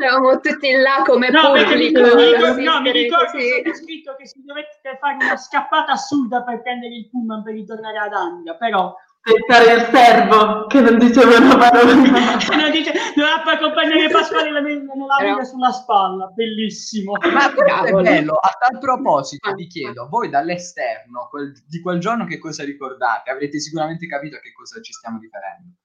Eravamo 0.01 0.39
tutti 0.39 0.71
là 0.71 1.03
come 1.05 1.29
No, 1.29 1.41
pubblico. 1.51 1.69
mi 1.69 1.75
ricordo, 1.75 2.61
no, 2.61 2.81
mi 2.81 2.91
ricordo 2.91 3.37
che 3.37 3.61
c'è 3.63 3.73
scritto 3.75 4.15
che 4.17 4.25
si 4.25 4.41
dovette 4.43 4.97
fare 4.99 5.13
una 5.19 5.37
scappata 5.37 5.91
assurda 5.91 6.41
per 6.43 6.61
prendere 6.63 6.95
il 6.95 7.07
pullman 7.09 7.43
per 7.43 7.53
ritornare 7.53 7.97
ad 7.99 8.13
Andria, 8.13 8.55
però 8.55 8.95
Pensare 9.21 9.73
il 9.73 9.89
servo 9.93 10.65
che 10.65 10.81
non 10.81 10.97
diceva 10.97 11.37
una 11.37 11.55
parola. 11.55 11.93
non 11.93 12.71
dice, 12.71 12.91
doveva 13.15 13.43
accompagnare 13.43 14.09
Pasquale 14.09 14.49
nella, 14.49 14.61
nella 14.61 15.17
vita 15.21 15.43
sulla 15.43 15.71
spalla, 15.71 16.25
bellissimo. 16.33 17.13
Ma 17.31 18.01
bello, 18.01 18.33
a 18.33 18.57
tal 18.59 18.79
proposito 18.79 19.53
vi 19.53 19.67
chiedo, 19.67 20.07
voi 20.09 20.29
dall'esterno 20.29 21.27
quel- 21.29 21.53
di 21.67 21.81
quel 21.81 21.99
giorno 21.99 22.25
che 22.25 22.39
cosa 22.39 22.63
ricordate? 22.63 23.29
Avrete 23.29 23.59
sicuramente 23.59 24.07
capito 24.07 24.37
a 24.37 24.39
che 24.39 24.53
cosa 24.53 24.81
ci 24.81 24.91
stiamo 24.91 25.19
riferendo. 25.19 25.75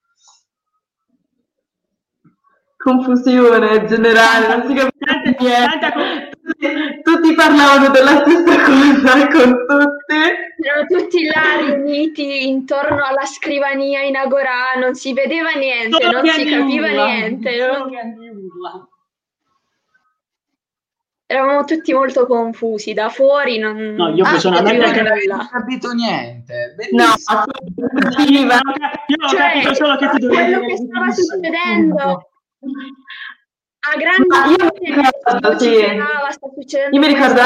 Confusione 2.79 3.85
generale, 3.85 4.49
non 4.49 4.67
si 4.67 4.75
capisce 4.75 5.05
Tanta- 5.05 5.43
niente. 5.43 5.79
tanta 5.79 6.36
Tutti, 6.59 7.03
tutti 7.03 7.35
parlavano 7.35 7.89
della 7.91 8.23
stessa 8.25 8.63
cosa 8.65 9.27
con 9.29 9.65
tutti. 9.67 10.65
Erano 10.67 10.87
tutti 10.89 11.25
là 11.27 11.57
riuniti 11.61 12.49
intorno 12.49 13.05
alla 13.05 13.25
scrivania 13.27 14.03
in 14.03 14.17
agora, 14.17 14.73
non 14.81 14.95
si 14.95 15.13
vedeva 15.13 15.51
niente, 15.51 15.99
Solo 16.03 16.23
non 16.23 16.27
si 16.29 16.45
capiva 16.45 16.87
urla, 16.89 17.07
niente. 17.07 17.57
non-. 17.57 18.89
Eravamo 21.29 21.65
tutti 21.65 21.93
molto 21.93 22.25
confusi, 22.27 22.93
da 22.95 23.09
fuori 23.09 23.59
non, 23.59 23.77
No, 23.77 24.09
io 24.11 24.23
non 24.23 24.39
si 24.39 24.49
personalmente 24.49 25.03
non 25.03 25.41
ho 25.41 25.49
capito 25.51 25.91
niente. 25.93 26.75
No, 26.93 27.05
Bellissimo. 27.05 27.39
assolutamente. 27.39 28.55
Io 29.09 29.17
ho 29.25 29.29
Cioè, 29.29 29.39
capito 29.39 29.75
solo 29.75 29.97
che 29.97 30.09
tu 30.09 30.19
dovevi 30.19 30.53
quello 30.53 30.67
che 30.67 30.77
stava 30.77 31.11
succedendo. 31.11 32.29
A 33.93 33.97
grandi 33.97 34.27
Ma 34.29 34.47
io 34.47 34.73
mi 34.81 34.95
ricordo, 34.95 35.59
sì. 35.59 35.75
sembrava, 35.77 36.31
sta 36.31 36.47
succedendo 36.55 36.95
Io 36.97 37.01
mi 37.01 37.07
ricordo 37.15 37.41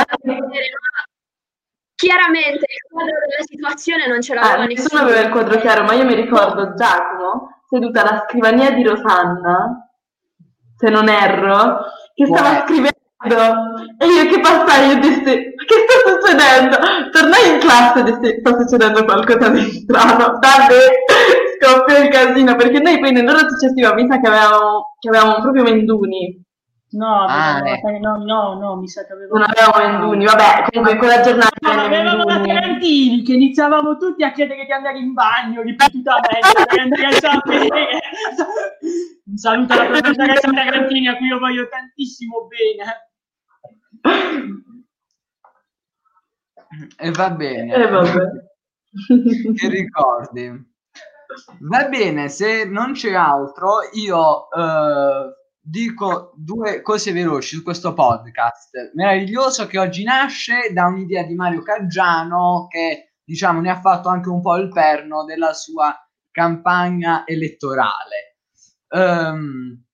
chiaramente 1.95 2.65
il 2.67 2.91
quadro 2.91 3.13
della 3.29 3.43
situazione 3.45 4.07
non 4.07 4.21
ce 4.23 4.35
l'aveva 4.35 4.55
Ah, 4.55 4.67
nessuno. 4.67 4.83
nessuno 4.83 5.01
aveva 5.03 5.21
il 5.21 5.31
quadro 5.31 5.61
chiaro, 5.61 5.85
ma 5.85 5.93
io 5.95 6.05
mi 6.05 6.15
ricordo 6.15 6.75
Giacomo 6.75 7.63
seduta 7.69 8.01
alla 8.03 8.25
scrivania 8.27 8.71
di 8.73 8.83
Rosanna, 8.83 9.89
se 10.77 10.89
non 10.89 11.09
erro, 11.09 11.83
che 12.15 12.25
stava 12.27 12.51
Wow. 12.51 12.63
scrivendo 12.65 12.90
e 13.23 14.07
io 14.07 14.27
che 14.31 14.41
passai 14.41 14.93
e 14.93 14.99
dissi 14.99 15.21
"Ma 15.55 15.65
che 15.65 15.75
sta 15.85 16.11
succedendo? 16.11 16.77
Tornai 17.11 17.53
in 17.53 17.59
classe 17.61 18.01
e 18.01 18.03
dissi 18.05 18.37
sta 18.41 18.59
succedendo 18.59 19.05
qualcosa 19.05 19.49
di 19.51 19.61
strano, 19.71 20.17
vabbè, 20.41 20.75
scoppiò 21.61 21.99
il 22.03 22.09
casino 22.09 22.57
perché 22.57 22.81
noi 22.81 22.99
poi 22.99 23.13
nell'ora 23.13 23.47
successiva 23.47 23.93
mi 23.93 24.07
sa 24.09 24.19
che 24.21 24.27
avevamo, 24.29 24.95
che 24.99 25.09
avevamo 25.09 25.41
proprio 25.43 25.63
Menduni, 25.65 26.43
No, 26.93 27.25
Ah, 27.29 27.61
no, 28.01 28.17
no, 28.17 28.55
no, 28.59 28.77
mi 28.77 28.89
sa 28.89 29.05
che 29.07 29.13
avevamo... 29.13 29.39
non 29.39 29.49
avevamo 29.49 29.87
Menduni, 29.87 30.25
vabbè, 30.25 30.65
comunque 30.73 30.93
in 30.95 30.99
quella 30.99 31.21
giornata 31.21 31.51
No, 31.61 31.89
venne 31.89 32.09
avevamo 32.09 32.25
la. 32.25 32.41
Tarantini 32.41 33.23
che 33.23 33.33
iniziavamo 33.35 33.97
tutti 33.97 34.25
a 34.25 34.33
chiedere 34.33 34.65
di 34.65 34.73
andare 34.73 34.99
in 34.99 35.13
bagno 35.13 35.63
ripetutamente. 35.63 36.65
Tarantini 36.67 37.05
a 37.05 37.13
sapere. 37.13 37.87
Un 39.31 39.37
saluto 39.37 39.73
alla 39.75 39.85
professoressa 39.85 40.51
Tarantini 40.51 41.07
a 41.07 41.17
cui 41.17 41.27
io 41.29 41.39
voglio 41.39 41.69
tantissimo 41.69 42.49
bene. 42.49 43.10
E 46.97 47.11
va 47.11 47.31
bene. 47.31 47.75
E 47.75 47.89
vabbè. 47.89 48.29
che 49.55 49.69
ricordi. 49.69 50.69
Va 51.61 51.89
bene, 51.89 52.29
se 52.29 52.65
non 52.65 52.93
c'è 52.93 53.15
altro, 53.15 53.79
io 53.93 54.51
eh, 54.51 55.35
dico 55.61 56.33
due 56.35 56.83
cose 56.83 57.13
veloci 57.13 57.57
su 57.57 57.63
questo 57.63 57.93
podcast 57.93 58.93
meraviglioso 58.95 59.67
che 59.67 59.79
oggi 59.79 60.03
nasce 60.03 60.73
da 60.73 60.87
un'idea 60.87 61.23
di 61.23 61.35
Mario 61.35 61.63
Caggiano 61.63 62.67
che 62.69 63.13
diciamo 63.23 63.61
ne 63.61 63.71
ha 63.71 63.81
fatto 63.81 64.09
anche 64.09 64.29
un 64.29 64.41
po' 64.41 64.57
il 64.57 64.69
perno 64.71 65.25
della 65.25 65.53
sua 65.53 65.95
campagna 66.33 67.25
elettorale. 67.27 68.39
Ehm, 68.89 69.85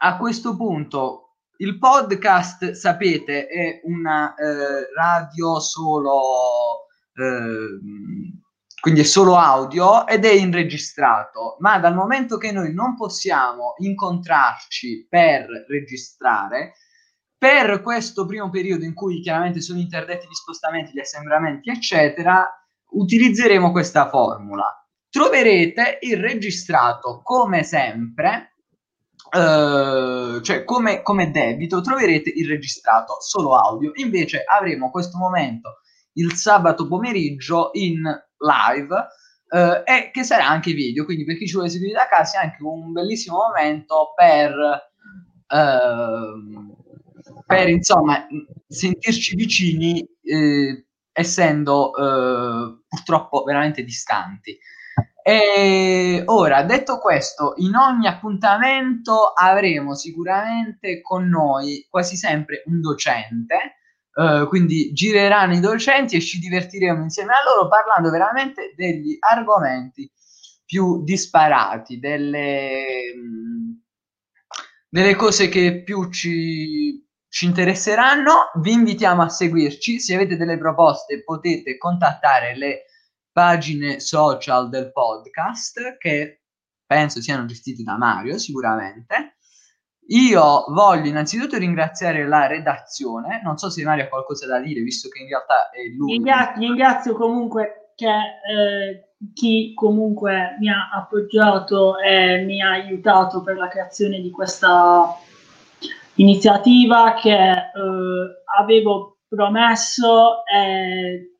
a 0.00 0.16
questo 0.16 0.54
punto 0.56 1.23
il 1.64 1.78
podcast, 1.78 2.72
sapete, 2.72 3.46
è 3.46 3.80
una 3.84 4.34
eh, 4.34 4.92
radio 4.94 5.58
solo, 5.58 6.88
ehm, 7.14 8.42
quindi 8.80 9.00
è 9.00 9.04
solo 9.04 9.36
audio 9.36 10.06
ed 10.06 10.26
è 10.26 10.32
inregistrato, 10.32 11.56
ma 11.60 11.78
dal 11.78 11.94
momento 11.94 12.36
che 12.36 12.52
noi 12.52 12.74
non 12.74 12.96
possiamo 12.96 13.74
incontrarci 13.78 15.06
per 15.08 15.64
registrare, 15.66 16.74
per 17.38 17.80
questo 17.80 18.26
primo 18.26 18.50
periodo 18.50 18.84
in 18.84 18.92
cui 18.92 19.20
chiaramente 19.20 19.62
sono 19.62 19.78
interdetti 19.78 20.26
gli 20.26 20.34
spostamenti, 20.34 20.92
gli 20.92 21.00
assembramenti, 21.00 21.70
eccetera, 21.70 22.46
utilizzeremo 22.90 23.70
questa 23.70 24.08
formula. 24.10 24.66
Troverete 25.08 25.98
il 26.02 26.18
registrato 26.18 27.22
come 27.22 27.62
sempre 27.62 28.53
eh, 29.34 30.42
cioè 30.42 30.64
come, 30.64 31.02
come 31.02 31.30
debito 31.30 31.80
troverete 31.80 32.30
il 32.34 32.46
registrato 32.46 33.16
solo 33.20 33.56
audio. 33.56 33.90
Invece 33.96 34.44
avremo 34.44 34.90
questo 34.90 35.18
momento 35.18 35.80
il 36.14 36.34
sabato 36.34 36.86
pomeriggio 36.86 37.70
in 37.72 38.02
live 38.02 39.06
eh, 39.50 39.82
e 39.84 40.10
che 40.12 40.22
sarà 40.22 40.46
anche 40.46 40.72
video. 40.72 41.04
Quindi 41.04 41.24
per 41.24 41.36
chi 41.36 41.46
ci 41.46 41.54
vuole 41.54 41.68
seguire 41.68 41.94
da 41.94 42.06
casa 42.08 42.40
è 42.40 42.44
anche 42.44 42.62
un 42.62 42.92
bellissimo 42.92 43.38
momento 43.38 44.12
per 44.16 44.52
ehm, 45.48 46.76
per 47.46 47.68
insomma 47.68 48.26
sentirci 48.66 49.34
vicini 49.34 50.06
eh, 50.22 50.86
essendo 51.12 51.94
eh, 51.94 52.82
purtroppo 52.88 53.42
veramente 53.42 53.82
distanti 53.82 54.58
e 55.26 56.22
ora, 56.26 56.62
detto 56.64 56.98
questo, 56.98 57.54
in 57.56 57.74
ogni 57.76 58.06
appuntamento 58.06 59.32
avremo 59.34 59.94
sicuramente 59.94 61.00
con 61.00 61.28
noi 61.28 61.86
quasi 61.88 62.16
sempre 62.16 62.62
un 62.66 62.82
docente, 62.82 63.76
eh, 64.14 64.44
quindi 64.48 64.92
gireranno 64.92 65.54
i 65.54 65.60
docenti 65.60 66.16
e 66.16 66.20
ci 66.20 66.38
divertiremo 66.38 67.02
insieme 67.02 67.32
a 67.32 67.42
loro 67.42 67.68
parlando 67.68 68.10
veramente 68.10 68.74
degli 68.76 69.16
argomenti 69.18 70.10
più 70.64 71.02
disparati, 71.02 71.98
delle, 71.98 73.14
mh, 73.16 73.82
delle 74.90 75.14
cose 75.14 75.48
che 75.48 75.82
più 75.82 76.10
ci, 76.10 77.02
ci 77.28 77.46
interesseranno. 77.46 78.50
Vi 78.60 78.72
invitiamo 78.72 79.22
a 79.22 79.30
seguirci, 79.30 79.98
se 80.00 80.14
avete 80.14 80.36
delle 80.36 80.58
proposte 80.58 81.22
potete 81.24 81.78
contattare 81.78 82.56
le 82.56 82.84
pagine 83.34 83.98
social 83.98 84.68
del 84.68 84.92
podcast 84.92 85.96
che 85.98 86.42
penso 86.86 87.20
siano 87.20 87.46
gestite 87.46 87.82
da 87.82 87.96
Mario 87.96 88.38
sicuramente. 88.38 89.38
Io 90.08 90.66
voglio 90.68 91.08
innanzitutto 91.08 91.58
ringraziare 91.58 92.28
la 92.28 92.46
redazione, 92.46 93.40
non 93.42 93.56
so 93.56 93.70
se 93.70 93.82
Mario 93.82 94.04
ha 94.04 94.08
qualcosa 94.08 94.46
da 94.46 94.60
dire, 94.60 94.82
visto 94.82 95.08
che 95.08 95.22
in 95.22 95.28
realtà 95.28 95.70
è 95.70 95.82
lui. 95.96 96.22
Ringrazio, 96.58 97.14
comunque 97.14 97.90
che, 97.96 98.06
eh, 98.06 99.14
chi 99.32 99.72
comunque 99.74 100.56
mi 100.60 100.68
ha 100.68 100.90
appoggiato 100.92 101.98
e 101.98 102.44
mi 102.44 102.62
ha 102.62 102.70
aiutato 102.70 103.42
per 103.42 103.56
la 103.56 103.66
creazione 103.66 104.20
di 104.20 104.30
questa 104.30 105.16
iniziativa 106.16 107.14
che 107.14 107.32
eh, 107.32 108.42
avevo 108.58 109.18
promesso 109.26 110.44
e 110.44 111.33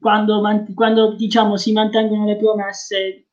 quando, 0.00 0.40
quando, 0.74 1.14
diciamo 1.14 1.56
si 1.56 1.72
mantengono 1.72 2.24
le 2.24 2.36
promesse 2.36 2.96
eh, 2.98 3.26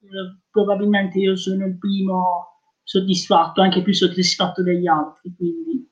probabilmente 0.50 1.18
io 1.20 1.36
sono 1.36 1.66
il 1.66 1.78
primo 1.78 2.60
soddisfatto, 2.84 3.62
anche 3.62 3.82
più 3.82 3.94
soddisfatto 3.94 4.62
degli 4.62 4.88
altri. 4.88 5.34
Quindi. 5.36 5.90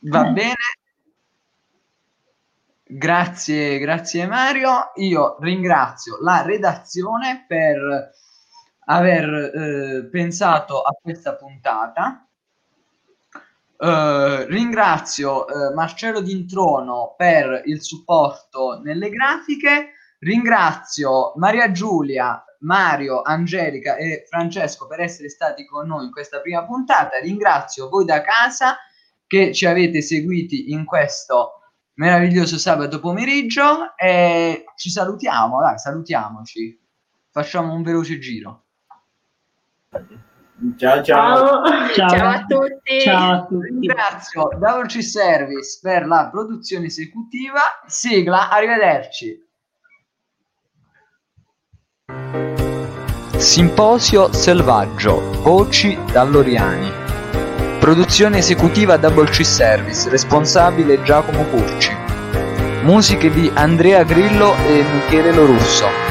Va 0.00 0.28
Eh. 0.28 0.32
bene. 0.32 0.54
Grazie, 2.84 3.78
grazie 3.78 4.26
Mario. 4.26 4.92
Io 4.96 5.36
ringrazio 5.40 6.18
la 6.20 6.42
redazione 6.42 7.44
per 7.46 8.10
aver 8.86 9.24
eh, 9.54 10.08
pensato 10.10 10.82
a 10.82 10.90
questa 11.00 11.34
puntata. 11.36 12.26
Eh, 13.76 14.44
ringrazio 14.46 15.46
eh, 15.46 15.74
Marcello 15.74 16.20
D'introno 16.20 17.14
per 17.16 17.62
il 17.64 17.82
supporto 17.82 18.80
nelle 18.82 19.08
grafiche. 19.10 19.92
Ringrazio 20.20 21.32
Maria 21.36 21.72
Giulia, 21.72 22.44
Mario, 22.60 23.22
Angelica 23.22 23.96
e 23.96 24.24
Francesco 24.28 24.86
per 24.86 25.00
essere 25.00 25.28
stati 25.28 25.66
con 25.66 25.86
noi 25.88 26.04
in 26.04 26.12
questa 26.12 26.40
prima 26.40 26.64
puntata. 26.64 27.18
Ringrazio 27.18 27.88
voi 27.88 28.04
da 28.04 28.22
casa 28.22 28.76
che 29.26 29.52
ci 29.52 29.66
avete 29.66 30.00
seguiti 30.00 30.70
in 30.72 30.84
questo 30.84 31.62
meraviglioso 31.94 32.58
sabato 32.58 33.00
pomeriggio 33.00 33.96
e 33.96 34.64
ci 34.76 34.90
salutiamo, 34.90 35.60
dai, 35.60 35.78
salutiamoci. 35.78 36.80
Facciamo 37.30 37.74
un 37.74 37.82
veloce 37.82 38.18
giro. 38.18 38.64
Ciao 40.76 41.02
ciao. 41.02 41.62
Ciao 41.92 42.28
a 42.28 42.44
tutti. 42.46 43.00
Ciao 43.00 43.32
a 43.32 43.46
tutti. 43.46 43.66
Ringrazio 43.66 44.48
Double 44.58 44.86
C 44.86 45.02
Service 45.02 45.80
per 45.82 46.06
la 46.06 46.28
produzione 46.30 46.86
esecutiva. 46.86 47.60
Sigla, 47.86 48.48
arrivederci. 48.48 49.50
Simposio 53.36 54.32
Selvaggio, 54.32 55.42
voci 55.42 55.98
dall'Oriani. 56.12 56.90
Produzione 57.80 58.38
esecutiva 58.38 58.96
Double 58.96 59.28
C 59.28 59.44
Service, 59.44 60.08
responsabile 60.08 61.02
Giacomo 61.02 61.42
Curci. 61.46 61.92
Musiche 62.82 63.30
di 63.30 63.50
Andrea 63.52 64.04
Grillo 64.04 64.54
e 64.66 64.84
Michele 64.84 65.32
Lorusso. 65.32 66.01